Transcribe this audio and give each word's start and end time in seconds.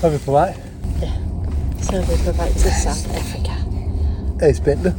today. 0.00 0.14
Er 0.14 0.18
vi 0.18 0.24
på 0.24 0.30
vej? 0.32 0.54
Så 1.82 1.96
er 1.96 2.00
vi 2.00 2.30
på 2.30 2.36
vej 2.36 2.48
til 2.52 2.70
South 2.82 3.16
Africa. 3.16 3.52
Er 4.40 4.48
I 4.48 4.54
spændte? 4.54 4.94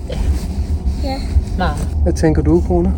Ja, 1.04 1.22
Meget. 1.58 1.78
Hvad 2.04 2.14
tænker 2.14 2.42
du, 2.42 2.62
Kona? 2.68 2.90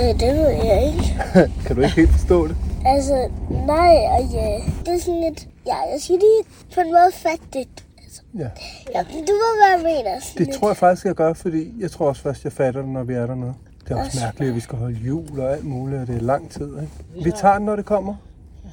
øh, 0.00 0.20
det 0.20 0.34
ved 0.36 0.48
jeg 0.48 0.86
ikke. 0.86 1.22
Kan 1.66 1.76
du 1.76 1.82
ikke 1.82 1.94
helt 1.96 2.10
forstå 2.10 2.48
det? 2.48 2.56
Altså, 2.86 3.28
nej 3.66 3.94
og 4.18 4.24
ja. 4.32 4.58
Det 4.86 4.94
er 4.94 5.00
sådan 5.00 5.20
lidt... 5.20 5.48
Ja, 5.66 5.74
jeg 5.92 6.00
skal 6.00 6.14
lige 6.14 6.42
på 6.74 6.80
en 6.80 6.86
måde 6.86 7.10
fatte 7.12 7.44
det. 7.52 7.68
Altså, 8.04 8.22
Ja. 8.38 8.48
ja, 8.94 9.02
du 9.02 9.32
ved, 9.32 9.54
hvad 9.60 9.70
jeg 9.90 9.96
mener. 10.04 10.20
Sådan 10.20 10.46
Det 10.46 10.54
tror 10.54 10.68
jeg 10.68 10.76
faktisk, 10.76 11.06
jeg 11.06 11.14
gør, 11.14 11.32
fordi 11.32 11.72
jeg 11.80 11.90
tror 11.90 12.08
også 12.08 12.22
først, 12.22 12.44
jeg 12.44 12.52
fatter 12.52 12.80
det, 12.80 12.90
når 12.90 13.02
vi 13.02 13.14
er 13.14 13.26
dernede. 13.26 13.54
Det 13.84 13.90
er 13.90 13.96
også 13.96 14.06
Også 14.06 14.20
mærkeligt, 14.24 14.48
at 14.48 14.54
vi 14.54 14.60
skal 14.60 14.78
holde 14.78 14.94
jul 15.06 15.40
og 15.40 15.52
alt 15.52 15.64
muligt, 15.64 16.00
og 16.00 16.06
det 16.06 16.16
er 16.16 16.20
lang 16.20 16.50
tid. 16.50 16.68
Ikke? 16.80 17.24
Vi 17.24 17.32
tager 17.36 17.54
den, 17.56 17.66
når 17.66 17.76
det 17.76 17.84
kommer. 17.84 18.14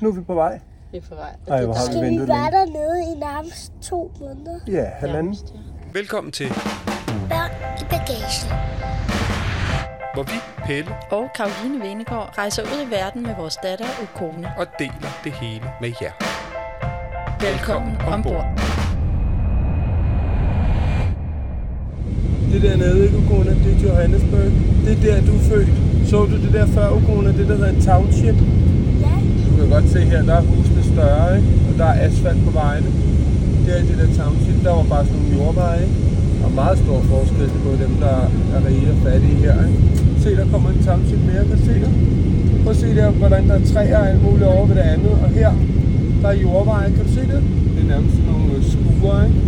Nu 0.02 0.08
er 0.10 0.14
vi 0.14 0.22
på 0.22 0.34
vej. 0.34 0.60
Vi 0.92 0.98
er 0.98 1.02
på 1.10 1.16
vej. 1.16 1.30
Ej, 1.48 1.66
hvor 1.66 1.74
har 1.74 1.86
vi 1.86 1.92
Skal 1.92 2.02
vi 2.02 2.08
ventet 2.08 2.28
være 2.28 2.38
længe. 2.52 2.58
dernede 2.58 2.98
i 3.12 3.20
nærmest 3.20 3.72
to 3.82 4.12
måneder? 4.20 4.60
Ja, 4.68 4.86
halvanden. 5.00 5.36
Velkommen 5.94 6.32
til, 6.32 6.48
Børn 7.30 7.52
i 7.82 7.84
bagagen. 7.94 8.48
hvor 10.14 10.24
vi, 10.24 10.38
Pelle, 10.66 10.92
Og 11.12 11.24
Karoline 11.38 11.80
Venegård 11.86 12.30
rejser 12.38 12.64
ud 12.64 12.88
i 12.88 12.92
verden 12.92 13.22
med 13.24 13.36
vores 13.40 13.58
datter 13.64 13.86
og 14.02 14.08
kone. 14.20 14.48
og 14.58 14.66
deler 14.80 15.12
det 15.24 15.32
hele 15.32 15.66
med 15.82 15.92
jer. 16.02 16.12
Velkommen 17.48 17.94
ombord. 18.14 18.46
Det 22.52 22.62
der 22.62 22.78
nede, 22.78 23.04
ikke, 23.06 23.18
Ukona? 23.18 23.52
Det 23.64 23.72
er 23.76 23.80
Johannesburg. 23.88 24.50
Det 24.86 24.92
er 24.98 25.02
der, 25.08 25.18
du 25.28 25.34
er 25.40 25.44
født. 25.52 25.70
Så 26.10 26.18
du 26.32 26.36
det 26.46 26.54
der 26.54 26.68
før, 26.68 26.88
Ukona? 26.98 27.30
Det 27.40 27.48
der 27.50 27.56
hedder 27.56 27.70
en 27.78 27.82
township. 27.82 28.38
Ja, 29.06 29.14
Du 29.48 29.52
kan 29.58 29.70
godt 29.76 29.88
se 29.96 30.00
her, 30.12 30.22
der 30.30 30.36
er 30.36 30.42
husene 30.42 30.71
større, 30.94 31.28
ikke? 31.38 31.50
og 31.70 31.74
der 31.80 31.88
er 31.94 31.98
asfalt 32.08 32.42
på 32.48 32.52
vejene. 32.62 32.90
Det 33.66 33.72
er 33.78 33.84
det 33.90 33.96
der 34.02 34.10
township, 34.20 34.58
der 34.66 34.72
var 34.80 34.86
bare 34.94 35.06
sådan 35.06 35.20
nogle 35.22 35.36
jordveje. 35.38 35.82
Ikke? 35.86 35.96
Og 36.46 36.52
meget 36.62 36.78
stor 36.84 37.00
forskel 37.14 37.50
på 37.66 37.72
dem, 37.84 37.92
der 38.06 38.18
er 38.56 38.60
rige 38.68 38.88
og 38.94 38.98
fattige 39.06 39.38
her. 39.46 39.56
Ikke? 39.68 39.80
Se, 40.24 40.30
der 40.40 40.46
kommer 40.54 40.70
en 40.70 40.82
township 40.88 41.22
mere, 41.30 41.44
kan 41.52 41.60
se 41.70 41.74
det? 41.84 41.92
Prøv 42.64 42.72
at 42.76 42.80
se 42.84 42.90
der, 43.00 43.10
hvordan 43.22 43.44
der 43.50 43.56
er 43.60 43.66
træer 43.74 43.98
og 44.02 44.10
alt 44.10 44.24
muligt 44.24 44.48
over 44.54 44.66
ved 44.70 44.76
det 44.76 44.86
andet. 44.94 45.14
Og 45.24 45.30
her, 45.40 45.52
der 46.22 46.30
er 46.34 46.38
jordveje, 46.46 46.88
kan 46.96 47.04
du 47.08 47.12
se 47.20 47.24
det? 47.32 47.42
Det 47.74 47.80
er 47.84 47.90
nærmest 47.94 48.16
sådan 48.16 48.32
nogle 48.32 48.50
øh, 48.56 48.62
skuer, 48.72 49.20
ikke? 49.28 49.40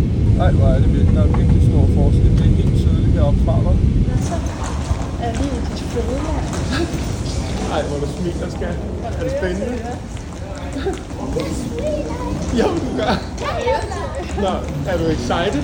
Ej, 0.44 0.50
hvor 0.58 0.68
er 0.74 0.78
det 0.84 0.90
vildt. 0.94 1.10
Der 1.16 1.22
er 1.26 1.30
virkelig 1.38 1.62
stor 1.70 1.84
forskel. 1.98 2.30
Det 2.38 2.44
er 2.50 2.54
helt 2.60 2.74
tydeligt 2.82 3.12
heroppe 3.16 3.40
fra, 3.44 3.54
hva'? 3.64 3.76
Er 5.26 5.32
vi 5.38 5.46
i 5.56 5.60
dit 5.68 5.82
fødeland? 5.92 6.44
Ej, 7.74 7.82
hvor 7.88 7.98
du 8.02 8.06
smiler, 8.16 8.48
skat. 8.56 8.76
Er 9.18 9.22
det 9.22 9.32
spændende? 9.38 10.23
Jo, 12.58 12.66
du 12.68 12.96
gør. 12.96 13.14
Nå, 14.40 14.52
er 14.90 14.98
du 14.98 15.04
excited? 15.04 15.62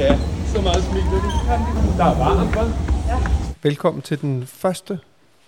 Ja, 0.00 0.18
så 0.54 0.62
meget 0.62 0.84
smiler 0.84 1.10
du. 1.10 1.96
Der 1.98 2.04
er 2.04 2.18
varmt, 2.18 2.50
hva'? 2.56 3.56
Velkommen 3.62 4.02
til 4.02 4.20
den 4.20 4.46
første 4.46 4.98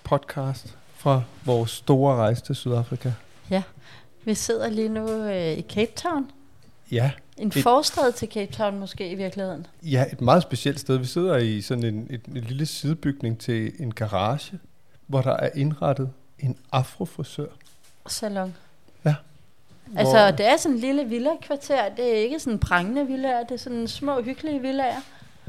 podcast 0.04 0.76
fra 0.96 1.22
vores 1.44 1.70
store 1.70 2.16
rejse 2.16 2.42
til 2.42 2.54
Sydafrika. 2.54 3.10
Ja. 3.50 3.62
Vi 4.24 4.34
sidder 4.34 4.70
lige 4.70 4.88
nu 4.88 5.08
øh, 5.08 5.52
i 5.58 5.62
Cape 5.62 5.92
Town. 5.96 6.30
Ja, 6.92 7.10
En 7.36 7.48
Et- 7.48 7.62
forstad 7.62 8.12
til 8.12 8.28
Cape 8.34 8.52
Town 8.52 8.78
måske 8.78 9.10
i 9.10 9.14
virkeligheden. 9.14 9.66
ja, 9.82 10.04
et 10.12 10.20
meget 10.20 10.42
specielt 10.42 10.80
sted. 10.80 10.96
Vi 10.96 11.06
sidder 11.06 11.36
i 11.36 11.60
sådan 11.60 11.84
en, 11.84 12.06
et, 12.10 12.20
en 12.36 12.42
lille 12.44 12.66
sidebygning 12.66 13.38
til 13.38 13.72
en 13.78 13.94
garage, 13.94 14.58
hvor 15.06 15.20
der 15.20 15.36
er 15.36 15.50
indrettet 15.54 16.10
en 16.38 16.56
afrofrisør. 16.72 17.46
Salon. 18.06 18.54
Ja. 19.04 19.14
Altså, 19.96 20.30
det 20.30 20.46
er 20.46 20.56
sådan 20.56 20.74
en 20.74 20.80
lille 20.80 21.04
villa-kvarter. 21.04 21.88
Det 21.96 22.12
er 22.12 22.16
ikke 22.16 22.38
sådan 22.38 22.58
prangende 22.58 23.06
villaer. 23.06 23.42
Det 23.42 23.54
er 23.54 23.58
sådan 23.58 23.88
små, 23.88 24.22
hyggelige 24.22 24.60
villaer. 24.60 25.00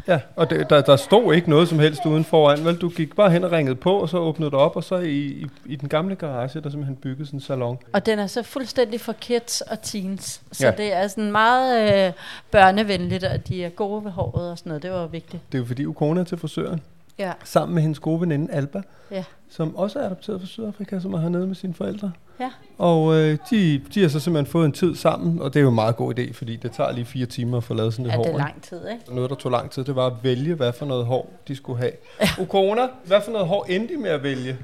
Ja, 0.07 0.19
og 0.35 0.49
det, 0.49 0.69
der, 0.69 0.81
der 0.81 0.95
stod 0.95 1.33
ikke 1.33 1.49
noget 1.49 1.67
som 1.67 1.79
helst 1.79 2.05
uden 2.05 2.23
foran, 2.23 2.65
vel? 2.65 2.75
Du 2.75 2.89
gik 2.89 3.15
bare 3.15 3.29
hen 3.31 3.43
og 3.43 3.51
ringede 3.51 3.75
på, 3.75 3.99
og 3.99 4.09
så 4.09 4.17
åbnede 4.17 4.51
du 4.51 4.57
op, 4.57 4.75
og 4.75 4.83
så 4.83 4.95
i, 4.95 5.17
i, 5.17 5.47
i 5.65 5.75
den 5.75 5.89
gamle 5.89 6.15
garage, 6.15 6.61
der 6.61 6.69
simpelthen 6.69 6.95
bygget 6.95 7.27
sådan 7.27 7.37
en 7.37 7.41
salon. 7.41 7.77
Og 7.93 8.05
den 8.05 8.19
er 8.19 8.27
så 8.27 8.43
fuldstændig 8.43 9.01
for 9.01 9.13
kids 9.13 9.61
og 9.61 9.81
teens. 9.81 10.41
Så 10.51 10.65
ja. 10.65 10.71
det 10.71 10.93
er 10.93 11.07
sådan 11.07 11.31
meget 11.31 12.07
øh, 12.07 12.13
børnevenligt, 12.51 13.23
og 13.23 13.47
de 13.47 13.63
er 13.63 13.69
gode 13.69 14.05
ved 14.05 14.11
håret 14.11 14.51
og 14.51 14.57
sådan 14.57 14.69
noget. 14.69 14.83
Det 14.83 14.91
var 14.91 15.07
vigtigt. 15.07 15.41
Det 15.51 15.57
er 15.57 15.59
jo 15.59 15.65
fordi, 15.65 15.85
Ukona 15.85 16.19
er 16.19 16.25
til 16.25 16.37
frisøren, 16.37 16.81
Ja. 17.19 17.31
sammen 17.43 17.73
med 17.75 17.81
hendes 17.81 17.99
gode 17.99 18.21
veninde 18.21 18.53
Alba, 18.53 18.81
Ja. 19.11 19.23
som 19.49 19.75
også 19.75 19.99
er 19.99 20.05
adopteret 20.05 20.39
fra 20.41 20.47
Sydafrika, 20.47 20.99
som 20.99 21.13
er 21.13 21.19
hernede 21.19 21.47
med 21.47 21.55
sine 21.55 21.73
forældre. 21.73 22.11
Ja. 22.39 22.51
Og 22.77 23.15
øh, 23.15 23.37
de, 23.49 23.81
de 23.93 24.01
har 24.01 24.09
så 24.09 24.19
simpelthen 24.19 24.51
fået 24.51 24.65
en 24.65 24.71
tid 24.71 24.95
sammen, 24.95 25.41
og 25.41 25.53
det 25.53 25.59
er 25.59 25.63
jo 25.63 25.69
en 25.69 25.75
meget 25.75 25.95
god 25.95 26.19
idé, 26.19 26.33
fordi 26.33 26.55
det 26.55 26.71
tager 26.71 26.91
lige 26.91 27.05
fire 27.05 27.25
timer 27.25 27.57
at 27.57 27.63
få 27.63 27.73
lavet 27.73 27.93
sådan 27.93 28.05
et 28.05 28.11
Ja, 28.11 28.15
hår. 28.17 28.23
det 28.23 28.33
er 28.33 28.37
lang 28.37 28.61
tid, 28.61 28.79
ikke? 28.91 29.15
Noget, 29.15 29.29
der 29.29 29.35
tog 29.35 29.51
lang 29.51 29.71
tid, 29.71 29.83
det 29.83 29.95
var 29.95 30.05
at 30.07 30.13
vælge, 30.23 30.53
hvad 30.55 30.73
for 30.73 30.85
noget 30.85 31.05
hår 31.05 31.33
de 31.47 31.55
skulle 31.55 31.79
have. 31.79 31.91
Ukona, 32.41 32.87
hvad 33.05 33.21
for 33.21 33.31
noget 33.31 33.47
hår 33.47 33.65
endte 33.69 33.93
de 33.95 33.99
med 33.99 34.09
at 34.09 34.23
vælge? 34.23 34.57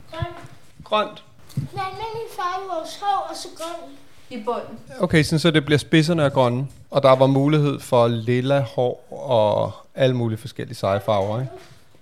Grønt. 0.83 1.23
med 1.55 1.63
almindelig 1.65 2.27
farve 2.35 2.67
vores 2.77 2.99
hår, 3.01 3.27
og 3.29 3.35
så 3.35 3.47
grøn. 3.57 3.91
I 4.29 4.43
bunden. 4.45 4.79
Okay, 4.99 5.23
sådan, 5.23 5.39
så 5.39 5.51
det 5.51 5.65
bliver 5.65 5.77
spidserne 5.79 6.23
af 6.23 6.33
grønne, 6.33 6.67
og 6.91 7.03
der 7.03 7.15
var 7.15 7.27
mulighed 7.27 7.79
for 7.79 8.07
lilla 8.07 8.59
hår 8.59 9.07
og 9.29 9.71
alle 9.95 10.15
mulige 10.15 10.37
forskellige 10.37 10.75
seje 10.75 10.99
farver. 11.05 11.39
Ikke? 11.41 11.51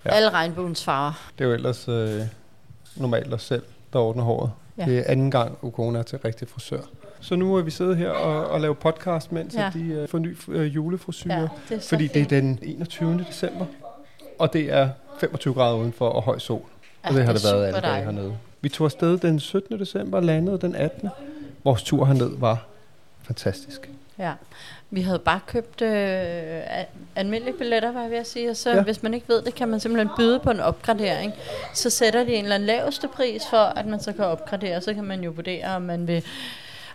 Ja. 0.04 0.10
Alle 0.10 0.30
regnbuens 0.30 0.84
farver. 0.84 1.30
Det 1.38 1.44
er 1.44 1.48
jo 1.48 1.54
ellers 1.54 1.88
øh, 1.88 2.20
normalt 2.96 3.34
os 3.34 3.42
selv, 3.42 3.62
der 3.92 3.98
ordner 3.98 4.22
håret. 4.22 4.50
Ja. 4.78 4.84
Det 4.84 4.98
er 4.98 5.02
anden 5.06 5.30
gang, 5.30 5.58
Ukona 5.62 5.98
er 5.98 6.02
til 6.02 6.18
rigtig 6.18 6.48
frisør. 6.48 6.80
Så 7.20 7.36
nu 7.36 7.54
er 7.56 7.62
vi 7.62 7.70
siddet 7.70 7.96
her 7.96 8.10
og, 8.10 8.46
og 8.48 8.60
lave 8.60 8.74
podcast, 8.74 9.32
mens 9.32 9.54
ja. 9.54 9.70
De 9.74 9.80
øh, 9.80 10.08
får 10.08 10.18
ny 10.18 10.36
øh, 10.48 10.74
julefrisyre. 10.74 11.34
Ja, 11.34 11.48
det 11.68 11.82
fordi 11.82 12.06
det 12.06 12.16
er 12.16 12.20
fint. 12.20 12.30
den 12.30 12.58
21. 12.62 13.24
december, 13.28 13.66
og 14.38 14.52
det 14.52 14.72
er 14.72 14.88
25 15.20 15.54
grader 15.54 15.76
udenfor 15.76 16.08
og 16.08 16.22
høj 16.22 16.38
sol. 16.38 16.62
Og 17.02 17.10
Ja, 17.12 17.16
det 17.16 17.24
har 17.24 17.32
det 17.32 17.42
det 17.42 17.52
været 17.52 17.66
alle 17.66 17.80
dage 17.80 18.04
hernede. 18.04 18.36
Vi 18.60 18.68
tog 18.68 18.84
afsted 18.84 19.18
den 19.18 19.40
17. 19.40 19.78
december 19.78 20.18
og 20.18 20.24
landede 20.24 20.58
den 20.58 20.74
18. 20.74 21.08
Vores 21.64 21.82
tur 21.82 22.04
herned 22.04 22.30
var 22.38 22.64
fantastisk. 23.22 23.90
Ja. 24.20 24.32
Vi 24.90 25.00
havde 25.00 25.18
bare 25.18 25.40
købt 25.46 25.82
øh, 25.82 26.60
almindelige 27.16 27.56
billetter, 27.58 27.92
var 27.92 28.02
jeg 28.02 28.10
ved 28.10 28.18
at 28.18 28.26
sige. 28.26 28.50
Og 28.50 28.56
så 28.56 28.70
Ja. 28.70 28.82
hvis 28.82 29.02
man 29.02 29.14
ikke 29.14 29.28
ved 29.28 29.42
det, 29.42 29.54
kan 29.54 29.68
man 29.68 29.80
simpelthen 29.80 30.10
byde 30.16 30.38
på 30.40 30.50
en 30.50 30.60
opgradering. 30.60 31.32
Så 31.74 31.90
sætter 31.90 32.24
de 32.24 32.34
en 32.34 32.42
eller 32.44 32.54
anden 32.54 32.66
laveste 32.66 33.08
pris 33.08 33.42
for, 33.50 33.56
at 33.56 33.86
man 33.86 34.00
så 34.00 34.12
kan 34.12 34.24
opgradere. 34.24 34.80
Så 34.80 34.94
kan 34.94 35.04
man 35.04 35.20
jo 35.24 35.30
vurdere, 35.30 35.76
om 35.76 35.82
man 35.82 36.06
vil 36.08 36.24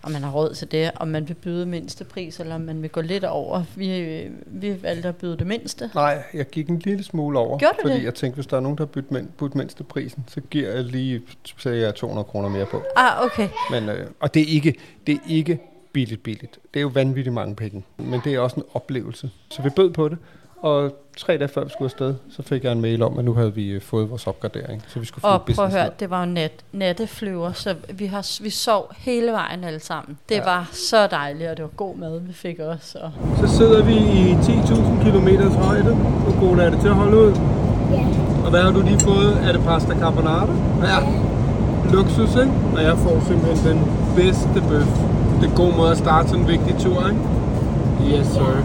om 0.04 0.12
man 0.12 0.24
har 0.24 0.32
råd 0.32 0.54
til 0.54 0.72
det, 0.72 0.92
om 0.96 1.08
man 1.08 1.28
vil 1.28 1.34
byde 1.34 1.66
mindste 1.66 2.04
pris, 2.04 2.40
eller 2.40 2.56
om 2.56 2.62
man 2.62 2.82
vil 2.82 2.90
gå 2.90 3.02
lidt 3.02 3.24
over. 3.24 3.64
Vi, 3.76 3.98
øh, 4.00 4.32
vi 4.46 4.84
valgte 4.84 5.10
at 5.10 5.16
byde 5.16 5.38
det 5.38 5.48
mindste. 5.48 5.90
Nej, 5.96 6.24
jeg 6.34 6.46
gik 6.50 6.70
en 6.70 6.80
lille 6.80 7.04
smule 7.04 7.40
over. 7.40 7.58
Gjorde 7.58 7.76
fordi 7.82 7.94
det? 7.94 8.04
jeg 8.04 8.14
tænkte, 8.14 8.36
hvis 8.36 8.48
der 8.48 8.58
er 8.58 8.62
nogen, 8.62 8.78
der 8.78 8.82
har 8.84 8.88
budt, 9.02 9.38
budt 9.38 9.56
mindste 9.56 9.84
prisen, 9.84 10.24
så 10.28 10.42
giver 10.42 10.72
jeg 10.72 10.84
lige 10.84 11.22
så 11.58 11.70
jeg 11.70 11.96
200 11.96 12.26
kroner 12.26 12.50
mere 12.50 12.66
på. 12.66 12.84
Ah, 12.96 13.26
okay. 13.26 13.48
Men, 13.72 13.90
øh, 13.90 14.08
og 14.20 14.34
det 14.34 14.42
er, 14.42 14.54
ikke, 14.56 14.76
det 15.08 15.16
er 15.16 15.20
ikke 15.30 15.60
billigt, 15.96 16.24
billigt. 16.24 16.60
Det 16.74 16.80
er 16.80 16.82
jo 16.82 16.92
vanvittigt 16.94 17.34
mange 17.34 17.56
penge. 17.56 17.84
Men 17.98 18.22
det 18.24 18.34
er 18.34 18.40
også 18.40 18.56
en 18.56 18.64
oplevelse. 18.74 19.30
Så 19.50 19.62
vi 19.62 19.70
bød 19.70 19.90
på 19.92 20.10
det. 20.10 20.18
Og 20.62 20.92
tre 21.18 21.38
dage 21.38 21.48
før 21.48 21.64
vi 21.64 21.70
skulle 21.70 21.86
afsted, 21.86 22.16
så 22.30 22.42
fik 22.44 22.64
jeg 22.64 22.72
en 22.72 22.82
mail 22.82 23.02
om, 23.04 23.20
at 23.20 23.26
nu 23.26 23.34
havde 23.34 23.54
vi 23.54 23.68
øh, 23.70 23.82
fået 23.82 24.10
vores 24.10 24.28
opgradering. 24.28 24.84
Så 24.88 25.00
vi 25.00 25.06
skulle 25.06 25.22
flyve 25.22 25.32
Og 25.34 25.46
prøv 25.56 25.66
at 25.66 25.72
høre, 25.72 25.90
det 26.00 26.10
var 26.10 26.26
jo 26.26 26.32
nat, 26.32 26.52
natteflyver, 26.72 27.52
så 27.52 27.76
vi, 27.94 28.06
har, 28.06 28.44
vi 28.44 28.50
sov 28.50 28.92
hele 28.98 29.32
vejen 29.32 29.64
alle 29.64 29.80
sammen. 29.80 30.18
Det 30.30 30.36
Ja. 30.36 30.40
ja. 30.40 30.46
var 30.46 30.70
så 30.74 31.08
dejligt, 31.08 31.50
og 31.50 31.58
det 31.58 31.64
var 31.64 31.70
god 31.70 31.96
mad, 31.98 32.20
vi 32.20 32.34
fik 32.34 32.60
også. 32.60 32.98
Og 33.00 33.12
Så 33.48 33.58
sidder 33.58 33.84
vi 33.84 33.94
i 33.94 34.34
10.000 34.34 35.04
km 35.04 35.28
højde. 35.64 35.96
Hvor 35.96 36.48
god 36.48 36.58
er 36.58 36.70
det 36.70 36.80
til 36.82 36.88
at 36.88 36.96
holde 36.96 37.18
ud? 37.18 37.32
Ja. 37.92 38.06
Og 38.46 38.50
hvad 38.50 38.62
har 38.62 38.72
du 38.72 38.82
lige 38.82 39.00
fået? 39.00 39.38
Er 39.48 39.52
det 39.52 39.62
pasta 39.62 39.94
carbonara? 40.00 40.50
Ja. 40.84 40.98
Luksus, 41.94 42.36
ikke? 42.36 42.54
Og 42.76 42.84
jeg 42.84 42.98
får 42.98 43.24
simpelthen 43.28 43.78
den 43.78 43.80
bedste 44.16 44.62
bøf. 44.70 44.88
Det 45.36 45.44
er 45.46 45.50
en 45.50 45.56
god 45.56 45.74
måde 45.78 45.92
at 45.92 45.98
starte 45.98 46.28
sådan 46.30 46.42
en 46.44 46.48
vigtig 46.48 46.76
tur, 46.80 47.08
ikke? 47.08 47.20
Yes, 48.20 48.28
sir. 48.28 48.64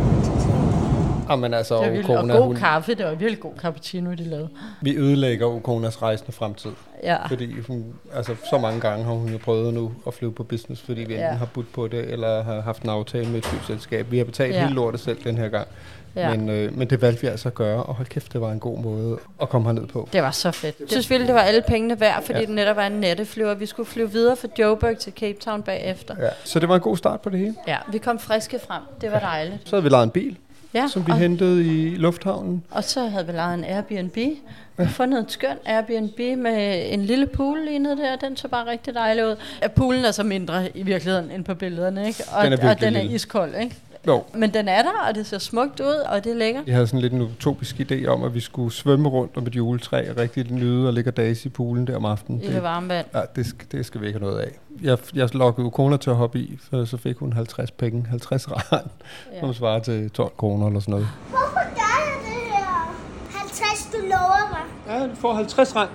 Jamen 1.31 1.55
altså, 1.55 1.75
det 1.75 1.82
var 1.87 1.90
virkelig, 1.93 2.17
og 2.17 2.22
Okona, 2.22 2.37
god 2.37 2.46
hun, 2.46 2.56
kaffe, 2.56 2.94
det 2.94 3.05
var 3.06 3.11
virkelig 3.14 3.40
god 3.40 3.52
cappuccino, 3.58 4.11
de 4.11 4.17
lavede. 4.25 4.49
vi 4.81 4.96
ødelægger 4.96 5.46
Okonas 5.46 6.02
rejsende 6.02 6.32
fremtid. 6.32 6.70
Ja. 7.02 7.26
Fordi 7.26 7.61
hun, 7.69 7.84
altså, 8.14 8.32
så 8.50 8.58
mange 8.58 8.81
gange 8.81 9.05
har 9.05 9.12
hun 9.12 9.28
jo 9.28 9.38
prøvet 9.38 9.75
nu 9.75 9.93
at 10.06 10.14
flyve 10.14 10.32
på 10.32 10.43
business, 10.43 10.82
fordi 10.82 11.00
vi 11.00 11.12
enten 11.12 11.19
Ja. 11.19 11.32
har 11.32 11.46
budt 11.46 11.72
på 11.72 11.88
det, 11.88 12.11
eller 12.12 12.43
har 12.43 12.61
haft 12.61 12.82
en 12.82 12.88
aftale 12.90 13.28
med 13.28 13.38
et 13.38 13.44
flyselskab. 13.44 14.11
Vi 14.11 14.19
har 14.19 14.25
betalt 14.25 14.55
Ja. 14.55 14.61
hele 14.62 14.75
lortet 14.75 15.00
selv 15.00 15.19
den 15.25 15.37
her 15.38 15.49
gang. 15.49 15.69
Ja. 16.16 16.36
Men, 16.36 16.48
øh, 16.48 16.78
men 16.78 16.90
det 16.90 17.02
valgte 17.02 17.20
vi 17.22 17.26
altså 17.26 17.48
at 17.48 17.54
gøre, 17.54 17.82
og 17.82 17.94
hold 17.94 18.06
kæft, 18.06 18.32
det 18.32 18.40
var 18.40 18.52
en 18.52 18.58
god 18.60 18.78
måde 18.78 19.18
at 19.42 19.48
komme 19.48 19.66
herned 19.68 19.86
på. 19.86 20.08
Det 20.12 20.22
var 20.22 20.30
så 20.30 20.50
fedt. 20.50 20.76
Jeg 20.80 20.88
synes 20.90 21.10
virkelig, 21.10 21.26
det 21.28 21.34
var 21.34 21.40
alle 21.42 21.62
pengene 21.68 22.00
værd, 22.00 22.22
fordi 22.22 22.32
Ja. 22.32 22.38
ja. 22.40 22.46
det 22.46 22.54
netop 22.54 22.76
var 22.76 22.86
en 22.86 22.92
natteflyver. 22.92 23.54
Vi 23.54 23.66
skulle 23.66 23.86
flyve 23.88 24.10
videre 24.12 24.36
fra 24.36 24.48
Joburg 24.58 24.98
til 24.98 25.12
Cape 25.12 25.38
Town 25.40 25.62
bagefter. 25.62 26.14
Ja. 26.20 26.28
Så 26.44 26.58
det 26.58 26.68
var 26.68 26.74
en 26.74 26.80
god 26.80 26.96
start 26.96 27.20
på 27.20 27.30
det 27.30 27.38
hele. 27.38 27.54
Ja, 27.68 27.76
vi 27.92 27.98
kom 27.98 28.18
friske 28.18 28.58
frem. 28.68 28.82
Det 29.00 29.12
var 29.12 29.18
dejligt. 29.18 29.58
Så 29.64 29.76
havde 29.76 29.82
vi 29.82 29.88
lejet 29.88 30.04
en 30.04 30.10
bil, 30.10 30.36
Ja, 30.74 30.88
som 30.88 31.06
vi 31.06 31.12
og, 31.12 31.18
hentede 31.18 31.64
i 31.64 31.94
lufthavnen. 31.96 32.62
og 32.70 32.84
så 32.84 33.00
havde 33.06 33.26
vi 33.26 33.32
lejet 33.32 33.54
en 33.58 33.64
Airbnb. 33.64 34.16
Vi 34.16 34.38
har 34.78 34.86
fundet 34.86 35.20
et 35.24 35.32
skønt 35.32 35.58
Airbnb 35.66 36.18
med 36.38 36.82
en 36.92 37.02
lille 37.04 37.26
pool 37.26 37.58
lige 37.64 37.78
nede 37.78 37.96
der. 37.96 38.16
Den 38.16 38.36
så 38.36 38.48
bare 38.48 38.66
rigtig 38.66 38.94
dejlig 38.94 39.26
ud. 39.26 39.36
Ja, 39.62 39.68
poolen 39.68 40.04
er 40.04 40.10
så 40.10 40.22
mindre 40.22 40.76
i 40.76 40.82
virkeligheden 40.82 41.30
end 41.30 41.44
på 41.44 41.54
billederne, 41.54 42.06
ikke? 42.06 42.24
Og 42.32 42.44
Den 42.44 42.52
er 42.52 42.70
og 42.70 42.80
den 42.80 42.96
er 42.96 43.00
iskold, 43.00 43.54
ikke? 43.62 43.76
Jo, 44.06 44.25
Men 44.35 44.55
den 44.55 44.69
er 44.69 44.82
der, 44.82 44.93
og 45.08 45.14
det 45.14 45.26
ser 45.26 45.38
smukt 45.38 45.81
ud, 45.81 45.87
og 45.87 46.25
det 46.25 46.32
er 46.32 46.37
lækkert. 46.37 46.67
jeg 46.67 46.75
havde 46.75 46.87
sådan 46.87 47.00
lidt 47.00 47.12
en 47.12 47.23
utopisk 47.23 47.81
idé 47.81 48.06
om, 48.06 48.23
at 48.25 48.35
vi 48.35 48.41
skulle 48.41 48.73
svømme 48.73 49.08
rundt 49.08 49.37
om 49.37 49.47
et 49.47 49.56
juletræ 49.56 50.11
og 50.11 50.17
rigtig 50.17 50.52
nyde 50.52 50.87
og 50.87 50.93
ligge 50.93 51.11
og 51.11 51.17
dase 51.17 51.47
i 51.47 51.49
poolen 51.50 51.87
der 51.87 51.97
om 51.97 52.05
aftenen. 52.05 52.41
I 52.43 52.47
det 52.47 52.62
varme 52.62 52.88
vand. 52.88 53.06
Ja, 53.14 53.20
det 53.37 53.47
skal, 53.47 53.67
det 53.73 53.87
skal 53.87 54.00
vi 54.00 54.06
ikke 54.06 54.19
have 54.19 54.31
noget 54.31 54.43
af. 54.43 54.58
Jeg, 54.82 54.99
jeg 55.14 55.35
lokkede 55.35 55.70
koner 55.70 55.97
til 55.97 56.11
at 56.11 56.17
hoppe 56.17 56.38
i, 56.38 56.58
for 56.70 56.85
så 56.85 56.97
fik 56.97 57.17
hun 57.17 57.32
50 57.32 57.70
penge, 57.70 58.06
50 58.11 58.50
rand, 58.50 58.87
ja. 59.35 59.41
som 59.41 59.55
svarer 59.55 59.79
til 59.81 60.11
12 60.11 60.32
kroner 60.37 60.67
eller 60.67 60.81
sådan 60.81 60.93
noget. 60.93 61.08
Hvorfor 61.29 61.55
gør 61.55 61.97
jeg 62.05 62.20
det 62.25 62.52
her? 62.52 62.97
50, 63.38 63.91
du 63.93 63.99
lover 64.02 64.50
mig. 64.50 64.97
Ja, 65.00 65.06
du 65.06 65.14
får 65.17 65.32
50 65.35 65.76
rand. 65.76 65.88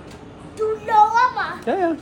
Du 0.58 0.64
lover 0.86 1.34
mig. 1.34 1.74
Ja, 1.74 1.86
ja. 1.86 1.94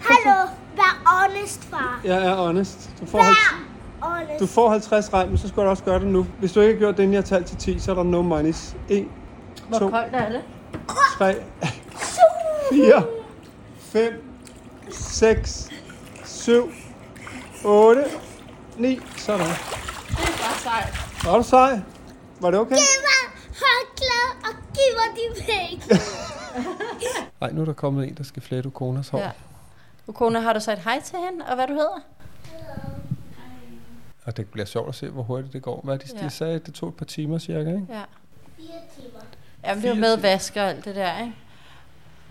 Hallo, 0.00 0.48
vær 0.76 1.02
honest, 1.06 1.64
far. 1.64 2.00
Jeg 2.04 2.26
er 2.26 2.34
honest. 2.34 2.90
Du 3.00 3.06
får, 3.06 3.18
Vær 3.18 3.24
honest. 3.24 3.69
Du 4.40 4.46
får 4.46 4.70
50 4.70 5.12
rand, 5.12 5.28
men 5.28 5.38
så 5.38 5.48
skal 5.48 5.62
du 5.62 5.68
også 5.68 5.84
gøre 5.84 5.98
det 6.00 6.06
nu. 6.06 6.26
Hvis 6.38 6.52
du 6.52 6.60
ikke 6.60 6.72
har 6.74 6.78
gjort 6.78 6.96
det, 6.96 7.02
inden 7.02 7.14
jeg 7.14 7.24
talt 7.24 7.46
til 7.46 7.56
10, 7.56 7.78
så 7.78 7.90
er 7.90 7.94
der 7.94 8.02
no 8.02 8.22
monies. 8.22 8.76
1, 8.88 9.08
Hvor 9.68 9.78
2, 9.78 9.88
koldt 9.90 10.14
er 10.14 10.28
det? 10.28 10.42
3, 11.18 11.34
4, 12.72 13.04
5, 13.80 14.24
6, 14.90 15.68
7, 16.24 16.72
8, 17.64 18.04
9. 18.76 19.00
Sådan. 19.16 19.40
Det 19.40 19.46
er 19.46 19.52
bare 20.16 20.58
sejt. 20.58 21.24
Var 21.24 21.36
du 21.36 21.42
sej? 21.42 21.80
Var 22.40 22.50
det 22.50 22.60
okay? 22.60 22.74
Det 22.74 22.82
var 23.02 23.30
håndklæde 23.48 24.30
og 24.44 24.54
giv 24.74 24.92
mig 24.96 25.08
de 25.16 25.42
penge. 25.52 26.02
Nej, 27.40 27.50
nu 27.52 27.60
er 27.60 27.64
der 27.64 27.72
kommet 27.72 28.08
en, 28.08 28.14
der 28.14 28.24
skal 28.24 28.42
flette 28.42 28.70
konas 28.70 29.08
hår. 29.08 29.18
Ja. 29.18 29.24
Ja. 29.24 29.30
Ukona, 30.06 30.40
har 30.40 30.52
du 30.52 30.60
sagt 30.60 30.80
hej 30.84 31.00
til 31.04 31.16
hende, 31.18 31.44
og 31.48 31.54
hvad 31.54 31.66
du 31.66 31.72
hedder? 31.72 32.00
Og 34.30 34.36
det 34.36 34.46
bliver 34.46 34.66
sjovt 34.66 34.88
at 34.88 34.94
se, 34.94 35.08
hvor 35.08 35.22
hurtigt 35.22 35.52
det 35.52 35.62
går. 35.62 35.80
Hvad 35.84 35.98
de, 35.98 36.04
ja. 36.20 36.24
De 36.24 36.30
sagde, 36.30 36.58
det 36.58 36.74
tog 36.74 36.88
et 36.88 36.94
par 36.94 37.04
timer 37.04 37.38
cirka, 37.38 37.58
ikke? 37.58 37.70
Ja. 37.70 37.94
Fire 38.56 38.66
timer. 38.96 39.20
Jamen, 39.66 39.82
det 39.82 39.90
er 39.90 39.94
jo 39.94 40.00
med 40.00 40.16
vask 40.16 40.56
og 40.56 40.62
alt 40.62 40.84
det 40.84 40.94
der, 40.96 41.18
ikke? 41.20 41.32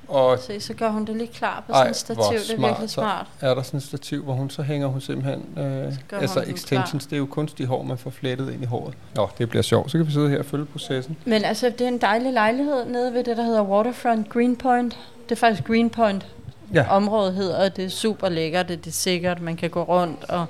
Og 0.08 0.40
Se, 0.40 0.60
så 0.60 0.74
gør 0.74 0.90
hun 0.90 1.06
det 1.06 1.16
lige 1.16 1.28
klar 1.34 1.64
på 1.68 1.74
Ej, 1.74 1.80
sådan 1.80 1.90
et 1.92 1.96
stativ. 1.96 2.16
hvor 2.24 2.32
Det 2.32 2.36
er 2.52 2.56
smart, 2.56 2.70
virkelig 2.70 2.90
så. 2.90 2.94
smart. 2.94 3.28
er 3.42 3.54
der 3.56 3.62
sådan 3.62 3.78
et 3.78 3.84
stativ, 3.84 4.24
hvor 4.24 4.34
hun 4.34 4.50
så 4.50 4.62
hænger 4.62 4.88
hun 4.88 5.02
simpelthen... 5.02 5.46
Øh, 5.58 5.94
gør 6.08 6.18
altså 6.20 6.44
extensions, 6.48 7.06
det 7.06 7.14
er 7.14 7.18
jo 7.18 7.26
kunstige 7.26 7.68
hår, 7.68 7.84
man 7.84 7.98
får 7.98 8.10
flettet 8.10 8.54
ind 8.54 8.64
i 8.64 8.66
håret. 8.66 8.94
Nå, 9.16 9.30
det 9.38 9.50
bliver 9.50 9.64
sjovt. 9.64 9.92
Så 9.92 9.98
kan 9.98 10.08
vi 10.08 10.12
sidde 10.12 10.30
her 10.30 10.40
og 10.40 10.46
følge 10.46 10.66
processen. 10.66 11.18
Men 11.26 11.44
altså, 11.44 11.70
det 11.70 11.82
er 11.82 11.88
en 11.88 12.02
dejlig 12.02 12.34
lejlighed 12.34 12.86
nede 12.86 13.14
ved 13.14 13.24
det, 13.24 13.38
der 13.38 13.44
hedder 13.44 13.62
Waterfront 13.64 14.30
Greenpoint. 14.30 14.98
Det 15.24 15.32
er 15.32 15.40
faktisk 15.40 15.68
Greenpoint, 15.68 16.28
Ja, 16.74 16.86
området 16.96 17.34
hedder, 17.34 17.64
og 17.66 17.76
det 17.76 17.86
er 17.86 17.90
super 17.90 18.30
lækkert, 18.30 18.68
det 18.68 18.88
er 18.88 18.92
sikkert, 18.92 19.42
man 19.42 19.56
kan 19.56 19.70
gå 19.70 19.84
rundt, 19.84 20.24
og, 20.30 20.46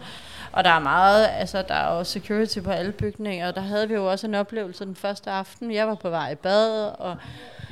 og 0.52 0.64
der 0.64 0.70
er 0.70 0.80
meget, 0.80 1.28
altså 1.40 1.64
der 1.68 1.74
er 1.74 1.86
også 1.86 2.12
security 2.12 2.60
på 2.60 2.72
alle 2.72 2.92
bygninger, 2.92 3.48
og 3.48 3.56
der 3.56 3.62
havde 3.62 3.88
vi 3.88 3.94
jo 3.94 4.12
også 4.12 4.28
en 4.28 4.36
oplevelse 4.36 4.86
den 4.86 4.96
første 4.96 5.32
aften. 5.32 5.74
Jeg 5.74 5.88
var 5.88 5.96
på 5.96 6.10
vej 6.10 6.32
i 6.32 6.36
bad, 6.36 6.92
og 7.00 7.16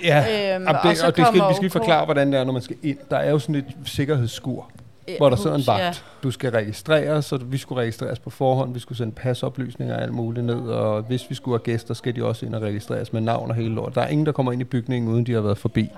ja. 0.04 0.56
Øhm, 0.56 0.68
og 0.68 0.76
det, 0.84 0.98
så 0.98 1.08
og 1.08 1.18
det 1.18 1.28
skal, 1.28 1.34
vi 1.34 1.54
skal 1.54 1.64
lige 1.64 1.72
forklare, 1.72 2.06
hvordan 2.06 2.32
det 2.32 2.40
er, 2.40 2.44
når 2.44 2.54
man 2.54 2.62
skal 2.62 2.76
ind. 2.84 2.98
Der 3.10 3.18
er 3.18 3.32
jo 3.32 3.40
sådan 3.40 3.56
et 3.56 3.66
sikkerhedsskur, 3.86 4.72
øh, 5.08 5.16
hvor 5.18 5.30
der 5.30 5.38
sidder 5.38 5.56
en 5.56 5.68
vagt. 5.68 5.82
Ja. 5.82 5.94
Du 6.24 6.32
skal 6.32 6.52
registreres, 6.52 7.26
så 7.26 7.38
vi 7.38 7.58
skulle 7.58 7.82
registreres 7.82 8.20
på 8.20 8.30
forhånd. 8.30 8.74
Vi 8.74 8.80
skulle 8.80 8.98
sende 8.98 9.12
pasoplysninger 9.12 9.96
og 9.96 10.02
alt 10.02 10.14
muligt 10.14 10.46
ned, 10.46 10.60
og 10.60 11.02
hvis 11.02 11.30
vi 11.30 11.36
skulle 11.36 11.58
have 11.58 11.64
gæster, 11.64 11.94
skal 11.94 12.16
de 12.16 12.26
også 12.26 12.46
ind 12.46 12.56
og 12.56 12.62
registreres 12.62 13.14
med 13.14 13.22
navn 13.22 13.50
og 13.50 13.56
hele 13.56 13.76
lort. 13.76 13.96
Der 13.96 14.02
er 14.02 14.08
ingen, 14.08 14.26
der 14.26 14.32
kommer 14.32 14.52
ind 14.52 14.62
i 14.62 14.66
bygningen, 14.66 15.12
uden 15.12 15.26
de 15.26 15.34
har 15.34 15.42
været 15.42 15.58
forbi 15.58 15.82
Nej. 15.82 15.92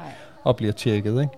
og 0.43 0.55
bliver 0.55 0.73
tjekket, 0.73 1.21
ikke? 1.21 1.33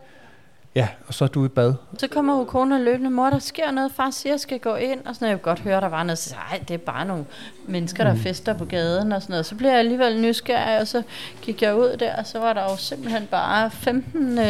Ja, 0.76 0.88
og 1.08 1.14
så 1.14 1.24
er 1.24 1.28
du 1.28 1.46
i 1.46 1.48
bad. 1.48 1.74
Så 1.98 2.08
kommer 2.08 2.38
jo 2.38 2.44
kone 2.44 2.76
og 2.76 2.82
løbende, 2.82 3.10
mor, 3.10 3.30
der 3.30 3.40
sker 3.40 3.72
noget, 3.72 3.92
far 3.92 4.10
siger, 4.10 4.34
jeg 4.34 4.40
skal 4.40 4.60
gå 4.60 4.76
ind, 4.76 5.00
og 5.06 5.16
sådan, 5.16 5.30
jeg 5.30 5.38
kunne 5.42 5.50
godt 5.56 5.60
høre, 5.60 5.82
der 5.82 5.88
var 5.90 6.04
noget, 6.04 6.18
så 6.18 6.30
siger 6.30 6.40
jeg, 6.52 6.58
"Ej, 6.60 6.64
det 6.68 6.74
er 6.74 6.78
bare 6.78 7.06
nogle 7.06 7.26
mennesker, 7.68 8.04
der 8.04 8.16
fester 8.16 8.54
på 8.54 8.66
gaden, 8.66 9.12
og 9.12 9.22
sådan 9.22 9.34
noget. 9.34 9.46
Så 9.46 9.56
blev 9.56 9.70
jeg 9.70 9.80
alligevel 9.80 10.22
nysgerrig, 10.22 10.82
og 10.82 10.88
så 10.88 11.04
gik 11.42 11.62
jeg 11.62 11.76
ud 11.76 11.98
der, 12.00 12.16
og 12.16 12.26
så 12.28 12.40
var 12.40 12.54
der 12.54 12.62
jo 12.64 12.76
simpelthen 12.78 13.28
bare 13.32 13.72
15 13.72 14.40
øh, 14.40 14.46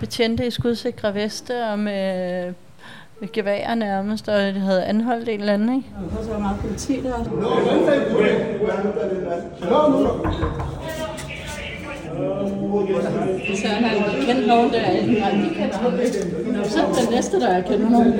betjente 0.00 0.46
i 0.46 0.50
skudsikre 0.50 1.14
veste, 1.14 1.66
og 1.66 1.78
med, 1.78 2.44
med 3.20 3.32
geværer 3.32 3.74
nærmest, 3.74 4.28
og 4.28 4.40
de 4.54 4.60
havde 4.60 4.84
anholdt 4.84 5.28
en 5.28 5.40
eller 5.40 5.52
anden, 5.52 5.76
ikke? 5.76 5.88
Og 6.18 6.24
så 6.24 6.30
var 6.32 6.38
meget 6.38 6.60
politi 6.60 7.00
der. 7.02 7.14
Så 13.56 13.68
han 13.68 13.84
har 13.84 14.24
kendt 14.26 14.46
nogen 14.46 14.70
der, 14.70 14.80
nej, 14.80 15.30
de 15.30 15.54
kan 15.54 15.70
Nå, 16.52 16.64
så 16.64 16.78
er 16.80 16.92
den 16.92 17.14
næste, 17.14 17.40
der 17.40 17.48
er 17.48 17.62
kendt 17.62 17.90
nogen. 17.90 18.14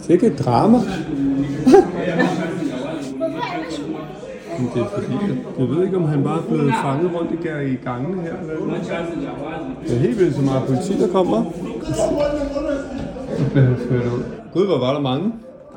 Sikke 0.00 0.26
et 0.26 0.38
drama. 0.38 0.78
Er? 0.78 0.82
Men 4.58 4.70
det 4.74 4.82
er 4.82 4.86
fordi, 4.94 5.14
jeg 5.58 5.68
ved 5.68 5.84
ikke, 5.84 5.96
om 5.96 6.04
han 6.04 6.24
bare 6.24 6.38
er 6.38 6.42
blevet 6.42 6.74
fanget 6.82 7.10
rundt 7.14 7.32
i, 7.32 7.48
gar- 7.48 7.60
i 7.60 7.74
gangene 7.84 8.22
her. 8.22 8.32
Det 9.86 9.96
er 9.96 10.00
helt 10.00 10.18
vildt 10.18 10.34
så 10.36 10.42
meget 10.42 10.62
politi, 10.66 10.98
der 11.00 11.08
kommer. 11.08 11.44
Så 13.36 13.44
bliver 13.52 13.66
han 13.66 13.76
ført 13.90 14.06
ud. 14.12 14.22
Gud, 14.52 14.66
hvor 14.66 14.78
var 14.78 14.92
der 14.92 15.00
mange. 15.00 15.32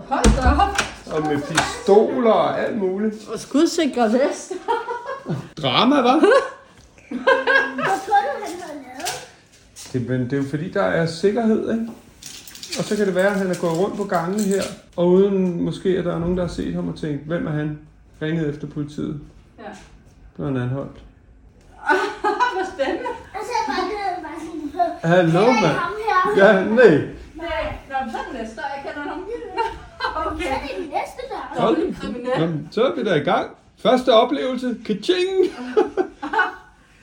Hold 0.10 0.24
da 0.24 0.50
op. 0.64 0.82
Og 1.16 1.22
med 1.32 1.38
pistoler 1.42 2.32
og 2.32 2.60
alt 2.68 2.78
muligt. 2.78 3.16
Og 3.34 3.40
skudsikre 3.40 4.04
vest. 4.14 4.54
Drama, 5.62 5.96
hva'? 5.96 6.26
Hvor 7.10 7.96
tror 8.06 8.22
du, 8.26 8.46
han 8.46 8.62
har 8.62 8.74
lavet? 8.74 9.28
Det, 9.94 10.10
men 10.10 10.22
det 10.22 10.34
er 10.34 10.38
jo 10.38 10.44
fordi, 10.50 10.70
der 10.72 10.82
er 10.84 11.06
sikkerhed, 11.06 11.72
ikke? 11.72 11.88
Og 12.78 12.84
så 12.84 12.96
kan 12.98 13.06
det 13.06 13.16
være, 13.16 13.28
at 13.28 13.36
han 13.38 13.52
er 13.52 13.56
gået 13.62 13.78
rundt 13.78 13.98
på 13.98 14.04
gangene 14.04 14.44
her, 14.44 14.62
og 14.96 15.08
uden 15.08 15.62
måske, 15.64 15.90
at 15.90 16.06
der 16.06 16.16
er 16.16 16.20
nogen, 16.20 16.38
der 16.38 16.44
har 16.48 16.54
set 16.54 16.74
ham 16.74 16.88
og 16.88 16.96
tænkt, 17.00 17.26
hvem 17.26 17.48
er 17.48 17.52
han? 17.52 17.80
Ringet 18.22 18.50
efter 18.50 18.68
politiet. 18.68 19.20
Ja. 19.60 19.64
Blev 20.36 20.48
han 20.48 20.58
anholdt. 20.58 20.98
Hvor 22.56 22.66
spændende. 22.76 23.10
Og 23.34 23.42
så 23.48 23.52
var 23.68 23.76
det 23.76 24.24
bare 24.24 24.40
sådan, 24.40 25.10
Hallo, 25.12 25.40
"Hey, 25.40 25.48
mand. 25.48 25.76
ham 25.78 25.94
her. 26.38 26.46
Ja, 26.46 26.64
nej. 26.64 26.98
Nej, 27.36 27.74
Nå, 27.90 28.12
så 28.12 28.18
er 28.18 28.32
den 28.32 28.42
næste, 28.42 28.62
jeg 28.76 28.84
kender 28.94 29.06
nogen. 29.10 29.26
Så 30.42 30.50
er 30.50 30.60
det 30.62 30.72
den 30.78 30.84
næste, 30.84 31.22
der 31.30 31.58
er. 31.58 31.62
Hold. 31.62 31.78
Jamen, 32.40 32.68
så 32.72 32.84
er 32.84 32.96
vi 32.96 33.04
der 33.04 33.16
i 33.16 33.20
gang. 33.20 33.50
Første 33.86 34.14
oplevelse. 34.14 34.78
Kaching! 34.86 35.30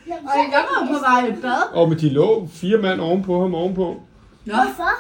Og 0.09 0.39
jeg 0.55 0.65
var 0.71 0.87
på 0.87 0.99
vej 1.09 1.21
i 1.29 1.33
bad. 1.43 1.63
Og 1.73 1.89
med 1.89 1.97
de 1.97 2.09
lå 2.09 2.49
fire 2.53 2.79
mand 2.79 3.01
ovenpå 3.01 3.41
ham 3.43 3.55
ovenpå. 3.55 4.01
Hvorfor? 4.45 4.93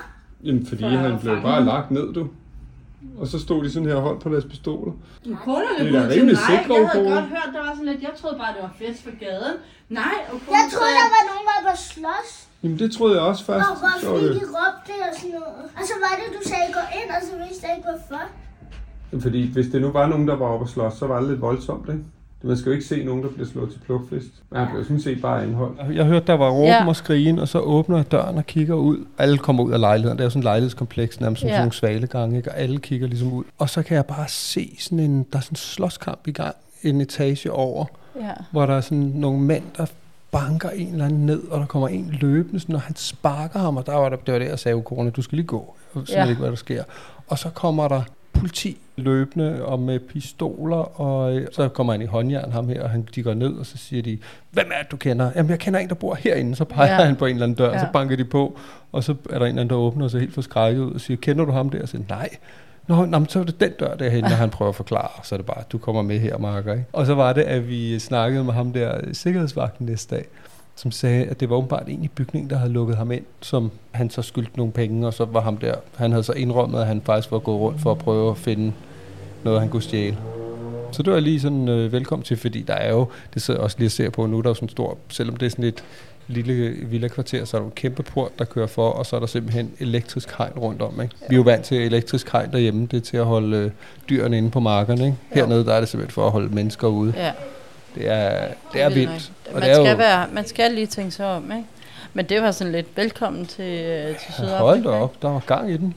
Jamen, 0.44 0.66
fordi 0.66 0.84
han 0.84 1.18
blev 1.20 1.42
bare 1.42 1.64
lagt 1.64 1.90
ned, 1.90 2.12
du. 2.14 2.28
Og 3.20 3.26
så 3.26 3.38
stod 3.40 3.64
de 3.64 3.70
sådan 3.72 3.88
her 3.88 3.94
og 4.00 4.02
holdt 4.08 4.20
på 4.22 4.28
deres 4.34 4.44
pistoler. 4.44 4.92
Det 5.24 5.32
er 5.32 5.92
da 5.92 6.08
rimelig 6.14 6.36
sikre, 6.50 6.74
Jeg 6.74 6.88
havde 6.92 7.04
Kone. 7.04 7.14
godt 7.14 7.24
hørt, 7.36 7.50
der 7.54 7.60
var 7.66 7.72
sådan 7.76 7.86
lidt, 7.92 8.02
jeg 8.02 8.10
troede 8.20 8.36
bare, 8.42 8.52
det 8.56 8.62
var 8.68 8.74
fest 8.82 9.00
for 9.06 9.14
gaden. 9.24 9.56
Nej, 10.00 10.16
og 10.30 10.36
Jeg 10.56 10.64
troede, 10.72 10.92
sagde, 10.92 11.02
der 11.02 11.08
var 11.16 11.22
nogen, 11.32 11.46
der 11.52 11.60
var 11.70 11.76
slås. 11.90 12.30
Jamen, 12.62 12.78
det 12.82 12.88
troede 12.96 13.14
jeg 13.16 13.24
også 13.30 13.42
først. 13.50 13.66
Og 13.70 13.76
Så 13.76 13.82
var 13.86 13.94
fordi 14.04 14.26
det. 14.28 14.34
de 14.40 14.44
råbte 14.58 14.94
og 15.08 15.12
sådan 15.20 15.30
noget. 15.40 15.64
Og 15.78 15.82
så 15.90 15.94
var 16.04 16.12
det, 16.20 16.26
du 16.36 16.40
sagde, 16.50 16.66
gå 16.78 16.82
ind, 17.00 17.08
og 17.16 17.20
så 17.28 17.32
vidste 17.44 17.62
jeg 17.66 17.72
ikke, 17.76 17.88
hvorfor. 17.90 18.22
Fordi 19.20 19.52
hvis 19.52 19.66
det 19.66 19.80
nu 19.80 19.90
var 19.90 20.06
nogen, 20.06 20.28
der 20.28 20.36
var 20.36 20.46
oppe 20.46 20.64
og 20.64 20.68
slås, 20.68 20.92
så 20.94 21.06
var 21.06 21.20
det 21.20 21.28
lidt 21.30 21.40
voldsomt, 21.40 21.88
ikke? 21.88 22.00
Man 22.44 22.56
skal 22.56 22.70
jo 22.70 22.72
ikke 22.74 22.84
se 22.86 23.04
nogen, 23.04 23.22
der 23.22 23.28
bliver 23.28 23.46
slået 23.48 23.70
til 23.72 23.78
plukfest. 23.78 24.28
Men 24.50 24.60
han 24.60 24.68
blev 24.72 24.84
sådan 24.84 25.00
set 25.00 25.22
bare 25.22 25.42
anholdt. 25.42 25.96
Jeg 25.96 26.04
hørte, 26.04 26.26
der 26.26 26.32
var 26.34 26.50
råben 26.50 26.66
Ja. 26.66 26.88
og 26.88 26.96
skrigen, 26.96 27.38
og 27.38 27.48
så 27.48 27.58
åbner 27.58 27.96
jeg 27.96 28.12
døren 28.12 28.36
og 28.38 28.46
kigger 28.46 28.74
ud. 28.74 28.98
Alle 29.18 29.38
kommer 29.38 29.62
ud 29.64 29.72
af 29.72 29.80
lejligheden. 29.80 30.18
Det 30.18 30.22
er 30.22 30.26
jo 30.26 30.30
sådan 30.30 30.40
et 30.40 30.44
lejlighedskompleks, 30.44 31.20
nærmest 31.20 31.40
som 31.40 31.46
Ja. 31.48 31.52
sådan 31.54 31.62
nogle 31.62 31.72
svalegange, 31.72 32.36
ikke? 32.36 32.50
Og 32.50 32.58
alle 32.58 32.78
kigger 32.78 33.06
ligesom 33.06 33.32
ud. 33.32 33.44
Og 33.58 33.70
så 33.70 33.82
kan 33.82 33.94
jeg 33.96 34.06
bare 34.06 34.28
se 34.28 34.76
sådan 34.80 35.00
en, 35.00 35.26
der 35.32 35.38
er 35.38 35.40
sådan 35.42 35.52
en 35.52 35.56
slåskamp 35.56 36.26
i 36.26 36.32
gang, 36.32 36.54
en 36.82 37.00
etage 37.00 37.52
over, 37.52 37.84
Ja. 38.20 38.30
hvor 38.50 38.66
der 38.66 38.74
er 38.74 38.80
sådan 38.80 38.98
nogle 38.98 39.40
mænd, 39.40 39.64
der 39.76 39.86
banker 40.30 40.70
en 40.70 40.92
eller 40.92 41.04
anden 41.04 41.26
ned, 41.26 41.42
og 41.50 41.60
der 41.60 41.66
kommer 41.66 41.88
en 41.88 42.16
løbende, 42.20 42.60
sådan, 42.60 42.74
og 42.74 42.80
han 42.80 42.96
sparker 42.96 43.58
ham, 43.58 43.76
og 43.76 43.86
der 43.86 43.94
var 43.94 44.08
der, 44.08 44.16
det 44.16 44.32
var 44.32 44.38
det, 44.38 44.48
jeg 44.48 44.58
sagde, 44.58 44.82
kone, 44.82 45.10
du 45.10 45.22
skal 45.22 45.36
lige 45.36 45.46
gå. 45.46 45.74
Jeg 45.94 46.00
ved 46.00 46.06
ja. 46.14 46.24
ikke, 46.28 46.40
hvad 46.40 46.50
der 46.50 46.56
sker. 46.56 46.82
Og 47.28 47.38
så 47.38 47.48
kommer 47.48 47.88
der 47.88 48.02
politi 48.32 48.78
løbende 48.96 49.64
og 49.64 49.78
med 49.80 49.98
pistoler, 49.98 51.00
og 51.00 51.36
øh, 51.36 51.46
så 51.52 51.68
kommer 51.68 51.92
han 51.92 52.02
i 52.02 52.06
håndjern 52.06 52.52
ham 52.52 52.68
her, 52.68 52.82
og 52.82 52.90
han, 52.90 53.08
de 53.14 53.22
går 53.22 53.34
ned, 53.34 53.52
og 53.54 53.66
så 53.66 53.78
siger 53.78 54.02
de, 54.02 54.18
hvem 54.50 54.70
er 54.74 54.82
det, 54.82 54.90
du 54.90 54.96
kender? 54.96 55.30
Jamen, 55.36 55.50
jeg 55.50 55.58
kender 55.58 55.80
en, 55.80 55.88
der 55.88 55.94
bor 55.94 56.14
herinde. 56.14 56.56
Så 56.56 56.64
peger 56.64 56.92
Ja. 57.00 57.04
han 57.04 57.16
på 57.16 57.26
en 57.26 57.32
eller 57.34 57.44
anden 57.46 57.56
dør, 57.56 57.66
ja. 57.68 57.72
Ja. 57.72 57.80
så 57.80 57.86
banker 57.92 58.16
de 58.16 58.24
på, 58.24 58.58
og 58.92 59.04
så 59.04 59.12
er 59.12 59.16
der 59.30 59.36
en 59.36 59.42
eller 59.42 59.48
anden, 59.48 59.70
der 59.70 59.76
åbner, 59.76 60.04
og 60.04 60.10
så 60.10 60.18
helt 60.18 60.34
forskrækket 60.34 60.80
ud 60.82 60.92
og 60.92 61.00
siger, 61.00 61.16
kender 61.16 61.44
du 61.44 61.52
ham 61.52 61.70
der? 61.70 61.82
Og 61.82 61.88
siger, 61.88 62.02
nej. 62.08 62.28
Nå, 62.88 63.04
nå, 63.04 63.24
så 63.28 63.40
er 63.40 63.44
det 63.44 63.60
den 63.60 63.72
dør 63.80 63.94
derhen, 63.94 64.24
og 64.24 64.30
han 64.30 64.50
prøver 64.50 64.68
at 64.68 64.74
forklare, 64.76 65.08
og 65.14 65.26
så 65.26 65.34
er 65.34 65.36
det 65.36 65.46
bare, 65.46 65.62
du 65.72 65.78
kommer 65.78 66.02
med 66.02 66.18
her, 66.18 66.38
Marker. 66.38 66.72
Ikke? 66.72 66.84
Og 66.92 67.06
så 67.06 67.14
var 67.14 67.32
det, 67.32 67.42
at 67.42 67.68
vi 67.68 67.98
snakkede 67.98 68.44
med 68.44 68.52
ham 68.52 68.72
der, 68.72 69.00
sikkerhedsvagten 69.12 69.86
næste 69.86 70.16
dag, 70.16 70.24
som 70.74 70.90
sagde, 70.90 71.24
at 71.24 71.40
det 71.40 71.50
var 71.50 71.56
åbenbart 71.56 71.88
en 71.88 72.04
i 72.04 72.08
bygningen, 72.08 72.50
der 72.50 72.56
havde 72.56 72.72
lukket 72.72 72.96
ham 72.96 73.12
ind, 73.12 73.24
som 73.40 73.70
han 73.90 74.10
så 74.10 74.22
skyldte 74.22 74.56
nogle 74.56 74.72
penge, 74.72 75.06
og 75.06 75.14
så 75.14 75.24
var 75.24 75.40
ham 75.40 75.56
der, 75.56 75.74
han 75.96 76.10
havde 76.10 76.24
så 76.24 76.32
indrømmet, 76.32 76.80
at 76.80 76.86
han 76.86 77.02
faktisk 77.04 77.32
var 77.32 77.38
gået 77.38 77.60
rundt 77.60 77.80
for 77.80 77.90
at 77.90 77.98
prøve 77.98 78.30
at 78.30 78.38
finde 78.38 78.72
noget, 79.44 79.60
han 79.60 79.68
kunne 79.68 79.82
stjæle. 79.82 80.18
Så 80.92 81.02
det 81.02 81.10
var 81.10 81.16
jeg 81.16 81.22
lige 81.22 81.40
sådan 81.40 81.68
øh, 81.68 81.92
velkommen 81.92 82.24
til, 82.24 82.36
fordi 82.36 82.62
der 82.62 82.74
er 82.74 82.90
jo, 82.90 83.06
det 83.34 83.42
sidder 83.42 83.60
jeg 83.60 83.64
også 83.64 83.76
lige 83.78 83.88
og 83.88 83.92
ser 83.92 84.10
på 84.10 84.26
nu, 84.26 84.36
der 84.36 84.46
er 84.46 84.50
jo 84.50 84.54
sådan 84.54 84.68
stor, 84.68 84.98
selvom 85.08 85.36
det 85.36 85.46
er 85.46 85.50
sådan 85.50 85.64
et 85.64 85.84
lille 86.26 86.68
villa-kvarter, 86.70 87.44
så 87.44 87.56
er 87.56 87.60
der 87.60 87.66
en 87.66 87.72
kæmpe 87.76 88.02
port, 88.02 88.38
der 88.38 88.44
kører 88.44 88.66
for, 88.66 88.88
og 88.88 89.06
så 89.06 89.16
er 89.16 89.20
der 89.20 89.26
simpelthen 89.26 89.72
elektrisk 89.78 90.38
hegn 90.38 90.52
rundt 90.52 90.82
om. 90.82 91.00
Ikke? 91.02 91.14
Vi 91.28 91.34
er 91.34 91.36
jo 91.36 91.42
vant 91.42 91.64
til 91.64 91.76
elektrisk 91.76 92.32
hegn 92.32 92.52
derhjemme, 92.52 92.86
det 92.86 92.96
er 92.96 93.00
til 93.00 93.16
at 93.16 93.24
holde 93.24 93.56
øh, 93.56 93.70
dyrene 94.08 94.38
inde 94.38 94.50
på 94.50 94.60
markerne. 94.60 95.04
Ikke? 95.04 95.16
Hernede 95.30 95.64
der 95.64 95.74
er 95.74 95.80
det 95.80 95.88
simpelthen 95.88 96.14
for 96.14 96.26
at 96.26 96.32
holde 96.32 96.54
mennesker 96.54 96.88
ude. 96.88 97.12
Ja, 97.16 97.32
Det 97.94 98.08
er, 98.08 98.48
det 98.72 98.82
er 98.82 98.88
vildt. 98.88 99.32
Og 99.46 99.52
Man 99.52 99.62
det 99.62 99.70
er 99.70 99.74
skal, 99.74 99.90
jo, 99.90 99.96
være, 99.96 100.26
man 100.32 100.46
skal 100.46 100.72
lige 100.72 100.86
tænke 100.86 101.10
sig 101.10 101.26
om, 101.26 101.52
ikke? 101.52 101.64
Men 102.14 102.28
det 102.28 102.42
var 102.42 102.50
sådan 102.50 102.72
lidt 102.72 102.96
velkommen 102.96 103.46
til, 103.46 103.84
øh, 103.84 104.16
til 104.16 104.34
Sydafrika. 104.34 104.56
hold 104.58 104.82
da 104.82 104.88
op, 104.88 105.22
der 105.22 105.28
var 105.28 105.40
gang 105.46 105.70
i 105.70 105.76
den. 105.76 105.94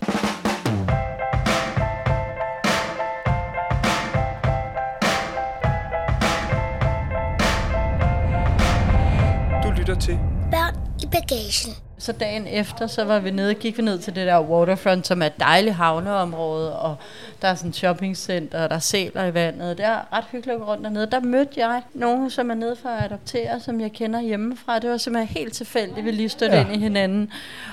Du 9.63 9.69
lytter 9.79 9.95
til 9.99 10.19
Børn 10.51 10.75
i 11.03 11.05
bagagen. 11.05 11.73
Så 11.97 12.11
dagen 12.11 12.47
efter, 12.47 12.87
så 12.87 13.03
var 13.05 13.19
vi 13.19 13.31
nede, 13.31 13.53
gik 13.53 13.77
vi 13.77 13.83
ned 13.83 13.99
til 13.99 14.15
det 14.15 14.27
der 14.27 14.41
waterfront, 14.41 15.07
som 15.07 15.21
er 15.21 15.25
et 15.25 15.39
dejligt 15.39 15.75
havneområde, 15.75 16.79
og 16.79 16.95
der 17.41 17.47
er 17.47 17.55
sådan 17.55 17.69
et 17.69 17.75
shoppingcenter, 17.75 18.63
og 18.63 18.69
der 18.69 18.75
er 18.75 18.79
sæler 18.79 19.25
i 19.25 19.33
vandet. 19.33 19.77
Det 19.77 19.85
er 19.85 20.13
ret 20.13 20.23
hyggeligt 20.31 20.55
at 20.55 20.61
gå 20.61 20.71
rundt 20.71 20.83
dernede. 20.83 21.07
Der 21.11 21.19
mødte 21.19 21.51
jeg 21.57 21.81
nogen, 21.93 22.29
som 22.29 22.49
er 22.49 22.55
nede 22.55 22.75
for 22.75 22.89
at 22.89 23.05
adoptere, 23.05 23.59
som 23.59 23.81
jeg 23.81 23.91
kender 23.91 24.21
hjemmefra. 24.21 24.79
Det 24.79 24.89
var 24.89 24.97
simpelthen 24.97 25.37
helt 25.37 25.53
tilfældigt, 25.53 26.05
vi 26.05 26.11
lige 26.11 26.29
stødte 26.29 26.55
ja. 26.55 26.61
Ind 26.61 26.75
i 26.75 26.79
hinanden. 26.79 27.31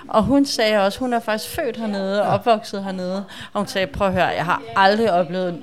Og 0.09 0.23
hun 0.23 0.47
sagde 0.47 0.85
også, 0.87 0.99
hun 0.99 1.13
er 1.13 1.21
faktisk 1.21 1.55
født 1.55 1.77
hernede 1.77 2.23
og 2.23 2.29
opvokset 2.29 2.85
hernede. 2.85 3.25
Og 3.53 3.61
hun 3.61 3.67
sagde, 3.67 3.87
prøv 3.87 4.07
at 4.07 4.13
høre, 4.13 4.27
jeg 4.27 4.45
har 4.45 4.63
aldrig 4.77 5.13
oplevet 5.13 5.63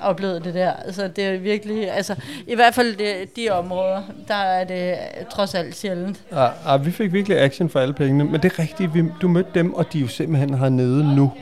oplevet 0.00 0.44
det 0.44 0.54
der. 0.54 0.72
Altså, 0.72 1.08
det 1.08 1.24
er 1.24 1.38
virkelig, 1.38 1.90
altså, 1.92 2.14
i 2.46 2.54
hvert 2.54 2.74
fald 2.74 2.96
det, 2.96 3.36
de 3.36 3.50
områder, 3.50 4.02
der 4.28 4.34
er 4.34 4.64
det 4.64 4.96
trods 5.30 5.54
alt 5.54 5.76
sjældent. 5.76 6.22
Ja, 6.32 6.48
ja, 6.66 6.76
vi 6.76 6.90
fik 6.90 7.12
virkelig 7.12 7.40
action 7.40 7.68
for 7.68 7.80
alle 7.80 7.94
pengene, 7.94 8.24
men 8.24 8.34
det 8.34 8.52
er 8.52 8.58
rigtigt, 8.58 8.94
vi, 8.94 9.04
du 9.22 9.28
mødte 9.28 9.50
dem, 9.54 9.74
og 9.74 9.92
de 9.92 9.98
er 9.98 10.02
jo 10.02 10.08
simpelthen 10.08 10.54
hernede 10.54 11.14
nu, 11.16 11.32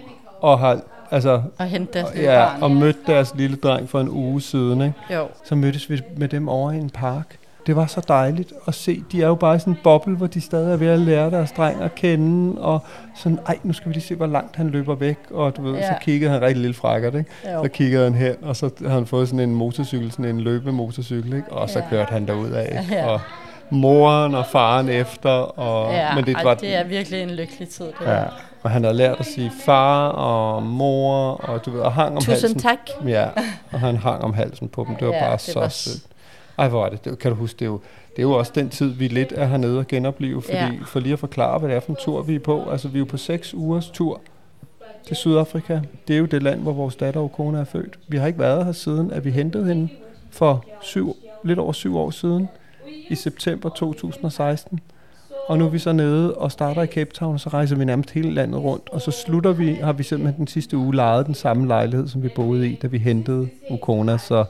og 0.40 0.58
har, 0.58 0.80
altså, 1.14 1.42
Og 1.58 1.64
hente 1.66 1.92
deres 1.98 2.14
lille 2.14 2.32
ja, 2.32 2.44
barn. 2.44 2.62
og 2.62 2.70
mødte 2.70 2.98
deres 3.06 3.34
lille 3.36 3.56
dreng 3.56 3.88
for 3.88 4.00
en 4.00 4.08
uge 4.08 4.40
siden, 4.42 4.80
ikke? 4.80 4.94
Jo. 5.14 5.26
så 5.44 5.54
mødtes 5.54 5.90
vi 5.90 6.00
med 6.16 6.28
dem 6.28 6.48
over 6.48 6.72
i 6.72 6.76
en 6.76 6.90
park. 6.90 7.36
Det 7.66 7.76
var 7.76 7.86
så 7.86 8.00
dejligt 8.08 8.52
at 8.68 8.74
se. 8.74 9.02
De 9.12 9.22
er 9.22 9.26
jo 9.26 9.34
bare 9.34 9.56
i 9.56 9.58
sådan 9.58 9.72
en 9.72 9.78
boble, 9.84 10.16
hvor 10.16 10.26
de 10.26 10.40
stadig 10.40 10.72
er 10.72 10.76
ved 10.76 10.86
at 10.86 10.98
lære 10.98 11.30
deres 11.30 11.52
dreng 11.52 11.82
at 11.82 11.94
kende. 11.94 12.60
Og 12.60 12.84
sådan, 13.16 13.38
ej, 13.46 13.58
nu 13.62 13.72
skal 13.72 13.88
vi 13.88 13.92
lige 13.94 14.02
se, 14.04 14.14
hvor 14.14 14.26
langt 14.26 14.56
han 14.56 14.70
løber 14.70 14.94
væk. 14.94 15.18
Og 15.30 15.56
du 15.56 15.62
ved, 15.62 15.74
ja. 15.74 15.86
så 15.88 15.94
kiggede 16.02 16.30
han 16.32 16.40
rigtig 16.42 16.60
lille 16.60 16.74
frækkert, 16.74 17.14
ikke? 17.14 17.30
Jo. 17.52 17.62
Så 17.64 17.68
kiggede 17.68 18.04
han 18.04 18.14
hen, 18.14 18.34
og 18.42 18.56
så 18.56 18.70
havde 18.78 18.92
han 18.92 19.06
fået 19.06 19.28
sådan 19.28 19.40
en 19.48 19.54
motorcykel, 19.54 20.10
sådan 20.12 20.24
en 20.24 20.40
løbemotorcykel, 20.40 21.32
ikke? 21.32 21.52
Og 21.52 21.70
så 21.70 21.78
Ja. 21.78 21.84
kørte 21.90 22.12
han 22.12 22.26
derud 22.26 22.50
af. 22.50 22.84
Ja. 22.90 23.06
Og 23.06 23.20
moren 23.70 24.34
og 24.34 24.46
faren 24.46 24.88
efter. 24.88 25.30
Og, 25.30 25.92
Ja, 25.92 26.14
men 26.14 26.24
det 26.24 26.36
var, 26.44 26.54
det 26.54 26.76
er 26.76 26.84
virkelig 26.84 27.22
en 27.22 27.30
lykkelig 27.30 27.68
tid. 27.68 27.84
Det 27.84 28.06
ja. 28.06 28.22
Og 28.64 28.70
han 28.70 28.84
havde 28.84 28.96
lært 28.96 29.20
at 29.20 29.26
sige 29.26 29.52
far 29.64 30.08
og 30.08 30.62
mor, 30.62 31.30
og 31.32 31.64
du 31.66 31.70
ved, 31.70 31.80
og 31.80 31.92
hang 31.92 32.08
om 32.16 32.22
Tusind 32.22 32.32
halsen. 32.34 32.58
tak. 32.58 32.78
Ja, 33.06 33.28
og 33.72 33.80
han 33.80 33.96
hang 33.96 34.22
om 34.24 34.34
halsen 34.34 34.68
på 34.68 34.84
dem. 34.88 34.96
Det 34.96 35.06
var 35.08 35.14
Ja, 35.14 35.20
bare 35.20 35.32
det 35.32 35.40
så 35.40 35.60
var 35.60 35.68
sødt. 35.68 36.02
Ej, 36.58 36.68
hvor 36.68 36.80
var 36.80 36.88
det. 36.88 37.04
det. 37.04 37.18
Kan 37.18 37.30
du 37.30 37.36
huske, 37.36 37.56
det 37.58 37.64
er, 37.64 37.70
jo, 37.70 37.80
det 38.10 38.18
er 38.18 38.22
jo 38.22 38.32
også 38.32 38.52
den 38.54 38.68
tid, 38.70 38.88
vi 38.92 39.08
lidt 39.08 39.32
er 39.36 39.46
hernede 39.46 39.78
og 39.78 39.86
genopleve, 39.86 40.42
fordi, 40.42 40.56
Ja. 40.56 40.70
for 40.86 41.00
lige 41.00 41.12
at 41.12 41.18
forklare, 41.18 41.58
hvad 41.58 41.68
det 41.68 41.76
er 41.76 41.80
for 41.80 41.90
en 41.90 41.96
tur, 42.00 42.22
vi 42.22 42.34
er 42.34 42.38
på. 42.40 42.70
Altså, 42.70 42.88
vi 42.88 42.94
er 42.94 43.00
jo 43.00 43.04
på 43.04 43.16
seks 43.16 43.54
ugers 43.54 43.90
tur 43.90 44.20
til 45.06 45.16
Sydafrika. 45.16 45.80
Det 46.08 46.14
er 46.14 46.18
jo 46.18 46.24
det 46.26 46.42
land, 46.42 46.60
hvor 46.60 46.72
vores 46.72 46.96
datter 46.96 47.20
og 47.20 47.32
kone 47.32 47.58
er 47.60 47.64
født. 47.64 47.98
Vi 48.08 48.16
har 48.16 48.26
ikke 48.26 48.38
været 48.38 48.64
her 48.64 48.72
siden, 48.72 49.10
at 49.12 49.24
vi 49.24 49.30
hentede 49.30 49.66
hende 49.66 49.88
for 50.30 50.64
syv, 50.82 51.16
lidt 51.44 51.58
over 51.58 51.72
syv 51.72 51.96
år 51.98 52.10
siden, 52.10 52.48
i 53.08 53.14
september 53.14 53.68
2016. 53.68 54.80
Og 55.46 55.58
nu 55.58 55.64
er 55.64 55.68
vi 55.68 55.78
så 55.78 55.92
nede 55.92 56.34
og 56.34 56.52
starter 56.52 56.82
i 56.82 56.86
Cape 56.86 57.10
Town, 57.10 57.34
og 57.34 57.40
så 57.40 57.48
rejser 57.48 57.76
vi 57.76 57.84
nærmest 57.84 58.10
hele 58.10 58.30
landet 58.30 58.60
rundt. 58.60 58.88
Og 58.88 59.00
så 59.00 59.10
slutter 59.10 59.52
vi, 59.52 59.72
har 59.72 59.92
vi 59.92 60.02
simpelthen 60.02 60.38
den 60.38 60.46
sidste 60.46 60.76
uge 60.76 60.94
lejet 60.94 61.26
den 61.26 61.34
samme 61.34 61.66
lejlighed, 61.66 62.08
som 62.08 62.22
vi 62.22 62.28
boede 62.36 62.68
i, 62.68 62.78
da 62.82 62.86
vi 62.86 62.98
hentede 62.98 63.48
Ukona. 63.70 64.18
Så, 64.18 64.44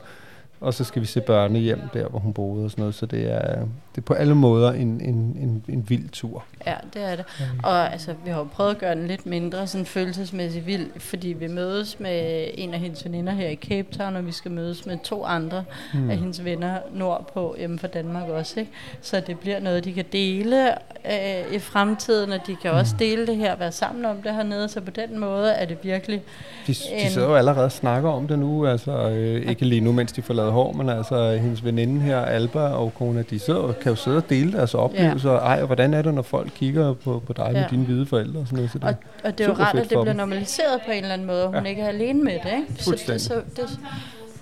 og 0.65 0.75
så 0.75 0.85
skal 0.85 1.03
vi 1.03 1.07
se 1.07 1.21
børnehjem 1.21 1.81
der, 1.95 2.09
hvor 2.09 2.19
hun 2.19 2.33
boede 2.33 2.65
og 2.65 2.71
sådan 2.71 2.83
noget. 2.83 2.95
Så 2.95 3.07
det 3.07 3.33
er, 3.33 3.59
det 3.61 3.99
er 3.99 4.01
på 4.01 4.15
alle 4.15 4.35
måder 4.35 4.73
en, 4.73 5.01
en, 5.01 5.15
en, 5.41 5.65
en 5.69 5.85
vild 5.89 6.09
tur. 6.09 6.45
Ja, 6.67 6.75
det 6.95 7.03
er 7.03 7.17
det. 7.17 7.25
Og 7.63 7.93
altså, 7.93 8.15
vi 8.25 8.31
har 8.31 8.39
jo 8.39 8.45
prøvet 8.45 8.71
at 8.71 8.79
gøre 8.79 8.95
den 8.95 9.07
lidt 9.07 9.27
mindre 9.27 9.67
sådan 9.67 9.87
følelsesmæssigt 9.87 10.67
vild, 10.67 10.87
fordi 10.97 11.29
vi 11.29 11.47
mødes 11.47 12.01
med 12.01 12.47
en 12.55 12.75
af 12.75 12.81
hendes 12.81 13.05
veninder 13.05 13.33
her 13.33 13.49
i 13.49 13.55
Cape 13.55 13.89
Town, 13.99 14.17
og 14.17 14.27
vi 14.27 14.33
skal 14.33 14.51
mødes 14.51 14.87
med 14.87 14.99
to 15.05 15.25
andre 15.25 15.65
mm. 15.95 16.11
af 16.11 16.17
hendes 16.17 16.45
venner 16.45 16.79
nordpå, 16.95 17.55
hjemme 17.59 17.79
fra 17.79 17.89
Danmark 17.89 18.29
også. 18.29 18.61
Ikke? 18.61 18.73
Så 19.01 19.23
det 19.27 19.39
bliver 19.39 19.61
noget, 19.61 19.85
de 19.85 19.93
kan 19.93 20.05
dele 20.13 20.71
øh, 21.07 21.55
i 21.55 21.59
fremtiden, 21.59 22.33
og 22.33 22.41
de 22.47 22.57
kan 22.63 22.71
også 22.71 22.95
dele 22.99 23.27
det 23.27 23.37
her, 23.37 23.57
være 23.57 23.73
sammen 23.73 24.05
om 24.05 24.17
det 24.17 24.35
hernede, 24.35 24.69
så 24.69 24.81
på 24.81 24.91
den 24.91 25.19
måde 25.19 25.51
er 25.51 25.65
det 25.65 25.79
virkelig... 25.83 26.23
De, 26.67 26.73
de 26.73 26.77
En- 26.93 27.11
sidder 27.11 27.29
jo 27.29 27.35
allerede 27.35 27.65
og 27.65 27.73
snakker 27.73 28.11
om 28.11 28.29
det 28.29 28.39
nu, 28.39 28.67
altså 28.67 29.09
øh, 29.11 29.51
ikke 29.51 29.65
lige 29.65 29.81
nu, 29.81 29.93
mens 29.93 30.13
de 30.13 30.23
får 30.23 30.35
lavet 30.35 30.53
hår, 30.55 30.73
men 30.73 30.89
altså 30.89 31.37
hendes 31.43 31.65
veninde 31.65 32.01
her, 32.01 32.19
Alba 32.19 32.61
og 32.61 32.93
kone, 32.99 33.25
de 33.31 33.39
sidder, 33.39 33.73
kan 33.73 33.91
jo 33.91 33.97
sidde 33.97 34.17
og 34.17 34.31
dele 34.31 34.53
deres 34.53 34.75
oplevelser. 34.75 35.33
Ja. 35.33 35.39
Ej, 35.39 35.59
og 35.61 35.67
hvordan 35.67 35.95
er 35.95 36.03
det, 36.03 36.15
når 36.15 36.23
folk 36.23 36.51
kigger 36.55 36.95
på, 36.95 37.23
på 37.27 37.33
dig 37.33 37.47
ja. 37.47 37.53
med 37.53 37.65
dine 37.71 37.85
hvide 37.85 38.07
forældre 38.07 38.41
og 38.41 38.47
sådan 38.47 38.57
noget? 38.57 38.71
Så 38.71 38.79
det, 38.79 38.87
Og, 38.89 38.95
og 39.25 39.39
det 39.39 39.45
er 39.45 39.49
jo 39.49 39.55
rart, 39.55 39.75
at 39.75 39.81
det 39.81 39.89
bliver 39.89 40.05
dem. 40.05 40.17
normaliseret 40.17 40.81
på 40.87 40.91
en 40.93 41.03
eller 41.03 41.13
anden 41.15 41.27
måde, 41.27 41.43
og 41.45 41.53
hun 41.55 41.63
Ja. 41.65 41.71
ikke 41.71 41.83
er 41.83 41.89
alene 41.89 42.25
med 42.25 42.33
det. 42.33 42.53
Ikke? 42.71 42.85
Så, 42.85 43.05
det, 43.07 43.21
så 43.21 43.35
det, 43.57 43.79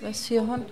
hvad 0.01 0.13
siger 0.13 0.41
hun? 0.41 0.63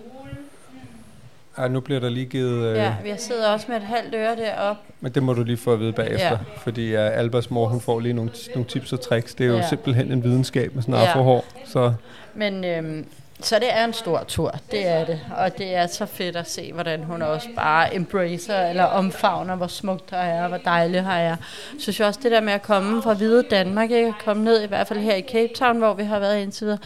Ej, 1.58 1.68
nu 1.68 1.80
bliver 1.80 2.00
der 2.00 2.08
lige 2.08 2.26
givet... 2.26 2.66
Øh, 2.70 2.76
Ja, 2.76 2.94
jeg 3.06 3.16
sidder 3.18 3.48
også 3.48 3.66
med 3.68 3.76
et 3.76 3.82
halvt 3.82 4.14
øre 4.14 4.36
deroppe. 4.36 4.82
Men 5.00 5.12
det 5.12 5.22
må 5.22 5.32
du 5.32 5.42
lige 5.42 5.56
få 5.56 5.72
at 5.72 5.80
vide 5.80 5.92
bagefter, 5.92 6.26
ja. 6.30 6.36
Fordi 6.56 6.94
uh, 6.94 7.00
Albers 7.18 7.50
mor, 7.50 7.68
hun 7.68 7.80
får 7.80 8.00
lige 8.00 8.12
nogle, 8.12 8.30
nogle 8.54 8.68
tips 8.68 8.92
og 8.92 9.00
tricks. 9.00 9.34
Det 9.34 9.44
er 9.44 9.48
jo 9.50 9.56
ja. 9.56 9.68
Simpelthen 9.68 10.12
en 10.12 10.24
videnskab 10.24 10.74
med 10.74 10.82
sådan 10.82 10.94
en 10.94 11.00
Ja. 11.00 11.06
afrohår. 11.06 11.44
Så 11.66 11.92
Men 12.34 12.64
øhm, 12.64 13.06
så 13.44 13.58
det 13.58 13.72
er 13.72 13.84
en 13.84 13.92
stor 13.92 14.24
tur, 14.28 14.54
det 14.70 14.86
er 14.86 15.04
det. 15.04 15.20
Og 15.36 15.58
det 15.58 15.74
er 15.74 15.86
så 15.86 16.06
fedt 16.06 16.36
at 16.36 16.50
se, 16.50 16.72
hvordan 16.72 17.02
hun 17.02 17.22
også 17.22 17.48
bare 17.56 17.94
embracer 17.94 18.68
eller 18.68 18.84
omfavner, 18.84 19.56
hvor 19.56 19.66
smukt 19.66 20.10
der 20.10 20.16
er, 20.16 20.48
hvor 20.48 20.56
dejligt 20.56 21.04
her 21.04 21.12
er. 21.12 21.18
Jeg 21.18 21.36
synes 21.78 22.00
jeg 22.00 22.08
også, 22.08 22.20
det 22.22 22.30
der 22.30 22.40
med 22.40 22.52
at 22.52 22.62
komme 22.62 23.02
fra 23.02 23.14
hvide 23.14 23.42
Danmark, 23.50 23.90
ikke? 23.90 24.08
at 24.08 24.24
komme 24.24 24.44
ned 24.44 24.62
i 24.62 24.66
hvert 24.66 24.86
fald 24.86 24.98
her 24.98 25.14
i 25.14 25.22
Cape 25.22 25.54
Town, 25.54 25.78
hvor 25.78 25.94
vi 25.94 26.04
har 26.04 26.18
været 26.18 26.42
indtil 26.42 26.64
videre, 26.64 26.78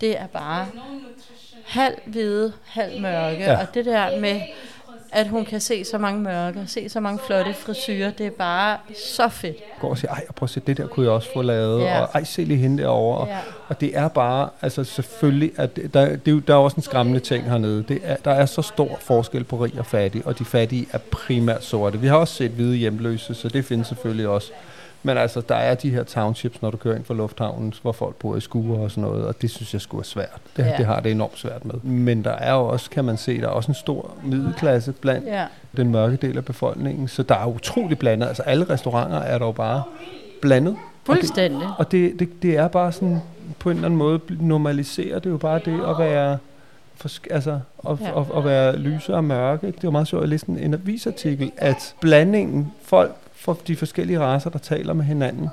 det 0.00 0.18
er 0.20 0.26
bare 0.26 0.66
halv 1.66 1.98
hvide, 2.06 2.52
halv 2.66 3.00
mørke. 3.00 3.44
Ja. 3.44 3.60
Og 3.60 3.74
det 3.74 3.84
der 3.84 4.20
med, 4.20 4.40
at 5.12 5.28
hun 5.28 5.44
kan 5.44 5.60
se 5.60 5.84
så 5.84 5.98
mange 5.98 6.20
mørke, 6.20 6.64
se 6.66 6.88
så 6.88 7.00
mange 7.00 7.20
flotte 7.26 7.54
frisyrer, 7.54 8.10
det 8.10 8.26
er 8.26 8.30
bare 8.30 8.76
så 9.14 9.28
fedt. 9.28 9.56
går 9.80 9.90
og 9.90 9.98
siger, 9.98 10.10
ej, 10.10 10.24
prøv 10.36 10.44
at 10.46 10.50
se, 10.50 10.60
det 10.60 10.76
der 10.76 10.86
kunne 10.86 11.06
jeg 11.06 11.12
også 11.12 11.28
få 11.34 11.42
lavet, 11.42 11.82
Ja. 11.82 12.00
og 12.00 12.08
ej, 12.14 12.24
se 12.24 12.44
lige 12.44 12.58
hende 12.58 12.82
derovre. 12.82 13.18
Og, 13.20 13.26
Ja. 13.28 13.38
og 13.68 13.80
det 13.80 13.96
er 13.96 14.08
bare, 14.08 14.48
altså 14.62 14.84
selvfølgelig, 14.84 15.52
at 15.56 15.76
der, 15.94 16.16
det, 16.16 16.34
er 16.36 16.40
der 16.46 16.54
er 16.54 16.58
også 16.58 16.76
en 16.76 16.82
skræmmende 16.82 17.20
ting 17.20 17.44
hernede. 17.50 17.82
Det 17.88 18.00
er, 18.04 18.16
der 18.24 18.30
er 18.30 18.46
så 18.46 18.62
stor 18.62 18.98
forskel 19.00 19.44
på 19.44 19.56
rig 19.64 19.72
og 19.78 19.86
fattig, 19.86 20.22
og 20.26 20.38
de 20.38 20.44
fattige 20.44 20.86
er 20.92 20.98
primært 21.10 21.64
sorte. 21.64 22.00
Vi 22.00 22.06
har 22.06 22.16
også 22.16 22.34
set 22.34 22.50
hvide 22.50 22.76
hjemløse, 22.76 23.34
så 23.34 23.48
det 23.48 23.64
findes 23.64 23.86
selvfølgelig 23.88 24.28
også. 24.28 24.52
Men 25.02 25.16
altså, 25.18 25.40
der 25.48 25.54
er 25.54 25.74
de 25.74 25.90
her 25.90 26.02
townships, 26.02 26.62
når 26.62 26.70
du 26.70 26.76
kører 26.76 26.96
ind 26.96 27.04
fra 27.04 27.14
lufthavnen, 27.14 27.74
hvor 27.82 27.92
folk 27.92 28.14
bor 28.16 28.36
i 28.36 28.40
skuer 28.40 28.78
og 28.80 28.90
sådan 28.90 29.02
noget, 29.04 29.26
og 29.26 29.42
det 29.42 29.50
synes 29.50 29.72
jeg 29.72 29.80
skulle 29.80 30.00
er 30.00 30.04
svært. 30.04 30.40
Det, 30.56 30.66
ja. 30.66 30.74
Det 30.76 30.86
har 30.86 31.00
det 31.00 31.10
enormt 31.12 31.38
svært 31.38 31.64
med. 31.64 31.74
Men 31.82 32.24
der 32.24 32.30
er 32.32 32.52
jo 32.54 32.66
også, 32.66 32.90
kan 32.90 33.04
man 33.04 33.16
se, 33.16 33.40
der 33.40 33.46
er 33.46 33.50
også 33.50 33.70
en 33.70 33.74
stor 33.74 34.14
middelklasse 34.24 34.92
blandt 34.92 35.26
Ja. 35.26 35.44
den 35.76 35.88
mørke 35.90 36.16
del 36.16 36.36
af 36.36 36.44
befolkningen, 36.44 37.08
så 37.08 37.22
der 37.22 37.34
er 37.34 37.46
utrolig 37.46 37.98
blandet. 37.98 38.26
Altså 38.26 38.42
alle 38.42 38.64
restauranter 38.70 39.18
er 39.18 39.38
der 39.38 39.46
jo 39.46 39.52
bare 39.52 39.82
blandet. 40.42 40.76
Fuldstændig. 41.04 41.68
Og 41.78 41.92
det, 41.92 42.18
det, 42.20 42.42
det 42.42 42.56
er 42.56 42.68
bare 42.68 42.92
sådan, 42.92 43.18
på 43.58 43.70
en 43.70 43.76
eller 43.76 43.86
anden 43.86 43.98
måde, 43.98 44.20
normaliserer 44.40 45.18
det 45.18 45.30
jo 45.30 45.36
bare 45.36 45.60
det 45.64 45.80
at 45.88 45.98
være, 45.98 46.38
forsk- 47.04 47.26
altså, 47.30 47.60
at, 47.88 48.00
ja. 48.00 48.20
At, 48.20 48.26
at 48.36 48.44
være 48.44 48.76
lyse 48.76 49.14
og 49.14 49.24
mørke. 49.24 49.66
Det 49.66 49.74
er 49.76 49.78
jo 49.84 49.90
meget 49.90 50.08
sjovt 50.08 50.22
at 50.22 50.28
læse 50.28 50.48
en, 50.48 50.58
en 50.58 50.74
avisartikel, 50.74 51.52
at 51.56 51.94
blandingen, 52.00 52.72
folk 52.82 53.14
fra 53.40 53.54
de 53.66 53.76
forskellige 53.76 54.20
raser, 54.20 54.50
der 54.50 54.58
taler 54.58 54.92
med 54.92 55.04
hinanden, 55.04 55.48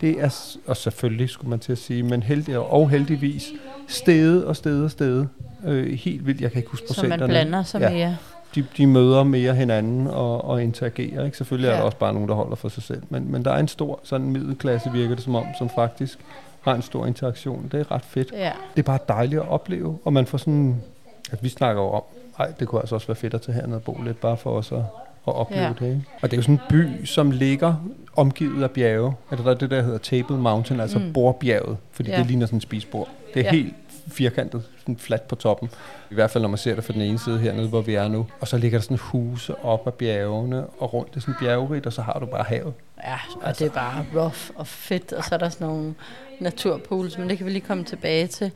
det 0.00 0.10
er, 0.20 0.56
og 0.66 0.76
selvfølgelig 0.76 1.28
skulle 1.30 1.50
man 1.50 1.58
til 1.58 1.72
at 1.72 1.78
sige, 1.78 2.02
men 2.02 2.22
heldig 2.22 2.58
og 2.58 2.90
heldigvis, 2.90 3.52
steget 3.88 4.44
og 4.44 4.56
steget 4.56 4.84
og 4.84 4.90
steget. 4.90 5.28
Øh, 5.64 5.92
helt 5.98 6.26
vildt, 6.26 6.40
jeg 6.40 6.50
kan 6.52 6.58
ikke 6.58 6.70
huske 6.70 6.86
Så 6.88 6.94
procenterne. 6.94 7.20
man 7.20 7.28
blander 7.28 7.62
sig 7.62 7.80
Ja. 7.80 7.90
mere. 7.90 8.16
de, 8.54 8.66
de 8.76 8.86
møder 8.86 9.22
mere 9.24 9.54
hinanden 9.54 10.06
og, 10.06 10.44
og 10.44 10.62
interagerer. 10.62 11.24
Ikke? 11.24 11.36
Selvfølgelig 11.36 11.68
ja. 11.68 11.72
er 11.72 11.76
der 11.76 11.84
også 11.84 11.98
bare 11.98 12.12
nogen, 12.12 12.28
der 12.28 12.34
holder 12.34 12.56
for 12.56 12.68
sig 12.68 12.82
selv. 12.82 13.02
Men, 13.10 13.32
men 13.32 13.44
der 13.44 13.50
er 13.52 13.58
en 13.58 13.68
stor 13.68 14.00
sådan 14.02 14.26
middelklasse, 14.30 14.92
virker 14.92 15.14
det 15.14 15.24
som 15.24 15.34
om, 15.34 15.46
som 15.58 15.70
faktisk 15.74 16.18
har 16.60 16.74
en 16.74 16.82
stor 16.82 17.06
interaktion. 17.06 17.68
Det 17.72 17.80
er 17.80 17.92
ret 17.92 18.04
fedt. 18.04 18.32
Ja. 18.32 18.52
Det 18.76 18.78
er 18.78 18.86
bare 18.86 18.98
dejligt 19.08 19.40
at 19.42 19.48
opleve, 19.48 19.98
og 20.04 20.12
man 20.12 20.26
får 20.26 20.38
sådan... 20.38 20.82
At 21.32 21.44
vi 21.44 21.48
snakker 21.48 21.82
jo 21.82 21.88
om, 21.88 22.02
ej, 22.38 22.52
det 22.60 22.68
kunne 22.68 22.80
altså 22.80 22.94
også 22.94 23.06
være 23.06 23.14
fedt 23.16 23.34
at 23.34 23.42
tage 23.42 23.54
hernede 23.54 23.76
og 23.76 23.82
bo 23.82 24.00
lidt, 24.04 24.20
bare 24.20 24.36
for 24.36 24.50
os 24.50 24.72
at, 24.72 24.78
at 25.28 25.34
opleve 25.34 25.62
Ja. 25.62 25.72
det. 25.78 25.86
Ikke? 25.86 26.02
Og 26.22 26.30
det 26.30 26.32
er 26.32 26.36
jo 26.36 26.42
sådan 26.42 26.54
en 26.54 26.60
by, 26.68 27.04
som 27.04 27.30
ligger 27.30 27.74
omgivet 28.16 28.62
af 28.62 28.70
bjerge. 28.70 29.12
Altså 29.30 29.44
der 29.44 29.50
er 29.50 29.58
det, 29.58 29.70
der 29.70 29.82
hedder 29.82 29.98
Table 29.98 30.36
Mountain, 30.36 30.80
altså 30.80 30.98
mm. 30.98 31.12
Bordbjerget, 31.12 31.76
fordi 31.92 32.10
ja. 32.10 32.18
Det 32.18 32.26
ligner 32.26 32.46
sådan 32.46 32.56
en 32.56 32.60
spisbord. 32.60 33.08
Det 33.34 33.40
er. 33.40 33.44
Ja. 33.44 33.50
helt 33.50 33.74
firkantet, 34.08 34.62
sådan 34.80 34.96
fladt 34.96 35.28
på 35.28 35.34
toppen. 35.34 35.70
I 36.10 36.14
hvert 36.14 36.30
fald, 36.30 36.42
når 36.42 36.48
man 36.48 36.58
ser 36.58 36.74
det 36.74 36.84
fra 36.84 36.92
den 36.92 37.02
ene 37.02 37.18
side 37.18 37.38
hernede, 37.38 37.68
hvor 37.68 37.80
vi 37.80 37.94
er 37.94 38.08
nu. 38.08 38.26
Og 38.40 38.48
så 38.48 38.58
ligger 38.58 38.78
der 38.78 38.82
sådan 38.82 38.98
huse 38.98 39.64
op 39.64 39.86
ad 39.86 39.92
bjergene, 39.92 40.66
og 40.66 40.94
rundt 40.94 41.14
det 41.14 41.22
sådan 41.22 41.34
bjergrigt, 41.40 41.86
og 41.86 41.92
så 41.92 42.02
har 42.02 42.18
du 42.18 42.26
bare 42.26 42.44
havet. 42.44 42.74
Ja, 43.04 43.18
og 43.40 43.48
altså. 43.48 43.64
det 43.64 43.70
er 43.70 43.74
bare 43.74 44.06
rough 44.14 44.50
og 44.54 44.66
fedt, 44.66 45.12
og 45.12 45.24
så 45.24 45.34
er 45.34 45.38
der 45.38 45.48
sådan 45.48 45.66
nogle 45.66 45.94
naturpools, 46.40 47.18
men 47.18 47.28
det 47.28 47.36
kan 47.36 47.46
vi 47.46 47.50
lige 47.50 47.66
komme 47.66 47.84
tilbage 47.84 48.26
til. 48.26 48.50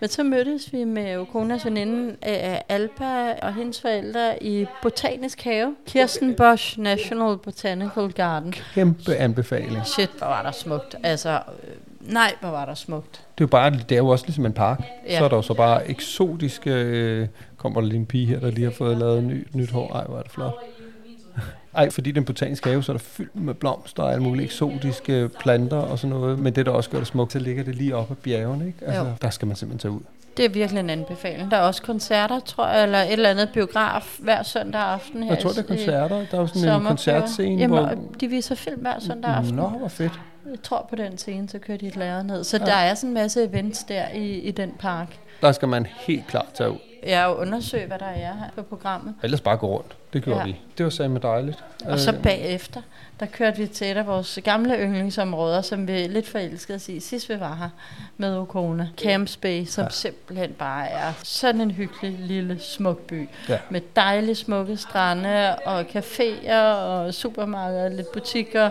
Men 0.00 0.08
så 0.08 0.22
mødtes 0.22 0.72
vi 0.72 0.84
med 0.84 1.16
Okonas 1.16 1.64
veninde 1.64 2.08
øh, 2.08 2.58
Alba 2.68 3.32
og 3.42 3.54
hendes 3.54 3.80
forældre 3.80 4.42
i 4.42 4.66
Botanisk 4.82 5.42
Have, 5.42 5.76
Kirstenbosch 5.86 6.80
National 6.80 7.36
Botanical 7.36 8.12
Garden. 8.12 8.54
Kæmpe 8.74 9.14
anbefaling. 9.14 9.86
Shit, 9.86 10.10
hvor 10.18 10.26
var 10.26 10.42
der 10.42 10.52
smukt. 10.52 10.94
Altså, 11.02 11.30
øh, 11.62 11.74
nej, 12.08 12.34
hvor 12.40 12.50
var 12.50 12.64
der 12.64 12.74
smukt. 12.74 13.12
Det 13.12 13.18
er 13.18 13.24
jo 13.40 13.46
bare, 13.46 13.70
det 13.70 13.92
er 13.92 13.96
jo 13.96 14.08
også 14.08 14.24
ligesom 14.26 14.46
en 14.46 14.52
park. 14.52 14.82
Ja. 15.08 15.18
Så 15.18 15.24
er 15.24 15.28
der 15.28 15.36
jo 15.36 15.42
så 15.42 15.54
bare 15.54 15.90
eksotiske, 15.90 16.70
øh, 16.70 17.28
kommer 17.56 17.80
der 17.80 17.88
lige 17.88 17.98
en 17.98 18.06
pige 18.06 18.26
her, 18.26 18.40
der 18.40 18.50
lige 18.50 18.64
har 18.64 18.72
fået 18.72 18.96
lavet 18.98 19.24
ny, 19.24 19.46
nyt 19.52 19.70
hår. 19.70 19.92
Ej, 19.92 20.04
hvor 20.04 20.18
er 20.18 20.22
det 20.22 20.30
flot. 20.32 20.54
Ej, 21.74 21.90
fordi 21.90 22.10
den 22.12 22.24
botaniske 22.24 22.68
have, 22.70 22.82
så 22.82 22.92
er 22.92 22.96
der 22.96 23.04
fyldt 23.04 23.34
med 23.36 23.54
blomster 23.54 24.02
og 24.02 24.12
alle 24.12 24.22
mulige 24.22 24.44
eksotiske 24.44 25.30
planter 25.40 25.76
og 25.76 25.98
sådan 25.98 26.16
noget. 26.16 26.38
Men 26.38 26.54
det, 26.54 26.66
der 26.66 26.72
også 26.72 26.90
gør 26.90 26.98
det 26.98 27.06
smukt, 27.06 27.32
så 27.32 27.38
ligger 27.38 27.64
det 27.64 27.74
lige 27.74 27.96
oppe 27.96 28.12
ad 28.12 28.16
bjergene, 28.16 28.66
ikke? 28.66 28.78
Altså, 28.86 29.02
Jo. 29.02 29.08
der 29.22 29.30
skal 29.30 29.46
man 29.48 29.56
simpelthen 29.56 29.78
tage 29.90 29.92
ud. 29.92 30.00
Det 30.36 30.44
er 30.44 30.48
virkelig 30.48 30.80
en 30.80 30.90
anbefaling. 30.90 31.50
Der 31.50 31.56
er 31.56 31.60
også 31.60 31.82
koncerter, 31.82 32.40
tror 32.40 32.68
jeg, 32.68 32.82
eller 32.82 32.98
et 32.98 33.12
eller 33.12 33.30
andet 33.30 33.50
biograf 33.52 34.16
hver 34.18 34.42
søndag 34.42 34.80
aften 34.80 35.22
her. 35.22 35.34
Jeg 35.34 35.42
tror, 35.42 35.50
det 35.50 35.58
er 35.58 35.62
koncerter. 35.62 36.08
Der 36.08 36.36
er 36.36 36.40
jo 36.40 36.46
sådan 36.46 36.80
en 36.80 36.86
koncertscene, 36.86 37.60
Jamen, 37.60 37.78
hvor... 37.78 37.88
og 37.88 38.20
de 38.20 38.28
viser 38.28 38.54
film 38.54 38.80
hver 38.80 38.98
søndag 39.00 39.30
aften. 39.30 39.54
Nå, 39.54 39.68
hvor 39.68 39.88
fedt. 39.88 40.20
Jeg 40.50 40.62
tror 40.62 40.86
på 40.90 40.96
den 40.96 41.18
scene, 41.18 41.48
så 41.48 41.58
kører 41.58 41.78
de 41.78 41.86
et 41.86 41.96
lærred 41.96 42.24
ned. 42.24 42.44
Så 42.44 42.58
ja. 42.58 42.64
der 42.64 42.72
er 42.74 42.94
sådan 42.94 43.10
en 43.10 43.14
masse 43.14 43.44
events 43.44 43.84
der 43.84 44.08
i, 44.08 44.38
i 44.38 44.50
den 44.50 44.72
park. 44.78 45.18
Der 45.40 45.52
skal 45.52 45.68
man 45.68 45.86
helt 45.86 46.26
klart 46.26 46.46
tage 46.54 46.70
ud. 46.70 46.78
Jeg 47.06 47.20
har 47.20 47.28
jo 47.28 47.34
undersøgt, 47.34 47.86
hvad 47.86 47.98
der 47.98 48.06
er 48.06 48.32
her 48.32 48.50
på 48.54 48.62
programmet. 48.62 49.14
Ellers 49.22 49.40
bare 49.40 49.56
gå 49.56 49.66
rundt. 49.66 49.96
Det 50.12 50.22
gjorde 50.24 50.40
ja. 50.40 50.44
Vi. 50.46 50.56
Det 50.78 50.84
var 50.84 50.90
sammen 50.90 51.22
dejligt. 51.22 51.64
Og 51.84 51.98
så 51.98 52.12
Øh, 52.12 52.22
bagefter, 52.22 52.80
der 53.20 53.26
kørte 53.26 53.58
vi 53.58 53.66
til 53.66 53.90
et 53.90 53.96
af 53.96 54.06
vores 54.06 54.38
gamle 54.44 54.76
yndlingsområder, 54.78 55.62
som 55.62 55.88
vi 55.88 55.92
lidt 55.92 56.28
forelskede 56.28 56.76
os 56.76 56.88
i, 56.88 57.00
sidst 57.00 57.28
vi 57.28 57.40
var 57.40 57.54
her 57.54 57.68
med 58.16 58.36
Okona. 58.36 58.88
Camp 59.02 59.28
Space, 59.28 59.72
som 59.72 59.84
Ja. 59.84 59.90
simpelthen 59.90 60.52
bare 60.52 60.88
er 60.88 61.12
sådan 61.22 61.60
en 61.60 61.70
hyggelig 61.70 62.18
lille 62.18 62.58
smuk 62.60 62.98
by. 63.00 63.28
Ja. 63.48 63.58
Med 63.70 63.80
dejlige 63.96 64.34
smukke 64.34 64.76
strande 64.76 65.56
og 65.56 65.80
caféer 65.80 66.54
og 66.54 67.14
supermarkeder 67.14 67.84
og 67.84 67.90
lidt 67.90 68.12
butikker. 68.12 68.70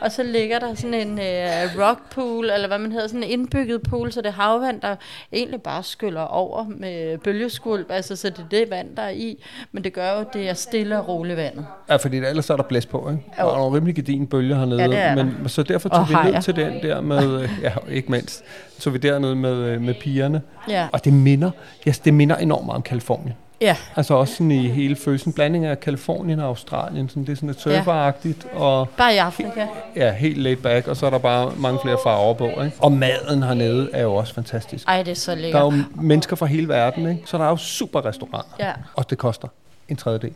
Og 0.00 0.12
så 0.12 0.22
ligger 0.22 0.58
der 0.58 0.74
sådan 0.74 0.94
en 0.94 1.18
øh, 1.18 1.86
rockpool, 1.88 2.50
eller 2.50 2.68
hvad 2.68 2.78
man 2.78 2.92
hedder, 2.92 3.06
sådan 3.06 3.22
en 3.22 3.30
indbygget 3.30 3.82
pool, 3.82 4.12
så 4.12 4.20
det 4.20 4.28
er 4.28 4.32
havvand, 4.32 4.80
der 4.80 4.96
egentlig 5.32 5.62
bare 5.62 5.82
skyller 5.82 6.20
over 6.20 6.64
med 6.68 7.18
bølgeskvulp, 7.18 7.90
altså 7.90 8.16
så 8.16 8.30
det 8.30 8.38
er 8.38 8.48
det 8.50 8.70
vand, 8.70 8.96
der 8.96 9.02
er 9.02 9.10
i. 9.10 9.44
Men 9.72 9.84
det 9.84 9.92
gør 9.92 10.18
jo, 10.18 10.24
det 10.32 10.48
er 10.48 10.54
stille 10.76 10.98
og 11.00 11.08
roligt 11.08 11.36
vandet. 11.36 11.66
Ja, 11.90 11.96
fordi 11.96 12.16
ellers 12.16 12.50
er 12.50 12.56
der 12.56 12.62
blæst 12.62 12.88
på, 12.88 13.08
ikke? 13.10 13.22
Der 13.36 13.42
Jo. 13.44 13.50
er 13.50 13.56
nogle 13.56 13.76
rimelig 13.76 13.94
gedin 13.94 14.26
bølger 14.26 14.56
hernede. 14.58 14.82
Ja, 14.82 14.88
det 14.88 14.98
er 14.98 15.14
der. 15.14 15.24
men, 15.24 15.48
så 15.48 15.62
derfor 15.62 15.88
tog 15.88 15.98
Og 16.00 16.08
vi 16.08 16.14
ned 16.14 16.22
hajer. 16.22 16.40
til 16.40 16.56
den 16.56 16.72
der 16.82 17.00
med, 17.00 17.40
øh, 17.42 17.48
ja, 17.62 17.72
ikke 17.88 18.10
mindst, 18.10 18.42
tog 18.80 18.92
vi 18.92 18.98
dernede 18.98 19.36
med, 19.36 19.54
øh, 19.54 19.80
med 19.80 19.94
pigerne. 20.00 20.42
Ja. 20.68 20.88
Og 20.92 21.04
det 21.04 21.12
minder, 21.12 21.50
yes, 21.88 21.98
det 21.98 22.14
minder 22.14 22.36
enormt 22.36 22.66
meget 22.66 22.76
om 22.76 22.82
Kalifornien. 22.82 23.34
Ja, 23.60 23.76
Altså 23.96 24.14
også 24.14 24.34
sådan 24.34 24.50
i 24.50 24.68
hele 24.68 24.96
følelsen, 24.96 25.32
blanding 25.32 25.64
af 25.64 25.80
Kalifornien 25.80 26.40
og 26.40 26.46
Australien, 26.46 27.08
sådan, 27.08 27.24
det 27.24 27.32
er 27.32 27.36
sådan 27.36 27.46
lidt 27.48 27.66
Ja. 27.66 27.78
surferagtigt, 27.78 28.46
og 28.54 28.88
bare 28.88 29.14
i 29.14 29.16
Afrika. 29.16 29.66
ja, 29.96 30.12
helt 30.12 30.38
laid 30.38 30.56
back, 30.56 30.88
og 30.88 30.96
så 30.96 31.06
er 31.06 31.10
der 31.10 31.18
bare 31.18 31.52
mange 31.56 31.78
flere 31.82 31.96
farver 32.04 32.34
på, 32.34 32.46
ikke? 32.46 32.72
Og 32.78 32.92
maden 32.92 33.42
hernede 33.42 33.88
er 33.92 34.02
jo 34.02 34.14
også 34.14 34.34
fantastisk. 34.34 34.88
Ej, 34.88 35.02
det 35.02 35.10
er 35.10 35.14
så 35.14 35.30
Der 35.30 35.36
er 35.36 35.40
lækkert. 35.42 35.62
jo 35.62 35.72
mennesker 35.94 36.36
fra 36.36 36.46
hele 36.46 36.68
verden, 36.68 37.08
ikke? 37.08 37.22
Så 37.26 37.38
der 37.38 37.44
er 37.44 37.48
jo 37.48 37.56
super 37.56 38.04
restauranter. 38.04 38.50
Ja, 38.60 38.72
Og 38.94 39.10
det 39.10 39.18
koster 39.18 39.48
en 39.88 39.96
tredjedel. 39.96 40.32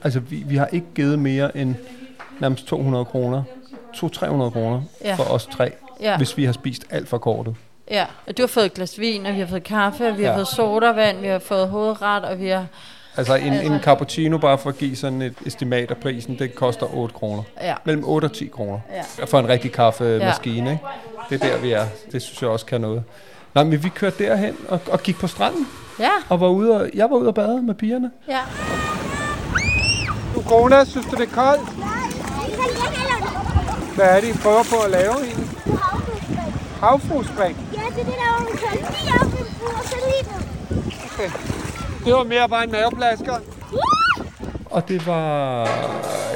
Ja. 0.00 0.04
Altså, 0.04 0.20
vi, 0.20 0.36
vi 0.46 0.56
har 0.56 0.66
ikke 0.72 0.86
givet 0.94 1.18
mere 1.18 1.56
end 1.56 1.74
nærmest 2.40 2.66
200 2.66 3.04
kroner. 3.04 3.42
200-300 3.96 4.26
kroner 4.50 4.82
Ja. 5.04 5.14
for 5.14 5.24
os 5.24 5.46
tre, 5.46 5.72
ja, 6.00 6.16
hvis 6.16 6.36
vi 6.36 6.44
har 6.44 6.52
spist 6.52 6.84
alt 6.90 7.08
for 7.08 7.18
kortet. 7.18 7.54
ja. 7.90 8.06
Og 8.26 8.36
du 8.38 8.42
har 8.42 8.46
fået 8.46 8.64
et 8.64 8.74
glas 8.74 8.98
vin, 8.98 9.26
og 9.26 9.34
vi 9.34 9.38
har 9.40 9.46
fået 9.46 9.64
kaffe, 9.64 10.08
og 10.08 10.18
vi 10.18 10.22
har 10.22 10.30
Ja. 10.30 10.36
fået 10.36 10.46
sodavand, 10.48 11.20
vi 11.20 11.26
har 11.26 11.38
fået 11.38 11.68
hovedret, 11.68 12.24
og 12.24 12.38
vi 12.40 12.48
har... 12.48 12.66
Altså, 13.16 13.34
en, 13.34 13.52
Altså- 13.52 13.72
en 13.72 13.80
cappuccino, 13.80 14.38
bare 14.38 14.58
for 14.58 14.70
at 14.70 14.78
give 14.78 14.96
sådan 14.96 15.22
et 15.22 15.34
estimat 15.46 15.90
af 15.90 15.96
prisen, 15.96 16.38
det 16.38 16.54
koster 16.54 16.94
8 16.96 17.14
kroner. 17.14 17.42
Ja, 17.60 17.74
Mellem 17.84 18.04
8 18.06 18.24
og 18.26 18.32
10 18.32 18.46
kroner. 18.46 18.78
ja. 19.18 19.24
For 19.24 19.38
en 19.38 19.48
rigtig 19.48 19.72
kaffemaskine, 19.72 20.70
ikke? 20.70 20.82
Det 21.30 21.42
er 21.44 21.48
der, 21.50 21.58
vi 21.60 21.72
er. 21.72 21.84
Det 22.12 22.22
synes 22.22 22.42
jeg 22.42 22.50
også 22.50 22.66
kan 22.66 22.80
noget. 22.80 23.04
Nej, 23.54 23.64
men 23.64 23.84
vi 23.84 23.88
kørte 23.88 24.24
derhen 24.24 24.56
og, 24.68 24.80
og 24.90 25.02
gik 25.02 25.16
på 25.18 25.26
stranden, 25.26 25.66
Ja, 26.00 26.10
og 26.28 26.40
var 26.40 26.48
ude 26.48 26.80
og, 26.80 26.90
jeg 26.94 27.10
var 27.10 27.16
ude 27.16 27.28
og 27.28 27.34
bade 27.34 27.62
med 27.62 27.74
pigerne. 27.74 28.10
ja. 28.28 28.38
Du, 30.48 30.54
Kona, 30.54 30.84
synes 30.84 31.06
du, 31.06 31.16
det 31.16 31.28
er 31.28 31.34
koldt? 31.34 31.68
Hvad 33.94 34.06
er 34.16 34.20
det, 34.20 34.28
I 34.28 34.38
prøver 34.42 34.62
på 34.62 34.76
at 34.84 34.90
lave 34.90 35.14
egentlig? 35.24 35.48
Havfruespring. 36.80 37.56
Ja, 37.72 37.80
det 37.80 38.00
er 38.00 38.04
det, 38.04 38.06
der 38.06 38.30
var 38.38 38.44
kørt 38.50 38.80
lige 38.80 39.14
op 39.20 39.26
i 39.26 39.40
en 39.40 39.54
bur, 39.60 39.68
og 39.78 39.84
så 39.84 39.96
lige 39.96 40.32
ned. 41.18 41.30
Det 42.04 42.14
var 42.14 42.24
mere 42.24 42.48
bare 42.48 42.64
en 42.64 42.72
maveplasker. 42.72 43.36
Og 44.70 44.88
det 44.88 45.06
var, 45.06 45.64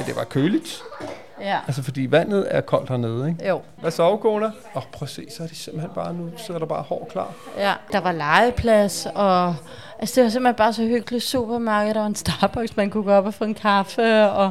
det 0.07 0.17
var 0.17 0.25
køligt. 0.25 0.83
Ja, 1.41 1.59
Altså, 1.67 1.83
fordi 1.83 2.07
vandet 2.11 2.47
er 2.51 2.61
koldt 2.61 2.89
hernede, 2.89 3.29
ikke? 3.29 3.49
jo. 3.49 3.61
Hvad 3.81 3.91
så, 3.91 4.17
Kona? 4.17 4.47
Åh, 4.47 4.53
oh, 4.75 4.83
prøv 4.93 5.05
at 5.07 5.09
se, 5.09 5.27
så 5.37 5.43
er 5.43 5.47
de 5.47 5.57
simpelthen 5.57 5.91
bare, 5.95 6.15
nu 6.15 6.31
sidder 6.37 6.59
der 6.61 6.67
bare 6.67 6.83
hår 6.83 7.09
klar. 7.13 7.29
Ja, 7.59 7.73
der 7.93 8.01
var 8.01 8.13
legeplads, 8.13 9.07
og 9.15 9.55
altså, 10.03 10.15
det 10.21 10.25
var 10.25 10.31
simpelthen 10.31 10.55
bare 10.57 10.73
så 10.73 10.83
hyggeligt 10.83 11.25
supermarked. 11.25 11.95
Der 11.95 12.01
var 12.01 12.07
en 12.07 12.15
Starbucks, 12.15 12.77
man 12.77 12.91
kunne 12.91 13.05
gå 13.05 13.13
op 13.13 13.27
og 13.27 13.35
få 13.35 13.45
en 13.45 13.55
kaffe, 13.55 14.31
og 14.31 14.51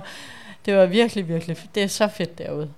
det 0.66 0.78
var 0.78 0.86
virkelig, 0.86 1.28
virkelig. 1.28 1.58
Det 1.76 1.84
er 1.84 1.88
så 1.88 2.08
fedt 2.08 2.38
derude 2.38 2.70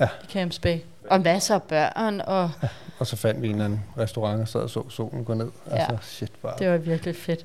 Ja. 0.00 0.08
i 0.24 0.26
Camps 0.32 0.58
Bay. 0.58 0.78
Og 1.10 1.20
masser 1.20 1.54
af 1.54 1.62
børn, 1.62 2.20
og 2.20 2.50
Og 2.98 3.06
så 3.06 3.16
fandt 3.16 3.42
vi 3.42 3.46
en 3.46 3.52
eller 3.52 3.64
anden 3.64 3.84
restaurant 3.98 4.40
og 4.40 4.48
sad 4.48 4.60
og 4.60 4.70
så 4.70 4.90
solen 4.90 5.24
gå 5.24 5.34
ned. 5.34 5.50
Altså, 5.70 5.96
shit, 6.02 6.32
bare. 6.42 6.54
det 6.58 6.70
var 6.70 6.76
virkelig 6.76 7.16
fedt. 7.16 7.44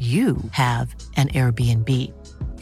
you 0.00 0.36
have 0.52 0.94
an 1.16 1.28
Airbnb. 1.28 1.88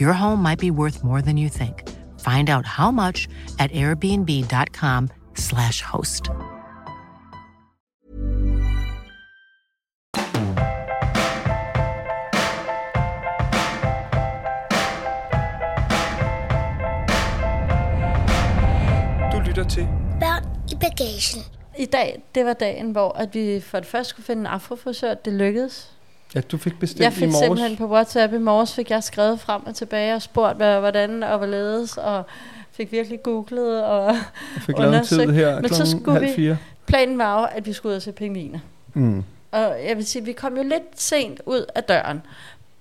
Your 0.01 0.12
home 0.12 0.42
might 0.42 0.59
be 0.59 0.72
worth 0.72 1.05
more 1.05 1.22
than 1.22 1.37
you 1.37 1.48
think. 1.48 1.88
Find 2.20 2.51
out 2.51 2.66
how 2.66 2.90
much 2.90 3.29
at 3.59 3.70
airbnb.com/slash 3.70 5.83
host. 5.83 6.24
Du 19.33 19.40
lytter 19.46 19.64
til 19.68 19.88
Børn 20.20 20.44
i 20.70 20.74
bagagen. 20.74 21.42
I 21.79 21.85
dag, 21.85 22.22
det 22.35 22.44
var 22.44 22.53
dagen, 22.53 22.90
hvor 22.90 23.12
at 23.12 23.35
vi 23.35 23.61
for 23.61 23.79
det 23.79 23.88
første 23.88 24.11
skulle 24.11 24.27
finde 24.27 24.40
en 24.40 24.46
afrofrisør. 24.46 25.14
Det 25.14 25.33
lykkedes. 25.33 25.98
Ja, 26.35 26.41
du 26.41 26.57
fik 26.59 26.79
bestilt 26.81 27.01
Jeg 27.05 27.12
i 27.12 27.14
fik 27.14 27.29
morges. 27.29 27.38
simpelthen 27.38 27.77
på 27.77 27.87
WhatsApp 27.87 28.33
i 28.33 28.38
morges, 28.38 28.75
fik 28.75 28.91
jeg 28.91 29.03
skrevet 29.05 29.41
frem 29.41 29.67
og 29.67 29.75
tilbage 29.75 30.14
og 30.14 30.23
spurgt, 30.23 30.57
hvad, 30.57 30.81
hvordan 30.81 31.23
og 31.23 31.38
hvorledes, 31.38 31.97
og 31.97 32.23
fik 32.73 32.93
virkelig 32.93 33.23
googlet. 33.23 33.85
Og 33.85 34.07
Jeg 34.55 34.62
fik 34.62 34.79
lavet 34.79 34.97
en 34.99 35.05
tid 35.05 35.31
her 35.31 35.61
Men 35.61 35.71
så 35.75 35.91
skulle 35.91 36.12
halv 36.12 36.27
vi- 36.29 36.35
fire. 36.35 36.57
planen 36.87 37.19
var 37.19 37.41
jo, 37.41 37.47
at 37.53 37.67
vi 37.67 37.73
skulle 37.73 37.91
ud 37.91 37.97
og 37.97 38.03
se 38.03 38.12
pingviner. 38.12 38.59
Mm. 38.95 39.25
Og 39.53 39.77
jeg 39.88 39.97
vil 39.97 40.07
sige, 40.07 40.25
vi 40.25 40.33
kom 40.33 40.57
jo 40.57 40.62
lidt 40.62 40.83
sent 41.01 41.41
ud 41.47 41.64
af 41.75 41.85
døren. 41.85 42.23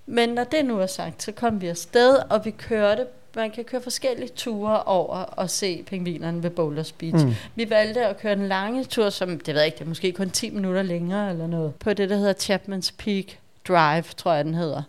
Men 0.05 0.29
når 0.29 0.43
det 0.43 0.65
nu 0.65 0.79
er 0.79 0.85
sagt, 0.85 1.23
så 1.23 1.31
kom 1.31 1.61
vi 1.61 1.67
afsted, 1.67 2.17
og 2.29 2.45
vi 2.45 2.51
kørte. 2.51 3.05
Man 3.37 3.51
kan 3.51 3.63
køre 3.63 3.81
forskellige 3.81 4.29
ture 4.35 4.83
over 4.83 5.15
og 5.15 5.49
se 5.49 5.83
pingvinerne 5.87 6.43
ved 6.43 6.49
Boulders 6.49 6.91
Beach. 6.91 7.25
Mm. 7.25 7.29
Mm. 7.29 7.35
Vi 7.55 7.69
valgte 7.69 8.05
at 8.05 8.19
køre 8.19 8.33
en 8.33 8.47
lange 8.47 8.83
tur, 8.83 9.09
som, 9.09 9.29
det 9.29 9.47
ved 9.47 9.55
jeg 9.55 9.65
ikke, 9.65 9.75
det 9.75 9.83
er 9.83 9.89
måske 9.89 10.11
kun 10.11 10.29
10 10.29 10.49
minutter 10.49 10.81
længere 10.81 11.29
eller 11.29 11.47
noget, 11.47 11.75
på 11.75 11.93
det, 11.93 12.09
der 12.09 12.17
hedder 12.17 12.33
Chapman's 12.33 12.91
Peak 12.97 13.25
Drive, 13.67 14.03
tror 14.17 14.33
jeg, 14.33 14.45
den 14.45 14.53
hedder. 14.53 14.81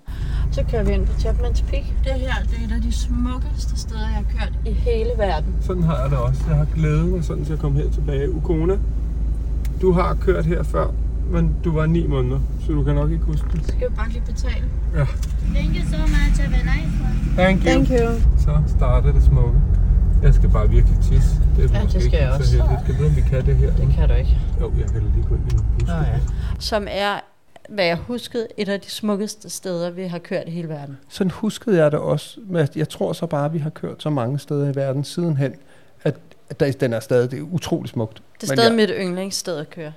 Så 0.53 0.65
kører 0.71 0.83
vi 0.83 0.93
ind 0.93 1.07
på 1.07 1.13
Chapman's 1.13 1.71
Peak. 1.71 1.85
Det 2.05 2.13
her, 2.13 2.35
det 2.43 2.59
er 2.61 2.67
et 2.67 2.73
af 2.75 2.83
de 2.83 2.93
smukkeste 2.93 3.81
steder, 3.81 4.01
jeg 4.01 4.09
har 4.09 4.25
kørt 4.39 4.53
i 4.67 4.73
hele 4.73 5.11
verden. 5.17 5.57
Sådan 5.61 5.83
har 5.83 6.03
jeg 6.03 6.11
det 6.11 6.19
også. 6.19 6.41
Jeg 6.49 6.57
har 6.57 6.67
glædet 6.75 7.05
mig 7.05 7.25
sådan 7.25 7.45
til 7.45 7.53
at 7.53 7.59
komme 7.59 7.83
her 7.83 7.91
tilbage. 7.91 8.31
Ukona, 8.35 8.79
du 9.81 9.93
har 9.93 10.15
kørt 10.15 10.47
her 10.47 10.63
før, 10.63 10.87
men 11.31 11.57
du 11.65 11.73
var 11.73 11.87
ni 11.87 12.07
måneder, 12.07 12.41
så 12.67 12.73
du 12.73 12.83
kan 12.85 12.95
nok 12.95 13.11
ikke 13.11 13.25
huske 13.25 13.47
det. 13.53 13.61
Så 13.67 13.73
skal 13.73 13.91
vi 13.91 13.95
bare 13.95 14.09
lige 14.09 14.23
betale. 14.27 14.65
Ja. 14.95 15.07
Thank 15.55 15.77
you 15.77 15.85
so 15.93 15.99
much. 15.99 16.41
Have 16.41 16.55
a 16.55 16.77
nice 16.77 16.93
one. 17.05 17.45
Thank 17.45 17.59
you. 17.65 17.71
Thank 17.71 17.89
you. 17.91 18.21
Så 18.39 18.75
starter 18.77 19.13
det 19.13 19.23
smukke. 19.23 19.59
Jeg 20.23 20.35
skal 20.35 20.49
bare 20.49 20.69
virkelig 20.71 20.99
tisse. 20.99 21.31
Det 21.57 21.65
er 21.65 21.79
Ja, 21.79 21.85
det 21.93 22.03
skal 22.03 22.19
jeg 22.19 22.29
så 22.33 22.39
også. 22.39 22.57
heldigt. 22.57 22.81
Skal 22.83 22.95
vi 22.95 22.99
vide, 22.99 23.09
om 23.09 23.17
vi 23.17 23.21
kan 23.21 23.47
det 23.47 23.57
her? 23.57 23.71
Det 23.77 23.89
kan 23.99 24.09
du 24.09 24.15
ikke. 24.15 24.39
Jo, 24.61 24.73
jeg 24.79 24.87
kan 24.89 25.03
lige 25.15 25.27
gå 25.29 25.35
ind 25.35 25.53
i 25.53 25.55
en 25.55 25.65
bus. 25.79 25.89
Nå 25.89 25.95
ja. 25.95 26.19
Som 26.59 26.87
er, 26.91 27.21
hvad 27.69 27.85
jeg 27.85 27.97
huskede, 27.97 28.47
et 28.57 28.69
af 28.69 28.81
de 28.81 28.91
smukkeste 28.91 29.51
steder, 29.51 29.91
vi 29.91 30.03
har 30.03 30.19
kørt 30.19 30.43
i 30.47 30.51
hele 30.51 30.69
verden. 30.69 30.99
Sådan 31.09 31.31
huskede 31.31 31.77
jeg 31.77 31.93
det 31.93 32.01
også. 32.01 32.41
Men 32.47 32.69
jeg 32.77 32.89
tror 32.89 33.13
så 33.13 33.27
bare, 33.27 33.45
at 33.45 33.53
vi 33.53 33.59
har 33.59 33.71
kørt 33.71 34.03
så 34.03 34.11
mange 34.11 34.39
steder 34.39 34.73
i 34.73 34.75
verden 34.77 35.05
sidenhen, 35.05 35.55
at, 36.03 36.15
at 36.51 36.81
den 36.81 36.93
er 36.93 37.01
stadig 37.01 37.31
det 37.31 37.39
er 37.39 37.43
utrolig 37.43 37.91
smukt. 37.91 38.23
Det 38.41 38.51
er 38.51 38.55
stadig 38.55 38.69
jeg, 38.69 38.77
mit 38.77 38.91
yndlingssted 39.01 39.57
at 39.57 39.71
køre. 39.71 39.93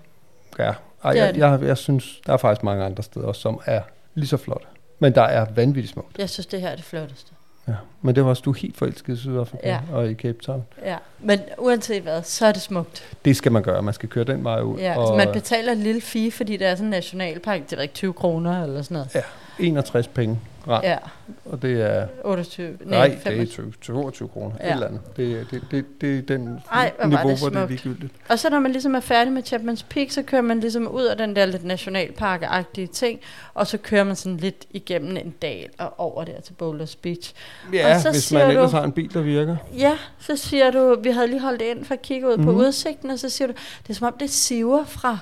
Ja, 0.60 0.72
Ej, 1.04 1.12
Det 1.14 1.22
er 1.22 1.26
jeg, 1.26 1.34
det. 1.34 1.40
jeg, 1.40 1.60
jeg 1.64 1.78
synes, 1.78 2.22
der 2.26 2.34
er 2.34 2.38
faktisk 2.38 2.64
mange 2.64 2.84
andre 2.86 3.04
steder 3.04 3.26
også, 3.28 3.42
som 3.42 3.60
er 3.66 3.82
lige 4.16 4.28
så 4.28 4.38
flotte. 4.38 4.66
Men 5.00 5.16
der 5.16 5.22
er 5.22 5.46
vanvittigt 5.56 5.94
smukt. 5.94 6.18
Jeg 6.18 6.30
synes, 6.30 6.46
det 6.46 6.62
her 6.62 6.70
er 6.70 6.76
det 6.76 6.84
flotteste. 6.86 7.32
Ja. 7.68 7.74
Men 8.02 8.16
det 8.16 8.24
var 8.24 8.30
også, 8.30 8.42
du 8.46 8.52
helt 8.52 8.78
forelsket 8.78 9.14
i 9.14 9.18
Sydafrika 9.18 9.68
Ja. 9.70 9.80
og 9.92 10.10
i 10.10 10.14
Cape 10.14 10.38
Town. 10.44 10.64
Ja. 10.86 10.98
Men 11.20 11.40
uanset 11.58 12.02
hvad, 12.04 12.24
så 12.24 12.46
er 12.46 12.52
det 12.52 12.62
smukt. 12.62 13.04
Det 13.26 13.36
skal 13.38 13.52
man 13.52 13.64
gøre. 13.64 13.82
Man 13.84 13.94
skal 13.94 14.10
køre 14.10 14.24
den 14.24 14.44
vej 14.44 14.62
ud. 14.62 14.80
Ja, 14.80 14.96
og 14.98 15.02
altså 15.02 15.26
man 15.26 15.34
betaler 15.34 15.72
en 15.72 15.78
lille 15.78 16.02
fee, 16.02 16.32
fordi 16.32 16.58
det 16.58 16.68
er 16.68 16.76
sådan 16.76 16.86
en 16.86 16.90
nationalpark. 16.92 17.62
Det 17.70 17.78
er 17.78 17.82
ikke 17.82 17.94
20 17.94 18.14
kroner 18.14 18.64
eller 18.64 18.82
sådan 18.82 18.96
noget. 18.96 19.26
61 19.60 20.08
penge 20.08 20.40
rand. 20.68 20.84
Ja, 20.86 20.98
Og 21.46 21.62
det 21.62 21.82
er... 21.82 22.08
28. 22.24 22.78
Nej, 22.86 23.08
det 23.08 23.16
er 23.16 23.20
25. 23.20 23.72
20, 23.82 23.96
22 23.96 24.28
kroner. 24.30 24.56
Ja. 24.60 24.68
Et 24.68 24.72
eller 24.74 24.88
andet. 24.88 25.02
Det, 25.18 25.48
det, 25.52 25.62
det, 25.72 26.02
det 26.02 26.18
er 26.18 26.22
den 26.38 26.60
Ej, 26.72 26.92
hvor 27.00 27.08
niveau, 27.08 27.30
det 27.30 27.40
hvor 27.40 27.50
det 27.50 27.58
er 27.58 27.68
ligegyldigt. 27.68 28.14
Og 28.30 28.40
så 28.40 28.50
når 28.50 28.60
man 28.60 28.72
ligesom 28.72 28.96
er 28.96 29.00
færdig 29.00 29.34
med 29.34 29.44
Chapman's 29.54 29.86
Peak, 29.90 30.12
så 30.12 30.22
kører 30.24 30.42
man 30.42 30.60
ligesom 30.60 30.88
ud 30.88 31.04
af 31.04 31.18
den 31.18 31.36
der 31.36 31.46
lidt 31.46 31.64
nationalpark-agtige 31.64 32.88
ting, 32.88 33.20
og 33.54 33.68
så 33.68 33.78
kører 33.78 34.04
man 34.04 34.16
sådan 34.16 34.38
lidt 34.38 34.66
igennem 34.72 35.18
en 35.18 35.34
dal 35.42 35.70
og 35.78 35.94
over 36.00 36.24
der 36.24 36.42
til 36.42 36.54
Boulders 36.54 36.96
Beach. 36.96 37.34
Ja, 37.74 37.96
Og 37.96 38.02
så 38.02 38.12
hvis 38.12 38.32
man 38.32 38.42
du- 38.46 38.50
ellers 38.50 38.72
har 38.72 38.84
en 38.84 38.92
bil, 38.92 39.14
der 39.14 39.22
virker. 39.22 39.56
Ja, 39.78 39.98
så 40.20 40.36
siger 40.36 40.72
du, 40.72 40.98
vi 41.04 41.10
havde 41.10 41.28
lige 41.28 41.40
holdt 41.42 41.62
ind 41.62 41.86
for 41.86 41.94
at 41.94 42.02
kigge 42.02 42.28
ud 42.30 42.38
mm. 42.38 42.44
på 42.44 42.52
Mhm. 42.52 42.60
udsigten, 42.60 43.10
og 43.10 43.20
så 43.20 43.30
siger 43.30 43.48
du, 43.48 43.54
det 43.84 43.90
er 43.90 43.94
som 43.94 44.08
om 44.08 44.14
det 44.20 44.30
siver 44.30 44.86
fra 44.86 45.18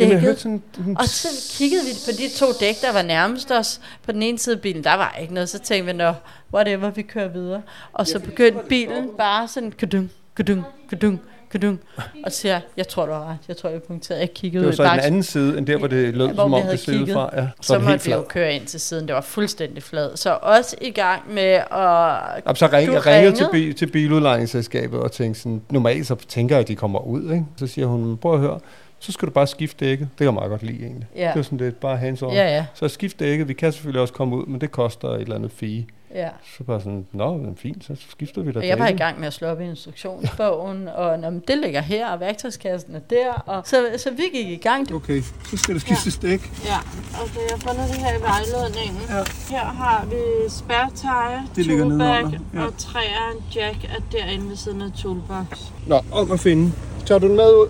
Jamen, 0.00 0.12
jeg 0.12 0.20
dækket. 0.20 0.20
hørte 0.28 0.40
sådan, 0.40 0.62
sådan 0.74 0.96
Og 0.98 1.04
så 1.04 1.28
kiggede 1.58 1.82
vi 1.84 1.90
på 2.04 2.10
de 2.18 2.28
to 2.38 2.46
dæk, 2.60 2.80
der 2.82 2.92
var 2.92 3.02
nærmest 3.02 3.50
os. 3.50 3.80
På 4.02 4.12
den 4.12 4.22
ene 4.22 4.38
side 4.38 4.54
af 4.56 4.60
bilen, 4.62 4.84
der 4.84 4.94
var 4.94 5.16
ikke 5.20 5.34
noget. 5.34 5.48
Så 5.48 5.58
tænkte 5.58 5.92
vi, 5.92 5.98
nå, 5.98 6.12
whatever, 6.54 6.90
vi 6.90 7.02
kører 7.02 7.28
videre. 7.28 7.62
Og 7.92 8.06
så 8.06 8.18
begyndte 8.20 8.60
bilen 8.68 9.08
bare 9.18 9.48
sådan, 9.48 9.72
kudung, 9.80 10.10
kudung, 10.36 10.64
kudung, 10.90 11.20
kudung. 11.52 11.80
Og 12.24 12.32
så 12.32 12.38
siger 12.38 12.52
jeg, 12.52 12.62
jeg 12.76 12.88
tror, 12.88 13.06
du 13.06 13.12
har 13.12 13.24
ret. 13.30 13.36
Jeg 13.48 13.56
tror, 13.56 13.68
jeg 13.70 13.82
punkterede. 13.82 14.20
Jeg 14.20 14.32
kiggede 14.34 14.60
det 14.64 14.66
var 14.66 14.72
ud 14.72 14.76
så 14.76 14.82
den 14.94 15.00
anden 15.00 15.22
side, 15.22 15.58
end 15.58 15.66
der, 15.66 15.76
hvor 15.76 15.86
det 15.86 16.14
lød, 16.14 16.26
Ja, 16.26 16.32
hvor 16.32 16.42
som 16.42 16.50
vi 16.50 16.54
om 16.54 16.62
havde 16.62 16.76
det 16.76 16.84
kigget. 16.84 17.12
fra. 17.12 17.30
Ja, 17.36 17.48
så, 17.60 17.66
Så 17.72 17.78
måtte 17.78 18.04
vi 18.04 18.12
jo 18.12 18.22
køre 18.28 18.54
ind 18.54 18.66
til 18.66 18.80
siden. 18.80 19.06
Det 19.06 19.14
var 19.14 19.20
fuldstændig 19.20 19.82
flad. 19.82 20.16
Så 20.16 20.38
også 20.42 20.76
i 20.80 20.90
gang 20.90 21.34
med 21.34 21.42
at... 21.42 21.62
Jamen, 21.70 22.56
så 22.56 22.68
ring, 22.72 22.92
jeg 22.92 23.06
ringede 23.06 23.36
til, 23.36 23.46
bil, 23.52 23.74
til 23.74 23.86
biludlejningsselskabet 23.86 25.00
og 25.00 25.12
tænkte 25.12 25.40
sådan, 25.40 25.62
normalt 25.70 26.06
så 26.06 26.14
tænker 26.28 26.54
jeg, 26.56 26.60
at 26.62 26.68
de 26.68 26.74
kommer 26.76 26.98
ud, 27.06 27.22
ikke? 27.32 27.44
Så 27.56 27.66
siger 27.66 27.86
hun, 27.86 28.16
prøv 28.16 28.34
at 28.34 28.40
høre, 28.40 28.58
så 29.00 29.12
skal 29.12 29.28
du 29.28 29.32
bare 29.32 29.46
skifte 29.46 29.84
dækket. 29.84 30.08
Det 30.10 30.16
kan 30.18 30.24
jeg 30.24 30.34
meget 30.34 30.50
godt 30.50 30.62
lide 30.62 30.82
egentlig. 30.82 31.06
Ja. 31.16 31.30
Det 31.34 31.38
er 31.38 31.42
sådan 31.42 31.58
lidt 31.58 31.80
bare 31.80 31.96
hands 31.96 32.22
on. 32.22 32.32
Ja, 32.32 32.56
ja, 32.56 32.66
Så 32.74 32.88
skift 32.88 33.20
dækket, 33.20 33.48
vi 33.48 33.52
kan 33.52 33.72
selvfølgelig 33.72 34.00
også 34.02 34.14
komme 34.14 34.36
ud, 34.36 34.46
men 34.46 34.60
det 34.60 34.70
koster 34.70 35.08
et 35.08 35.20
eller 35.20 35.34
andet 35.34 35.50
fee. 35.52 35.86
ja. 36.14 36.28
Så 36.56 36.64
bare 36.64 36.80
sådan, 36.80 37.06
nå, 37.12 37.36
men 37.36 37.56
fint, 37.56 37.84
så 37.84 37.96
skifter 38.10 38.42
vi 38.42 38.52
da 38.52 38.58
Og 38.58 38.66
jeg 38.66 38.78
var 38.78 38.88
i 38.88 38.92
gang 38.96 39.18
med 39.20 39.26
at 39.26 39.32
slå 39.32 39.48
op 39.48 39.60
i 39.60 39.64
instruktionsbogen, 39.64 40.88
og 40.96 41.18
nå, 41.18 41.30
men 41.30 41.42
det 41.48 41.58
ligger 41.58 41.80
her, 41.80 42.08
og 42.08 42.20
værktøjskassen 42.20 42.94
er 42.94 42.98
der. 43.10 43.32
Og 43.46 43.62
så, 43.66 43.76
så 43.96 44.10
vi 44.10 44.22
gik 44.32 44.48
i 44.48 44.56
gang. 44.56 44.94
Okay, 44.94 45.22
så 45.50 45.56
skal 45.56 45.74
der 45.74 45.80
skiftes 45.80 46.18
dæk. 46.18 46.40
Ja, 46.64 46.76
okay, 47.22 47.40
jeg 47.50 47.50
har 47.50 47.72
fundet 47.72 47.88
det 47.88 47.96
her 47.98 48.18
i 48.18 48.22
vejledningen. 48.22 49.02
Ja. 49.08 49.22
Her 49.56 49.64
har 49.64 50.06
vi 50.10 50.50
spærretøj, 50.50 51.32
Det 51.56 51.66
ligger 51.66 51.84
nedenunder, 51.84 52.38
ja. 52.54 52.64
og 52.66 52.76
træeren 52.78 53.36
jack 53.56 53.84
er 53.84 54.02
derinde 54.12 54.48
ved 54.48 54.56
siden 54.56 54.82
af 54.82 54.90
toolbox. 55.02 55.46
Nå, 55.86 56.00
om 56.12 56.30
at 56.32 56.40
finde. 56.40 56.72
Tager 57.06 57.18
du 57.18 57.28
den 57.28 57.36
med 57.36 57.44
ud? 57.54 57.68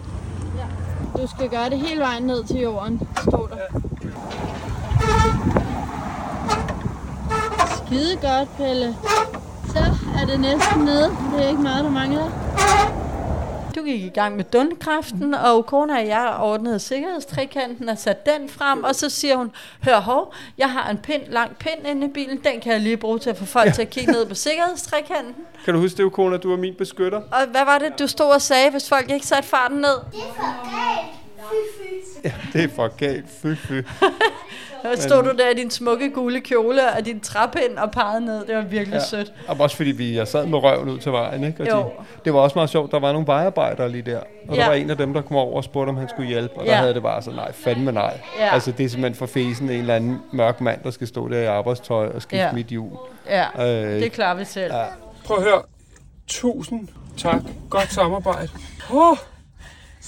Du 1.22 1.26
skal 1.26 1.48
gøre 1.48 1.70
det 1.70 1.78
hele 1.78 2.00
vejen 2.00 2.22
ned 2.22 2.44
til 2.44 2.56
jorden, 2.60 3.08
stod 3.16 3.48
der. 3.48 3.80
Skide 7.76 8.16
godt, 8.16 8.56
Pelle. 8.56 8.96
Så 9.68 9.78
er 10.20 10.26
det 10.26 10.40
næsten 10.40 10.84
nede. 10.84 11.10
Det 11.32 11.44
er 11.44 11.48
ikke 11.48 11.62
meget, 11.62 11.84
der 11.84 11.90
mangler. 11.90 12.30
Du 13.78 13.84
gik 13.84 14.02
i 14.02 14.08
gang 14.08 14.36
med 14.36 14.44
dundkraften, 14.44 15.34
og 15.34 15.66
kona 15.66 15.98
og 16.00 16.06
jeg 16.06 16.36
ordnede 16.40 16.78
sikkerhedstrikanten 16.78 17.88
og 17.88 17.98
satte 17.98 18.32
den 18.32 18.48
frem, 18.48 18.84
og 18.84 18.94
så 18.94 19.10
siger 19.10 19.36
hun, 19.36 19.50
hør 19.84 20.00
hov, 20.00 20.34
jeg 20.58 20.70
har 20.70 20.90
en 20.90 20.98
pind, 20.98 21.22
lang 21.28 21.56
pind 21.56 21.86
inde 21.86 22.06
i 22.06 22.10
bilen, 22.10 22.40
den 22.44 22.60
kan 22.60 22.72
jeg 22.72 22.80
lige 22.80 22.96
bruge 22.96 23.18
til 23.18 23.30
at 23.30 23.36
få 23.36 23.44
folk 23.44 23.66
ja. 23.66 23.72
til 23.72 23.82
at 23.82 23.90
kigge 23.90 24.12
ned 24.12 24.26
på 24.26 24.34
sikkerhedstrikanten. 24.34 25.34
Kan 25.64 25.74
du 25.74 25.80
huske 25.80 26.02
det, 26.02 26.12
Kona, 26.12 26.36
du 26.36 26.52
er 26.52 26.56
min 26.56 26.74
beskytter? 26.74 27.18
Og 27.18 27.46
hvad 27.50 27.64
var 27.64 27.78
det, 27.78 27.98
du 27.98 28.06
stod 28.06 28.26
og 28.26 28.42
sagde, 28.42 28.70
hvis 28.70 28.88
folk 28.88 29.10
ikke 29.10 29.26
satte 29.26 29.48
farten 29.48 29.76
ned? 29.76 29.98
Det 30.12 30.20
er 30.20 30.34
for 30.36 30.70
galt. 30.70 31.18
Fy, 31.50 31.82
fy. 31.82 32.24
Ja, 32.24 32.32
det 32.52 32.64
er 32.64 32.68
for 32.68 32.96
galt. 32.96 33.26
Fy, 33.42 33.54
fy. 33.54 33.72
Så 34.82 35.02
stod 35.02 35.22
du 35.22 35.30
der 35.38 35.50
i 35.50 35.54
din 35.54 35.70
smukke 35.70 36.10
gule 36.10 36.40
kjole 36.40 36.80
og 36.98 37.04
din 37.06 37.20
træpind 37.20 37.76
og 37.78 37.90
pegede 37.90 38.24
ned. 38.24 38.46
Det 38.46 38.56
var 38.56 38.62
virkelig 38.62 38.94
ja. 38.96 39.04
sødt. 39.04 39.32
Og 39.48 39.56
også 39.60 39.76
fordi 39.76 39.90
vi 39.90 40.16
jeg 40.16 40.28
sad 40.28 40.46
med 40.46 40.58
røven 40.58 40.88
ud 40.88 40.98
til 40.98 41.12
vejen, 41.12 41.44
ikke? 41.44 41.62
Og 41.62 41.68
Jo. 41.68 41.76
De, 41.78 41.90
det 42.24 42.34
var 42.34 42.40
også 42.40 42.58
meget 42.58 42.70
sjovt. 42.70 42.92
Der 42.92 42.98
var 43.00 43.12
nogle 43.12 43.26
vejarbejdere 43.26 43.88
lige 43.88 44.02
der. 44.02 44.20
Og 44.48 44.56
ja. 44.56 44.60
Der 44.60 44.66
var 44.68 44.74
en 44.74 44.90
af 44.90 44.96
dem, 44.96 45.14
der 45.14 45.22
kom 45.22 45.36
over 45.36 45.56
og 45.56 45.64
spurgte, 45.64 45.90
om 45.90 45.96
han 45.96 46.08
skulle 46.08 46.28
hjælpe. 46.28 46.54
Og 46.56 46.64
der 46.66 46.72
Ja. 46.72 46.76
havde 46.78 46.94
det 46.94 47.02
bare 47.02 47.22
så, 47.22 47.30
nej, 47.30 47.52
fandme 47.52 47.92
nej. 47.92 48.20
Ja. 48.38 48.54
Altså, 48.54 48.72
det 48.72 48.84
er 48.84 48.88
simpelthen 48.88 49.18
for 49.18 49.26
fesen 49.26 49.70
en 49.70 49.78
eller 49.80 49.94
anden 49.94 50.18
mørk 50.32 50.60
mand, 50.60 50.80
der 50.84 50.90
skal 50.90 51.06
stå 51.06 51.28
der 51.28 51.38
i 51.38 51.46
arbejdstøj 51.46 52.06
og 52.14 52.22
skifte 52.22 52.36
ja. 52.44 52.52
mit 52.52 52.66
hjul. 52.66 52.92
Ja, 53.28 53.44
Øh, 53.84 54.00
det 54.02 54.12
klarer 54.12 54.34
vi 54.34 54.44
selv. 54.44 54.74
Ja. 54.74 54.82
Prøv 55.24 55.36
at 55.36 55.42
høre. 55.42 55.62
Tusind 56.26 56.88
tak. 57.16 57.40
Godt 57.70 57.92
samarbejde. 57.92 58.48
Oh, 58.92 59.16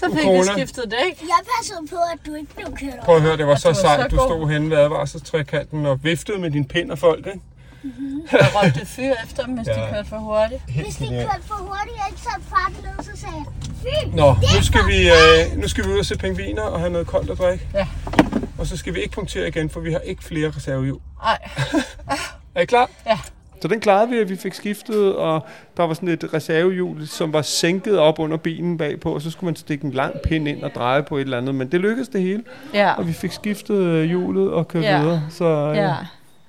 Så 0.01 0.07
fik 0.15 0.23
Corona. 0.25 0.41
vi 0.41 0.59
skiftet 0.61 0.85
dæk. 0.91 1.21
Jeg 1.21 1.41
passede 1.57 1.79
på, 1.91 1.97
at 2.15 2.19
du 2.27 2.35
ikke 2.35 2.55
blev 2.55 2.67
kørt 2.77 2.95
over. 2.95 3.05
prøv 3.05 3.17
at 3.17 3.23
høre, 3.23 3.37
det 3.37 3.47
var 3.47 3.55
så 3.55 3.69
var 3.69 3.75
sejt. 3.75 4.11
Du 4.11 4.17
god. 4.17 4.27
stod 4.29 4.51
henne 4.51 4.71
ved 4.71 4.77
advarselstrekanten 4.79 5.87
og 5.87 6.05
viftede 6.05 6.39
med 6.39 6.51
din 6.51 6.65
pind 6.65 6.91
af 6.93 6.99
folk, 6.99 7.27
ikke? 7.27 7.41
Jeg 8.33 8.51
råbte 8.55 8.87
fyr 8.87 9.13
efter 9.25 9.45
dem, 9.45 9.55
hvis 9.55 9.67
de 9.67 9.81
Ja. 9.81 9.91
kørte 9.93 10.09
for 10.09 10.17
hurtigt. 10.17 10.61
Helt 10.69 10.87
Hvis 10.87 10.97
de 10.97 11.09
kørte 11.09 11.43
for 11.47 11.55
hurtigt 11.55 11.97
og 12.03 12.09
ikke 12.11 12.21
satte 12.21 12.43
farten 12.51 12.77
ned, 12.83 13.05
så 13.05 13.21
sagde 13.21 13.35
jeg, 13.37 13.45
fy, 13.83 14.17
Nå, 14.17 14.33
nu 14.57 14.63
skal, 14.63 14.81
vi, 14.87 15.09
øh, 15.09 15.59
nu 15.63 15.69
skal 15.69 15.85
vi 15.85 15.91
ud 15.93 15.99
og 15.99 16.07
se 16.07 16.17
pingviner 16.19 16.63
og 16.63 16.79
have 16.81 16.91
noget 16.93 17.07
koldt 17.07 17.31
at 17.31 17.39
drikke. 17.39 17.67
Ja. 17.75 17.87
Og 18.59 18.67
så 18.67 18.77
skal 18.77 18.95
vi 18.95 19.01
ikke 19.01 19.15
punktere 19.15 19.49
igen, 19.49 19.71
for 19.71 19.81
vi 19.81 19.93
har 19.93 19.99
ikke 19.99 20.25
flere 20.25 20.51
reservehjul. 20.57 21.01
Ej, 21.25 21.39
Er 22.55 22.61
I 22.61 22.65
klar? 22.65 22.91
Ja. 23.07 23.19
Så 23.63 23.69
den 23.69 23.81
klarede 23.81 24.09
vi, 24.11 24.19
at 24.19 24.29
vi 24.31 24.37
fik 24.37 24.55
skiftet, 24.55 25.15
og 25.17 25.41
der 25.77 25.83
var 25.83 25.95
sådan 25.95 26.09
et 26.09 26.35
reservehjul, 26.35 27.07
som 27.07 27.33
var 27.33 27.43
sænket 27.43 27.99
op 27.99 28.19
under 28.19 28.37
bilen 28.37 28.79
bagpå, 28.79 29.15
og 29.15 29.23
så 29.23 29.31
skulle 29.31 29.49
man 29.49 29.57
stikke 29.57 29.85
en 29.85 29.93
lang 29.93 30.15
pind 30.25 30.49
ind 30.49 30.63
og 30.63 30.71
dreje 30.75 31.03
på 31.03 31.17
et 31.17 31.21
eller 31.21 31.39
andet, 31.39 31.55
men 31.55 31.69
det 31.73 31.81
lykkedes 31.81 32.09
det 32.09 32.21
hele, 32.23 32.43
ja. 32.75 32.93
og 32.99 33.07
vi 33.07 33.13
fik 33.13 33.33
skiftet 33.33 33.77
øh, 33.77 34.05
hjulet 34.09 34.51
og 34.53 34.69
kørt 34.69 34.83
Ja. 34.85 35.01
videre, 35.01 35.23
så 35.31 35.45
øh, 35.45 35.77
Ja, 35.77 35.95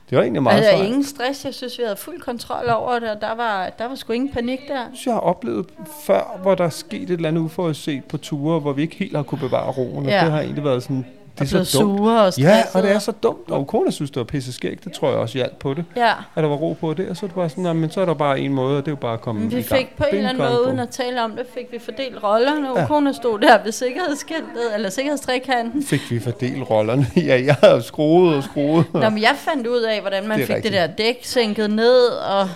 Det 0.10 0.18
var 0.18 0.24
egentlig 0.24 0.44
meget 0.44 0.58
Altså, 0.58 0.72
sejt. 0.72 0.86
ingen 0.88 1.04
stress. 1.04 1.46
Jeg 1.46 1.54
synes, 1.54 1.78
vi 1.78 1.84
havde 1.84 1.98
fuld 1.98 2.22
kontrol 2.22 2.70
over 2.70 3.00
det, 3.00 3.10
og 3.10 3.22
der 3.22 3.36
var, 3.36 3.70
der 3.80 3.88
var 3.88 3.96
sgu 3.96 4.14
ingen 4.14 4.32
panik 4.34 4.60
der. 4.68 4.74
Jeg 4.76 4.86
synes, 4.94 5.06
jeg 5.06 5.14
har 5.14 5.22
oplevet 5.22 5.66
før, 6.06 6.40
hvor 6.42 6.56
der 6.56 6.64
er 6.66 6.70
sket 6.70 7.02
et 7.04 7.10
eller 7.12 7.30
andet 7.30 7.42
uforudset 7.42 8.04
på 8.04 8.18
ture, 8.18 8.60
hvor 8.60 8.74
vi 8.74 8.82
ikke 8.82 8.96
helt 8.96 9.16
har 9.16 9.24
kunne 9.24 9.40
bevare 9.42 9.72
roen, 9.72 10.06
og 10.06 10.12
Ja. 10.12 10.24
det 10.24 10.32
har 10.32 10.40
egentlig 10.42 10.64
været 10.64 10.84
sådan, 10.84 11.06
det 11.42 11.54
Og 11.54 11.60
er 11.60 11.64
blevet 11.64 11.68
så 11.68 11.80
dumt. 11.82 11.98
sure 12.00 12.22
og 12.26 12.34
Ja, 12.40 12.64
og 12.74 12.84
det 12.84 12.92
er 12.92 13.00
så 13.00 13.12
dumt, 13.12 13.52
og 13.52 13.68
kone 13.68 13.92
synes, 13.92 14.12
det 14.12 14.18
var 14.18 14.24
pisse 14.24 14.54
skægt, 14.54 14.84
det 14.86 14.94
tror 14.94 15.10
jeg 15.10 15.18
også 15.18 15.38
hjalp 15.38 15.58
på 15.60 15.74
det, 15.74 15.86
Ja. 15.96 16.12
at 16.36 16.44
der 16.44 16.50
var 16.50 16.56
ro 16.56 16.74
på 16.74 16.94
det, 16.94 17.10
og 17.10 17.18
så 17.18 17.26
er 17.26 17.28
det 17.28 17.36
bare 17.36 17.50
sådan, 17.50 17.64
"Nå, 17.64 17.74
men 17.74 17.92
så 17.92 18.02
er 18.02 18.06
der 18.06 18.14
bare 18.14 18.40
en 18.40 18.54
måde, 18.54 18.78
og 18.78 18.86
det 18.86 18.88
er 18.88 18.92
jo 18.92 18.96
bare 18.96 19.14
at 19.14 19.22
komme 19.22 19.42
Men 19.42 19.52
i 19.52 19.56
vi 19.56 19.62
gang. 19.62 19.80
fik 19.80 19.98
på 19.98 20.04
en 20.04 20.14
er 20.14 20.18
eller 20.18 20.30
anden 20.30 20.44
måde, 20.44 20.60
og- 20.62 20.68
uden 20.68 20.80
at 20.80 20.90
tale 20.90 21.24
om 21.24 21.32
det, 21.32 21.46
fik 21.54 21.66
vi 21.72 21.80
fordelt 21.80 22.24
rollerne. 22.24 22.68
Ja. 22.76 22.80
Ja. 22.82 22.88
Kone 22.88 23.14
stod 23.14 23.40
der 23.40 23.64
ved 23.64 23.72
sikkerhedsskiltet, 23.72 24.76
eller 24.76 24.90
sikkerhedstrækanten. 24.90 25.84
fik 25.84 26.02
vi 26.12 26.20
fordelt 26.20 26.70
rollerne. 26.70 27.06
ja, 27.30 27.42
jeg 27.46 27.56
havde 27.64 27.82
skruet 27.82 28.36
og 28.36 28.44
skruet. 28.44 28.86
Nå, 28.94 29.10
men 29.10 29.22
jeg 29.22 29.34
fandt 29.38 29.68
ud 29.68 29.82
af, 29.82 30.02
hvordan 30.02 30.28
man 30.28 30.40
Det 30.40 30.48
fik 30.48 30.56
rigtigt. 30.56 30.74
det 30.74 30.82
der 30.82 30.88
dæk 31.04 31.20
sænket 31.24 31.70
ned, 31.70 32.06
og 32.08 32.50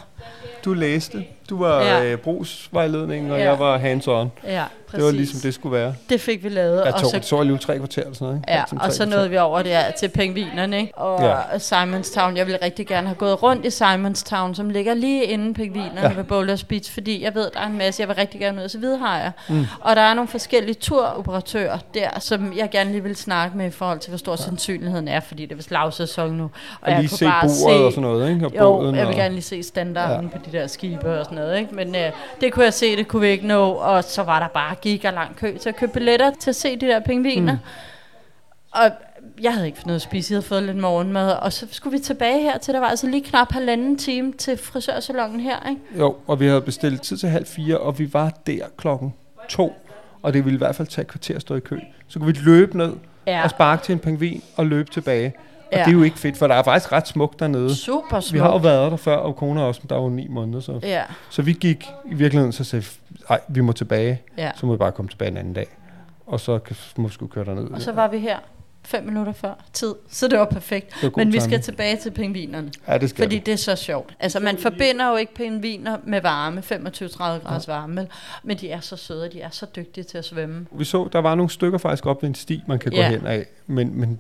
Du 0.65 0.73
læste. 0.73 1.23
Du 1.49 1.59
var 1.59 1.81
Ja. 1.81 2.05
øh, 2.05 2.17
brugsvejledning, 2.17 3.31
og 3.31 3.37
ja. 3.39 3.43
jeg 3.49 3.59
var 3.59 3.77
hands-on. 3.77 4.27
ja, 4.47 4.63
præcis. 4.87 4.97
Det 4.97 5.05
var 5.05 5.11
ligesom 5.11 5.39
det 5.39 5.53
skulle 5.53 5.77
være. 5.77 5.93
Det 6.09 6.21
fik 6.21 6.43
vi 6.43 6.49
lavet, 6.49 6.85
Jeg 6.85 6.93
og 6.93 7.01
tog, 7.01 7.11
så 7.11 7.19
så, 7.21 7.27
så 7.27 7.37
alligevel 7.37 7.61
tre 7.61 7.77
kvarter 7.77 8.01
eller 8.01 8.13
sådan 8.13 8.25
noget. 8.27 8.39
Ikke? 8.39 8.51
Ja, 8.51 8.85
og 8.85 8.91
så 8.91 9.05
nåede 9.05 9.29
vi 9.29 9.37
over 9.37 9.61
der 9.61 9.91
til 9.91 10.09
pingvinerne, 10.09 10.79
ikke? 10.79 10.97
Og 10.97 11.21
ja. 11.21 11.35
Ja. 11.53 11.59
Simonstown. 11.59 12.37
Jeg 12.37 12.45
ville 12.45 12.59
rigtig 12.61 12.87
gerne 12.87 13.07
have 13.07 13.15
gået 13.15 13.43
rundt 13.43 13.65
i 13.65 13.69
Simonstown, 13.69 14.55
som 14.55 14.69
ligger 14.69 14.93
lige 14.93 15.23
inden 15.23 15.53
pingvinerne 15.53 16.01
ja. 16.01 16.09
Ja. 16.09 16.15
ved 16.15 16.23
Boulders 16.23 16.63
Beach, 16.63 16.93
fordi 16.93 17.23
jeg 17.23 17.35
ved, 17.35 17.51
der 17.53 17.59
er 17.59 17.67
en 17.67 17.77
masse, 17.77 18.01
jeg 18.01 18.07
vil 18.07 18.15
rigtig 18.15 18.39
gerne 18.39 18.63
ud 18.63 18.69
til 18.69 18.79
Hvidhajer. 18.79 19.31
Mm. 19.49 19.65
Og 19.81 19.95
der 19.95 20.01
er 20.01 20.13
nogle 20.13 20.27
forskellige 20.27 20.75
turoperatører 20.75 21.77
der, 21.93 22.09
som 22.19 22.53
jeg 22.57 22.69
gerne 22.69 22.91
lige 22.91 23.03
vil 23.03 23.15
snakke 23.15 23.57
med 23.57 23.65
i 23.65 23.69
forhold 23.69 23.99
til, 23.99 24.09
hvor 24.09 24.17
stor 24.17 24.31
ja. 24.31 24.37
sandsynligheden 24.37 25.07
er, 25.07 25.19
fordi 25.19 25.43
det 25.43 25.51
er 25.51 25.55
vist 25.55 25.71
lavsæson 25.71 26.31
nu. 26.31 26.43
Og, 26.43 26.51
Og 26.81 26.91
lige 26.91 27.07
se 27.07 27.25
bordet 27.25 27.85
og 27.85 27.91
sådan 27.91 28.01
noget, 28.01 28.29
ikke? 28.29 28.45
Og 28.45 28.55
jo, 28.55 28.77
båden 28.77 28.95
jeg 28.95 29.07
vil 29.07 29.13
og... 29.13 29.19
gerne 29.19 29.33
lige 29.33 29.43
se 29.43 29.63
standarden 29.63 30.29
ja. 30.33 30.37
på 30.37 30.45
de 30.51 30.57
der 30.57 30.67
skibe 30.67 31.19
og 31.19 31.25
sådan 31.25 31.37
noget, 31.37 31.59
ikke? 31.59 31.75
Men 31.75 31.95
øh, 31.95 32.11
det 32.41 32.53
kunne 32.53 32.65
jeg 32.65 32.73
se, 32.73 32.95
det 32.95 33.07
kunne 33.07 33.21
vi 33.21 33.27
ikke 33.27 33.47
nå, 33.47 33.71
og 33.71 34.03
så 34.03 34.23
var 34.23 34.39
der 34.39 34.47
bare 34.47 34.74
giga 34.81 35.09
lang 35.09 35.35
kø 35.35 35.57
til 35.57 35.69
at 35.69 35.75
købe 35.75 35.91
billetter 35.91 36.31
til 36.39 36.49
at 36.49 36.55
se 36.55 36.75
de 36.75 36.85
der 36.85 36.99
pingviner. 36.99 37.53
Mm. 37.53 37.59
Og 38.71 38.91
jeg 39.41 39.53
havde 39.53 39.65
ikke 39.65 39.77
fået 39.77 39.85
noget 39.85 39.95
at 39.95 40.01
spise, 40.01 40.31
jeg 40.31 40.35
havde 40.35 40.47
fået 40.47 40.63
lidt 40.63 40.77
morgenmad, 40.77 41.31
og 41.31 41.53
så 41.53 41.67
skulle 41.71 41.97
vi 41.97 42.03
tilbage 42.03 42.41
her 42.41 42.57
til, 42.57 42.73
der 42.73 42.79
var 42.79 42.87
altså 42.87 43.07
lige 43.07 43.23
knap 43.23 43.51
halvanden 43.51 43.97
time 43.97 44.33
til 44.33 44.57
frisørsalongen 44.57 45.39
her, 45.39 45.69
ikke? 45.69 45.81
Jo, 45.99 46.15
og 46.27 46.39
vi 46.39 46.47
havde 46.47 46.61
bestilt 46.61 47.01
tid 47.01 47.17
til 47.17 47.29
halv 47.29 47.45
fire, 47.45 47.77
og 47.77 47.99
vi 47.99 48.13
var 48.13 48.29
der 48.47 48.65
klokken 48.77 49.13
to. 49.49 49.73
Og 50.21 50.33
det 50.33 50.45
ville 50.45 50.55
i 50.55 50.57
hvert 50.57 50.75
fald 50.75 50.87
tage 50.87 51.03
et 51.03 51.07
kvarter 51.07 51.35
at 51.35 51.41
stå 51.41 51.55
i 51.55 51.59
kø. 51.59 51.79
Så 52.07 52.19
kunne 52.19 52.33
vi 52.33 52.39
løbe 52.41 52.77
ned 52.77 52.93
ja. 53.27 53.43
og 53.43 53.49
sparke 53.49 53.83
til 53.83 53.93
en 53.93 53.99
pingvin 53.99 54.43
og 54.55 54.65
løbe 54.65 54.91
tilbage. 54.91 55.33
Og 55.75 55.79
Ja. 55.79 55.83
det 55.85 55.89
er 55.91 55.97
jo 55.97 56.03
ikke 56.03 56.19
fedt, 56.19 56.37
for 56.37 56.47
der 56.47 56.55
er 56.55 56.63
faktisk 56.63 56.91
ret 56.91 57.07
smukt 57.07 57.39
dernede. 57.39 57.75
Super 57.75 58.19
smukt. 58.19 58.33
Vi 58.33 58.39
har 58.39 58.51
jo 58.51 58.57
været 58.57 58.91
der 58.91 58.97
før, 58.97 59.15
og 59.15 59.35
kone 59.35 59.63
også, 59.63 59.81
men 59.83 59.89
der 59.89 59.95
var 59.95 60.03
jo 60.03 60.09
ni 60.09 60.27
måneder. 60.27 60.59
Så, 60.59 60.79
Ja, 60.83 61.03
så 61.29 61.41
vi 61.41 61.53
gik 61.53 61.85
i 62.05 62.13
virkeligheden, 62.13 62.51
så 62.51 62.63
sagde 62.63 62.85
nej, 63.29 63.39
vi 63.47 63.61
må 63.61 63.71
tilbage. 63.71 64.21
ja. 64.37 64.51
Så 64.55 64.65
må 64.65 64.71
vi 64.71 64.77
bare 64.77 64.91
komme 64.91 65.09
tilbage 65.09 65.31
en 65.31 65.37
anden 65.37 65.53
dag. 65.53 65.67
Og 66.27 66.39
så 66.39 66.59
må 66.97 67.07
vi 67.07 67.13
skulle 67.13 67.31
køre 67.31 67.45
derned. 67.45 67.67
Og 67.71 67.81
så 67.81 67.91
var 67.91 68.07
vi 68.07 68.19
her 68.19 68.37
fem 68.83 69.03
minutter 69.03 69.33
før 69.33 69.53
tid, 69.73 69.95
så 70.09 70.27
det 70.27 70.39
var 70.39 70.45
perfekt. 70.45 71.03
var 71.03 71.09
god 71.09 71.21
Men 71.25 71.33
vi 71.33 71.39
skal 71.39 71.61
tilbage 71.61 71.97
til 71.97 72.11
pingvinerne. 72.11 72.71
Ja, 72.87 72.97
det 72.97 73.09
skal 73.09 73.23
Fordi 73.23 73.35
vi. 73.35 73.41
det 73.45 73.51
er 73.51 73.55
så 73.57 73.75
sjovt. 73.75 74.15
Altså, 74.19 74.39
man 74.39 74.57
forbinder 74.57 75.09
jo 75.09 75.15
ikke 75.15 75.33
pingviner 75.33 75.97
med 76.03 76.21
varme, 76.21 76.61
25-30 76.61 77.23
graders 77.47 77.67
varme, 77.67 77.95
vel? 78.01 78.07
men 78.43 78.57
de 78.57 78.69
er 78.69 78.79
så 78.79 78.95
søde, 78.95 79.29
de 79.33 79.41
er 79.41 79.49
så 79.49 79.65
dygtige 79.75 80.03
til 80.03 80.17
at 80.17 80.25
svømme. 80.25 80.65
Vi 80.71 80.83
så, 80.83 81.09
der 81.13 81.19
var 81.19 81.35
nogle 81.35 81.49
stykker 81.49 81.77
faktisk 81.77 82.05
op 82.05 82.21
ved 82.21 82.29
en 82.29 82.35
sti, 82.35 82.63
man 82.67 82.79
kan 82.79 82.91
gå 82.91 82.97
Ja. 82.97 83.09
hen 83.09 83.27
af. 83.27 83.45
Men, 83.67 83.99
men 83.99 84.19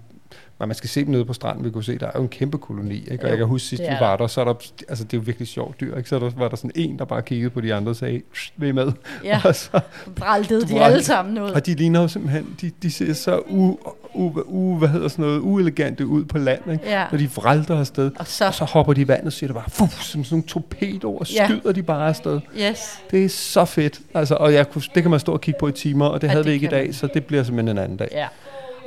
men 0.59 0.67
man 0.69 0.75
skal 0.75 0.89
se 0.89 1.01
dem 1.05 1.11
nede 1.11 1.25
på 1.25 1.33
stranden, 1.33 1.65
vi 1.65 1.69
kunne 1.71 1.83
se, 1.83 1.97
der 1.97 2.05
er 2.07 2.11
jo 2.15 2.21
en 2.21 2.27
kæmpe 2.29 2.57
koloni. 2.57 2.95
Ikke? 2.95 3.11
Og 3.19 3.23
Jo, 3.23 3.27
jeg 3.27 3.37
kan 3.37 3.47
huske 3.47 3.67
sidst, 3.67 3.83
vi 3.83 3.95
var 3.99 4.15
der, 4.17 4.27
så 4.27 4.41
er 4.41 4.45
der, 4.45 4.53
altså 4.89 5.03
det 5.03 5.13
er 5.13 5.17
jo 5.17 5.23
virkelig 5.25 5.47
sjovt 5.47 5.79
dyr, 5.81 5.97
ikke? 5.97 6.09
Så 6.09 6.19
der, 6.19 6.31
var 6.37 6.47
der 6.47 6.55
sådan 6.55 6.71
en, 6.75 6.99
der 6.99 7.05
bare 7.05 7.21
kiggede 7.21 7.49
på 7.49 7.61
de 7.61 7.73
andre 7.73 7.89
og 7.91 7.95
sagde, 7.95 8.21
"Shh, 8.35 8.51
vil 8.57 8.69
I 8.69 8.71
med? 8.71 8.91
Ja, 9.23 9.41
Og, 9.45 9.55
så, 9.55 9.79
bræltede 10.15 10.67
de 10.67 10.81
alle 10.81 11.03
sammen 11.03 11.37
ud. 11.43 11.49
og 11.49 11.65
de 11.65 11.73
ligner 11.73 12.01
jo 12.01 12.07
simpelthen, 12.07 12.55
de, 12.61 12.71
de 12.81 12.91
ser 12.91 13.13
så 13.13 13.39
u, 13.49 13.77
u, 14.13 14.31
u, 14.45 14.77
hvad 14.77 14.89
hedder 14.89 15.07
sådan 15.07 15.25
noget, 15.25 15.39
uelegante 15.39 16.05
ud 16.07 16.25
på 16.25 16.37
land, 16.37 16.71
ikke? 16.71 16.83
Ja. 16.89 17.05
Når 17.11 17.17
de 17.17 17.29
vralter 17.31 17.79
afsted, 17.79 18.11
Og 18.19 18.27
så, 18.27 18.47
og 18.47 18.53
så 18.53 18.65
hopper 18.65 18.93
de 18.93 19.01
i 19.01 19.07
vandet, 19.07 19.25
og 19.25 19.33
siger 19.33 19.47
det 19.47 19.55
bare, 19.55 19.69
fuh, 19.69 19.89
som 19.89 20.23
sådan 20.23 20.35
nogle 20.35 20.47
torpedoer, 20.47 21.19
og 21.19 21.27
Ja. 21.33 21.47
skyder 21.47 21.71
de 21.71 21.83
bare 21.83 22.07
afsted. 22.09 22.39
yes. 22.61 22.99
Det 23.11 23.25
er 23.25 23.29
så 23.29 23.65
fedt. 23.65 23.99
Altså, 24.13 24.35
og 24.35 24.53
jeg 24.53 24.69
kunne, 24.69 24.81
det 24.95 25.03
kan 25.03 25.11
man 25.11 25.19
stå 25.19 25.31
og 25.33 25.41
kigge 25.41 25.57
på 25.59 25.67
i 25.67 25.71
timer, 25.71 26.05
og 26.05 26.21
det 26.21 26.27
Ja, 26.27 26.31
havde 26.31 26.43
det 26.43 26.49
vi 26.49 26.53
ikke 26.53 26.65
i 26.67 26.69
dag, 26.69 26.85
man. 26.85 26.93
så 26.93 27.07
det 27.13 27.25
bliver 27.25 27.43
simpelthen 27.43 27.77
en 27.77 27.83
anden 27.83 27.97
dag. 27.97 28.07
Ja. 28.11 28.27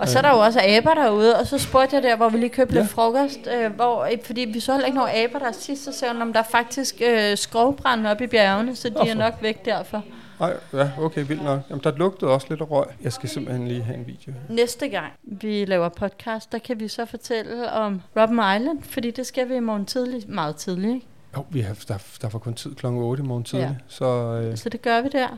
Og 0.01 0.09
så 0.09 0.19
er 0.19 0.23
der 0.23 0.31
jo 0.31 0.39
også 0.39 0.61
aber 0.61 0.95
derude, 0.95 1.37
og 1.37 1.47
så 1.47 1.59
spurgte 1.59 1.97
jeg 1.97 2.03
der, 2.03 2.17
hvor 2.17 2.29
vi 2.29 2.39
lige 2.39 2.49
købte 2.51 2.75
Ja. 2.75 2.81
lidt 2.81 2.91
frokost, 2.91 3.39
øh, 3.57 3.73
hvor, 3.73 4.05
øh, 4.05 4.11
fordi 4.25 4.41
vi 4.41 4.61
så 4.61 4.73
heller 4.73 4.87
ikke 4.87 4.99
nogen 4.99 5.25
aber 5.25 5.39
der 5.39 5.53
sidst, 5.53 5.85
så 5.85 5.93
sagde 5.93 6.15
hun, 6.15 6.23
om 6.23 6.33
der 6.33 6.41
er 6.41 6.45
faktisk 6.51 7.03
øh, 7.11 7.37
skovbrand 7.37 8.07
oppe 8.07 8.25
i 8.25 8.27
bjergene, 8.27 8.77
så 8.77 8.89
de 8.89 8.95
er 8.95 8.99
Hvorfor? 8.99 9.15
nok 9.15 9.35
væk 9.43 9.65
derfor. 9.65 10.05
Nej, 10.41 10.53
ja, 10.73 10.91
okay, 11.01 11.25
vildt 11.29 11.45
nok. 11.45 11.61
Jamen, 11.71 11.81
der 11.85 11.93
lugtede 11.97 12.31
også 12.31 12.47
lidt 12.51 12.61
af 12.61 12.71
røg. 12.71 12.87
Jeg 13.03 13.13
skal 13.13 13.29
simpelthen 13.29 13.69
lige 13.69 13.83
have 13.83 13.99
en 13.99 14.07
video. 14.07 14.33
Næste 14.49 14.89
gang 14.89 15.13
vi 15.23 15.65
laver 15.65 15.89
podcast, 15.89 16.53
der 16.53 16.59
kan 16.59 16.81
vi 16.81 16.89
så 16.89 17.05
fortælle 17.07 17.73
om 17.73 18.03
Robben 18.17 18.39
Island, 18.39 18.83
fordi 18.83 19.11
det 19.11 19.27
skal 19.27 19.49
vi 19.49 19.55
i 19.55 19.61
morgen 19.61 19.87
tidlig, 19.87 20.23
meget 20.31 20.57
tidligt, 20.57 20.95
ikke? 20.95 21.07
Jo, 21.37 21.45
vi 21.51 21.61
har, 21.61 21.77
der, 21.89 21.99
der 22.23 22.29
var 22.29 22.39
kun 22.39 22.55
tid 22.55 22.75
kl. 22.75 22.87
8 22.87 23.23
i 23.23 23.27
morgen 23.27 23.45
tidlig. 23.45 23.65
Ja. 23.69 23.75
Så, 23.89 24.05
øh, 24.43 24.57
Så 24.57 24.69
det 24.69 24.83
gør 24.83 25.01
vi 25.01 25.09
der. 25.09 25.29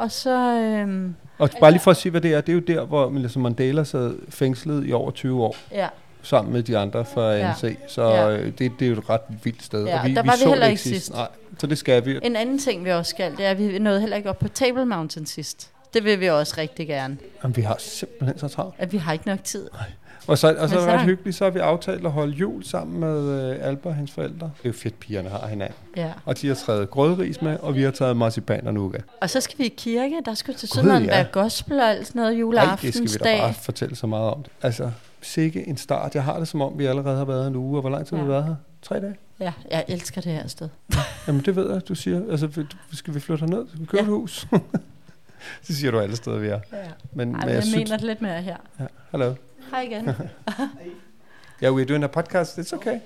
Og 0.00 0.10
så, 0.10 0.30
øhm, 0.54 1.14
og 1.38 1.50
bare 1.60 1.70
lige 1.70 1.80
for 1.80 1.90
at 1.90 1.96
sige, 1.96 2.10
hvad 2.10 2.20
det 2.20 2.34
er. 2.34 2.40
Det 2.40 2.48
er 2.48 2.54
jo 2.54 2.60
der, 2.60 2.84
hvor 2.86 3.10
Nelson 3.10 3.42
Mandela 3.42 3.84
sad 3.84 4.14
fængslet 4.28 4.86
i 4.88 4.92
over 4.92 5.10
20 5.10 5.42
år, 5.42 5.56
ja, 5.72 5.88
sammen 6.22 6.52
med 6.52 6.62
de 6.62 6.78
andre 6.78 7.04
fra 7.04 7.32
Ja. 7.32 7.48
ANC. 7.48 7.76
Så 7.88 8.02
Ja. 8.02 8.30
øh, 8.30 8.46
det, 8.46 8.58
det 8.58 8.82
er 8.82 8.90
jo 8.90 8.98
et 8.98 9.10
ret 9.10 9.20
vildt 9.44 9.62
sted. 9.62 9.84
Ja, 9.86 10.00
og 10.02 10.06
vi, 10.08 10.14
der 10.14 10.22
var 10.22 10.32
vi 10.32 10.38
så 10.38 10.48
heller 10.48 10.66
ikke 10.66 10.82
sidst. 10.82 11.12
Nej, 11.12 11.28
så 11.58 11.66
det 11.66 11.78
skal 11.78 12.04
vi. 12.06 12.18
en 12.22 12.36
anden 12.36 12.58
ting, 12.58 12.84
vi 12.84 12.90
også 12.90 13.10
skal, 13.10 13.36
det 13.36 13.44
er, 13.46 13.50
at 13.50 13.58
vi 13.58 13.78
nåede 13.78 14.00
heller 14.00 14.16
ikke 14.16 14.30
op 14.30 14.38
på 14.38 14.48
Table 14.48 14.84
Mountain 14.86 15.26
sidst. 15.26 15.70
Det 15.94 16.04
vil 16.04 16.20
vi 16.20 16.28
også 16.28 16.54
rigtig 16.58 16.86
gerne. 16.86 17.16
Jamen, 17.42 17.56
vi 17.56 17.62
har 17.62 17.76
simpelthen 17.78 18.38
så 18.38 18.48
travlt. 18.48 18.74
At 18.78 18.92
vi 18.92 18.96
har 18.98 19.12
ikke 19.12 19.26
nok 19.26 19.44
tid. 19.44 19.68
Og 20.26 20.38
så, 20.38 20.54
og 20.58 20.68
så 20.68 20.76
er 20.76 20.80
så- 20.80 20.86
det 20.86 20.94
ret 20.94 21.04
hyggeligt, 21.04 21.36
så 21.36 21.44
har 21.44 21.50
vi 21.50 21.58
aftalt 21.58 22.06
at 22.06 22.12
holde 22.12 22.32
jul 22.32 22.64
sammen 22.64 23.00
med 23.00 23.50
øh, 23.52 23.56
Alba 23.68 23.88
og 23.88 23.94
hendes 23.94 24.12
forældre. 24.12 24.50
Det 24.58 24.64
er 24.64 24.68
jo 24.68 24.72
fedt, 24.72 25.00
pigerne 25.00 25.28
har 25.28 25.46
hinanden. 25.46 25.76
Ja. 25.96 26.12
Og 26.24 26.40
de 26.40 26.48
har 26.48 26.54
taget 26.54 26.90
grødris 26.90 27.42
med, 27.42 27.56
og 27.58 27.74
vi 27.74 27.82
har 27.82 27.90
taget 27.90 28.16
marcipan 28.16 28.66
og 28.66 28.74
nougat. 28.74 29.04
Og 29.20 29.30
så 29.30 29.40
skal 29.40 29.58
vi 29.58 29.64
i 29.64 29.74
kirke. 29.76 30.16
Der 30.24 30.34
skal 30.34 30.54
til 30.54 30.68
sådan 30.68 31.02
ja. 31.02 31.08
være 31.10 31.24
gospel 31.32 31.80
og 31.80 31.90
alt 31.90 32.06
sådan 32.06 32.20
noget 32.20 32.54
Nej, 32.54 32.76
det 32.82 32.94
skal 32.94 33.02
vi 33.02 33.06
da 33.06 33.30
juleaftensdag. 33.30 33.40
bare 33.40 33.54
fortælle 33.54 33.96
så 33.96 34.06
meget 34.06 34.30
om 34.30 34.42
det. 34.42 34.52
Altså, 34.62 34.90
sikke 35.22 35.68
en 35.68 35.76
start. 35.76 36.14
Jeg 36.14 36.24
har 36.24 36.38
det 36.38 36.48
som 36.48 36.60
om, 36.62 36.78
vi 36.78 36.86
allerede 36.86 37.16
har 37.16 37.24
været 37.24 37.46
en 37.46 37.56
uge. 37.56 37.76
Og 37.76 37.80
hvor 37.80 37.90
lang 37.90 38.06
tid 38.06 38.16
har 38.16 38.24
vi 38.24 38.30
Ja. 38.30 38.36
været 38.36 38.48
her? 38.48 38.54
Tre 38.82 39.00
dage? 39.00 39.14
Ja, 39.40 39.52
jeg 39.70 39.84
elsker 39.88 40.20
det 40.20 40.32
her 40.32 40.46
sted. 40.48 40.68
Jamen, 41.26 41.42
det 41.44 41.56
ved 41.56 41.72
jeg, 41.72 41.88
du 41.88 41.94
siger. 41.94 42.22
Altså, 42.30 42.64
skal 42.92 43.14
vi 43.14 43.20
flytte 43.20 43.40
herned? 43.44 43.66
Skal 43.68 43.80
vi 43.80 43.84
købe 43.86 43.96
Ja. 43.96 44.02
et 44.02 44.08
hus? 44.08 44.46
det 45.66 45.76
siger 45.76 45.90
du 45.90 45.98
alle 46.00 46.16
steder, 46.16 46.38
vi 46.38 46.46
er. 46.48 46.60
Ja. 46.72 46.76
Men, 47.12 47.34
Ej, 47.34 47.38
men 47.40 47.48
jeg, 47.48 47.54
jeg, 47.54 47.62
synes... 47.62 47.76
mener 47.76 47.96
det 47.96 48.06
lidt 48.06 48.22
mere 48.22 48.42
her. 48.42 48.56
Ja, 48.80 48.84
hello. 49.12 49.34
Hej 49.70 49.80
igen. 49.80 50.08
Yeah, 51.62 51.74
we're 51.76 51.84
doing 51.84 52.04
a 52.04 52.06
podcast. 52.06 52.58
It's 52.58 52.72
okay. 52.74 52.98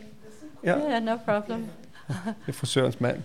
Ja, 0.64 0.70
Ja, 0.78 0.90
ja, 0.92 1.00
no 1.00 1.16
problem. 1.24 1.66
det 2.08 2.14
er 2.48 2.52
frisørens 2.52 3.00
mand. 3.00 3.16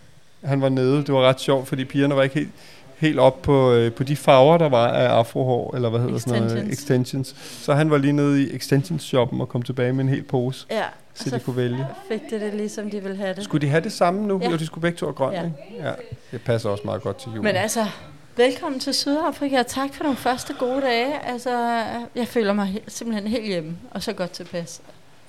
Han 0.43 0.61
var 0.61 0.69
nede. 0.69 0.97
Det 0.97 1.13
var 1.13 1.21
ret 1.29 1.39
sjovt, 1.39 1.67
fordi 1.67 1.85
pigerne 1.85 2.15
var 2.15 2.23
ikke 2.23 2.35
helt, 2.35 2.49
helt 2.97 3.19
op 3.19 3.41
på, 3.41 3.71
øh, 3.73 3.91
på 3.91 4.03
de 4.03 4.15
farver, 4.15 4.57
der 4.57 4.69
var 4.69 4.87
af 4.87 5.07
afrohår, 5.07 5.75
eller 5.75 5.89
hvad 5.89 5.99
hedder 5.99 6.17
sådan 6.17 6.41
noget? 6.43 6.51
Extensions. 6.69 6.79
Extensions. 6.79 7.35
Så 7.65 7.73
han 7.73 7.89
var 7.91 7.97
lige 7.97 8.13
nede 8.13 8.43
i 8.43 8.55
extensions-shoppen 8.55 9.41
og 9.41 9.49
kom 9.49 9.61
tilbage 9.61 9.93
med 9.93 10.03
en 10.03 10.09
hel 10.09 10.23
pose, 10.23 10.65
Ja, 10.71 10.83
så, 11.13 11.29
så 11.29 11.35
de 11.35 11.39
kunne 11.43 11.55
vælge. 11.55 11.87
fik 12.11 12.21
det 12.29 12.41
det 12.41 12.53
ligesom 12.53 12.89
de 12.89 12.99
ville 13.03 13.17
have 13.17 13.33
det. 13.33 13.43
Skulle 13.43 13.61
de 13.67 13.71
have 13.71 13.83
det 13.83 13.91
samme 13.91 14.27
nu? 14.27 14.39
Ja. 14.43 14.49
Jo, 14.49 14.57
de 14.57 14.65
skulle 14.65 14.81
begge 14.81 14.97
to 14.97 15.05
have 15.05 15.13
grønt, 15.13 15.33
Ja. 15.35 15.41
ja. 15.41 15.45
ikke? 15.45 15.83
Ja, 15.87 15.91
det 16.31 16.41
passer 16.41 16.69
også 16.69 16.81
meget 16.85 17.01
godt 17.01 17.17
til 17.17 17.27
julen. 17.29 17.43
Men 17.43 17.55
altså, 17.55 17.85
velkommen 18.37 18.79
til 18.79 18.93
Sydafrika, 18.93 19.59
og 19.59 19.67
tak 19.67 19.93
for 19.93 20.03
nogle 20.03 20.17
første 20.17 20.53
gode 20.59 20.81
dage. 20.81 21.25
Altså, 21.25 21.83
jeg 22.15 22.27
føler 22.27 22.53
mig 22.53 22.67
he- 22.67 22.83
simpelthen 22.87 23.27
helt 23.27 23.45
hjemme, 23.47 23.77
og 23.91 24.03
så 24.03 24.13
godt 24.13 24.31
tilpas. 24.31 24.81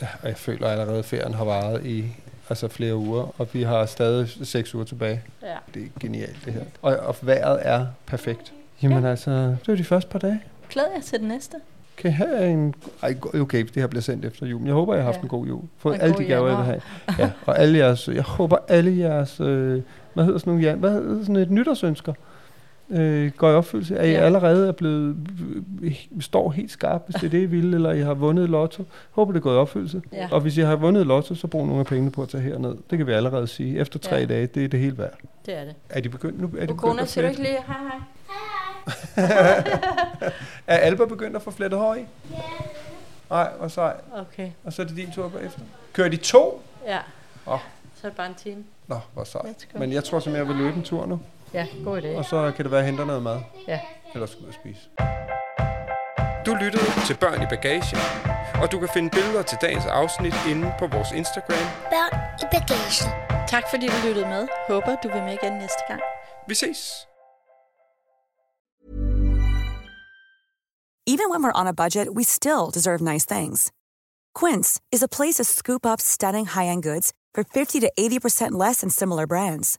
Ja, 0.03 0.07
jeg 0.25 0.37
føler 0.37 0.69
allerede, 0.69 0.99
at 0.99 1.05
ferien 1.05 1.35
har 1.35 1.45
varet 1.45 1.87
i 1.87 2.05
altså 2.51 2.69
flere 2.69 2.97
uger, 2.97 3.35
og 3.41 3.49
vi 3.53 3.63
har 3.63 3.87
stadig 3.87 4.29
seks 4.45 4.75
uger 4.75 4.85
tilbage. 4.85 5.23
Ja. 5.43 5.55
Det 5.75 5.83
er 5.83 5.87
genialt, 6.01 6.37
det 6.45 6.53
her. 6.53 6.63
Og, 6.83 6.97
og 6.97 7.17
vejret 7.23 7.59
er 7.63 7.87
perfekt. 8.07 8.53
Jamen 8.83 9.05
ja. 9.05 9.11
altså, 9.11 9.31
det 9.31 9.69
var 9.69 9.75
de 9.75 9.85
første 9.85 10.11
par 10.11 10.19
dage. 10.19 10.43
Glæder 10.71 10.89
jeg 10.95 11.03
til 11.05 11.19
det 11.19 11.29
næste. 11.29 11.57
Kan 11.97 12.11
I 12.11 12.13
have 12.13 12.47
en... 12.51 12.75
Ej, 13.03 13.17
okay, 13.35 13.65
det 13.65 13.77
her 13.77 13.87
bliver 13.87 14.03
sendt 14.03 14.25
efter 14.25 14.47
jul. 14.47 14.65
Jeg 14.65 14.73
håber, 14.75 14.95
jeg 14.95 15.03
har 15.03 15.07
haft 15.13 15.17
Ja. 15.17 15.23
en 15.23 15.29
god 15.29 15.47
jul. 15.47 15.63
Fået 15.79 15.95
En 15.95 16.01
alle 16.01 16.17
de 16.19 16.25
gaver, 16.25 16.49
jeg 16.49 16.57
vil 16.57 16.65
have. 16.65 16.81
Ja, 17.19 17.31
og 17.47 17.59
alle 17.59 17.79
jeres... 17.79 18.09
Jeg 18.09 18.23
håber, 18.23 18.57
alle 18.69 18.99
jeres... 18.99 19.41
Øh, 19.41 19.83
hvad 20.15 20.25
hedder 20.25 20.39
sådan 20.39 20.53
nogle... 20.53 20.75
Hvad 20.75 20.91
hedder 20.91 21.21
sådan 21.21 21.37
et 21.37 21.51
nytårsønsker? 21.51 22.13
Øh, 22.91 23.31
går 23.33 23.51
i 23.51 23.55
opfyldelse? 23.55 23.97
Er 23.97 24.05
I 24.05 24.11
Ja. 24.11 24.19
allerede 24.21 24.69
er 24.69 24.73
blevet... 24.73 25.17
øh, 25.83 25.95
står 26.21 26.51
helt 26.51 26.71
skarpt, 26.71 27.05
hvis 27.07 27.15
det 27.15 27.25
er 27.27 27.31
det, 27.31 27.43
I 27.43 27.47
vil, 27.47 27.75
eller 27.75 27.93
I 27.93 28.01
har 28.01 28.15
vundet 28.15 28.51
lotto? 28.51 28.85
Håber, 29.11 29.33
det 29.33 29.39
er 29.39 29.43
gået 29.43 29.55
i 29.55 29.59
opfyldelse. 29.59 30.03
Ja. 30.13 30.29
Og 30.33 30.41
hvis 30.41 30.57
I 30.57 30.61
har 30.61 30.77
vundet 30.77 31.07
lotto, 31.07 31.35
så 31.35 31.47
brug 31.47 31.67
nogle 31.67 31.81
af 31.81 31.87
pengene 31.87 32.11
på 32.11 32.23
at 32.23 32.29
tage 32.29 32.43
herned. 32.43 32.75
Det 32.91 32.99
kan 32.99 33.07
vi 33.07 33.13
allerede 33.13 33.47
sige. 33.47 33.79
Efter 33.79 33.99
tre 33.99 34.17
Ja. 34.17 34.25
dage, 34.25 34.47
det 34.47 34.65
er 34.65 34.69
det 34.69 34.81
hele 34.81 34.99
værd. 34.99 35.15
Det 35.47 35.55
er 35.59 35.65
det. 35.65 35.75
Er 35.89 36.01
de 36.01 36.09
begyndt 36.09 36.41
nu? 36.41 36.51
Er 36.59 36.67
de 36.67 36.73
Ukona, 36.73 37.03
at 37.03 37.09
siger 37.09 37.25
du 37.25 37.29
ikke 37.29 37.43
lige 37.43 37.57
hej 37.67 37.77
hej? 37.91 37.99
Er 40.67 40.77
Alba 40.77 41.05
begyndt 41.05 41.37
at 41.37 41.43
få 41.43 41.51
flettet 41.51 41.79
hår 41.81 41.95
i? 41.95 41.99
Ja. 41.99 42.37
Nej, 43.31 43.51
hvor 43.59 43.69
sej. 43.69 43.95
Okay. 44.15 44.51
Og 44.65 44.73
så 44.73 44.83
er 44.83 44.87
det 44.87 44.97
din 44.97 45.11
tur 45.15 45.29
bagefter. 45.29 45.61
Kører 45.93 46.09
de 46.09 46.17
to? 46.17 46.63
Ja. 46.87 46.99
Åh. 47.47 47.59
Så 47.95 48.07
er 48.07 48.09
det 48.09 48.17
bare 48.17 48.27
en 48.27 48.35
time. 48.35 48.65
Nå, 48.87 48.97
hvor 49.15 49.25
sejt. 49.25 49.69
Men 49.79 49.93
jeg 49.93 50.05
tror 50.05 50.21
simpelthen, 50.21 50.49
jeg 50.49 50.57
vil 50.57 50.65
løbe 50.65 50.77
en 50.77 50.83
tur 50.83 51.07
nu. 51.07 51.21
Ja, 51.55 51.67
god 51.85 52.03
idé. 52.03 52.17
Og 52.19 52.25
så 52.25 52.53
kan 52.57 52.65
det 52.65 52.71
være, 52.71 52.81
at 52.81 52.85
jeg 52.85 52.91
henter 52.91 53.05
noget 53.05 53.23
mad. 53.23 53.41
Ja. 53.69 53.81
Eller 54.15 54.27
skal 54.27 54.43
ud 54.43 54.49
og 54.49 54.55
spise. 54.55 54.81
Du 56.47 56.55
lyttede 56.55 56.85
til 57.07 57.17
Børn 57.17 57.43
i 57.43 57.47
Bagagen, 57.47 57.99
og 58.63 58.73
du 58.73 58.79
kan 58.79 58.89
finde 58.95 59.11
billeder 59.11 59.43
til 59.43 59.59
dagens 59.61 59.87
afsnit 59.87 60.35
inde 60.49 60.73
på 60.79 60.87
vores 60.87 61.11
Instagram. 61.13 61.67
Børn 61.95 62.13
i 62.43 62.47
bagagen. 62.55 63.09
Tak 63.49 63.65
fordi 63.71 63.87
du 63.87 63.99
lyttede 64.07 64.27
med. 64.27 64.49
Håber 64.69 64.97
du 65.03 65.09
vil 65.09 65.23
med 65.23 65.33
igen 65.43 65.53
næste 65.53 65.83
gang. 65.89 66.01
Vi 66.49 66.55
ses! 66.55 67.07
Even 71.07 71.31
when 71.31 71.43
we're 71.45 71.61
on 71.61 71.67
a 71.67 71.73
budget, 71.83 72.07
we 72.19 72.25
still 72.25 72.71
deserve 72.75 73.01
nice 73.13 73.27
things. 73.35 73.73
Quince 74.41 74.81
is 74.93 75.03
a 75.03 75.09
place 75.17 75.37
to 75.41 75.45
scoop 75.45 75.85
up 75.87 76.01
stunning 76.01 76.47
high-end 76.47 76.83
goods 76.83 77.13
for 77.35 77.43
50 77.43 77.81
to 77.81 77.89
80% 77.99 78.65
less 78.65 78.81
than 78.81 78.91
similar 78.91 79.27
brands. 79.27 79.79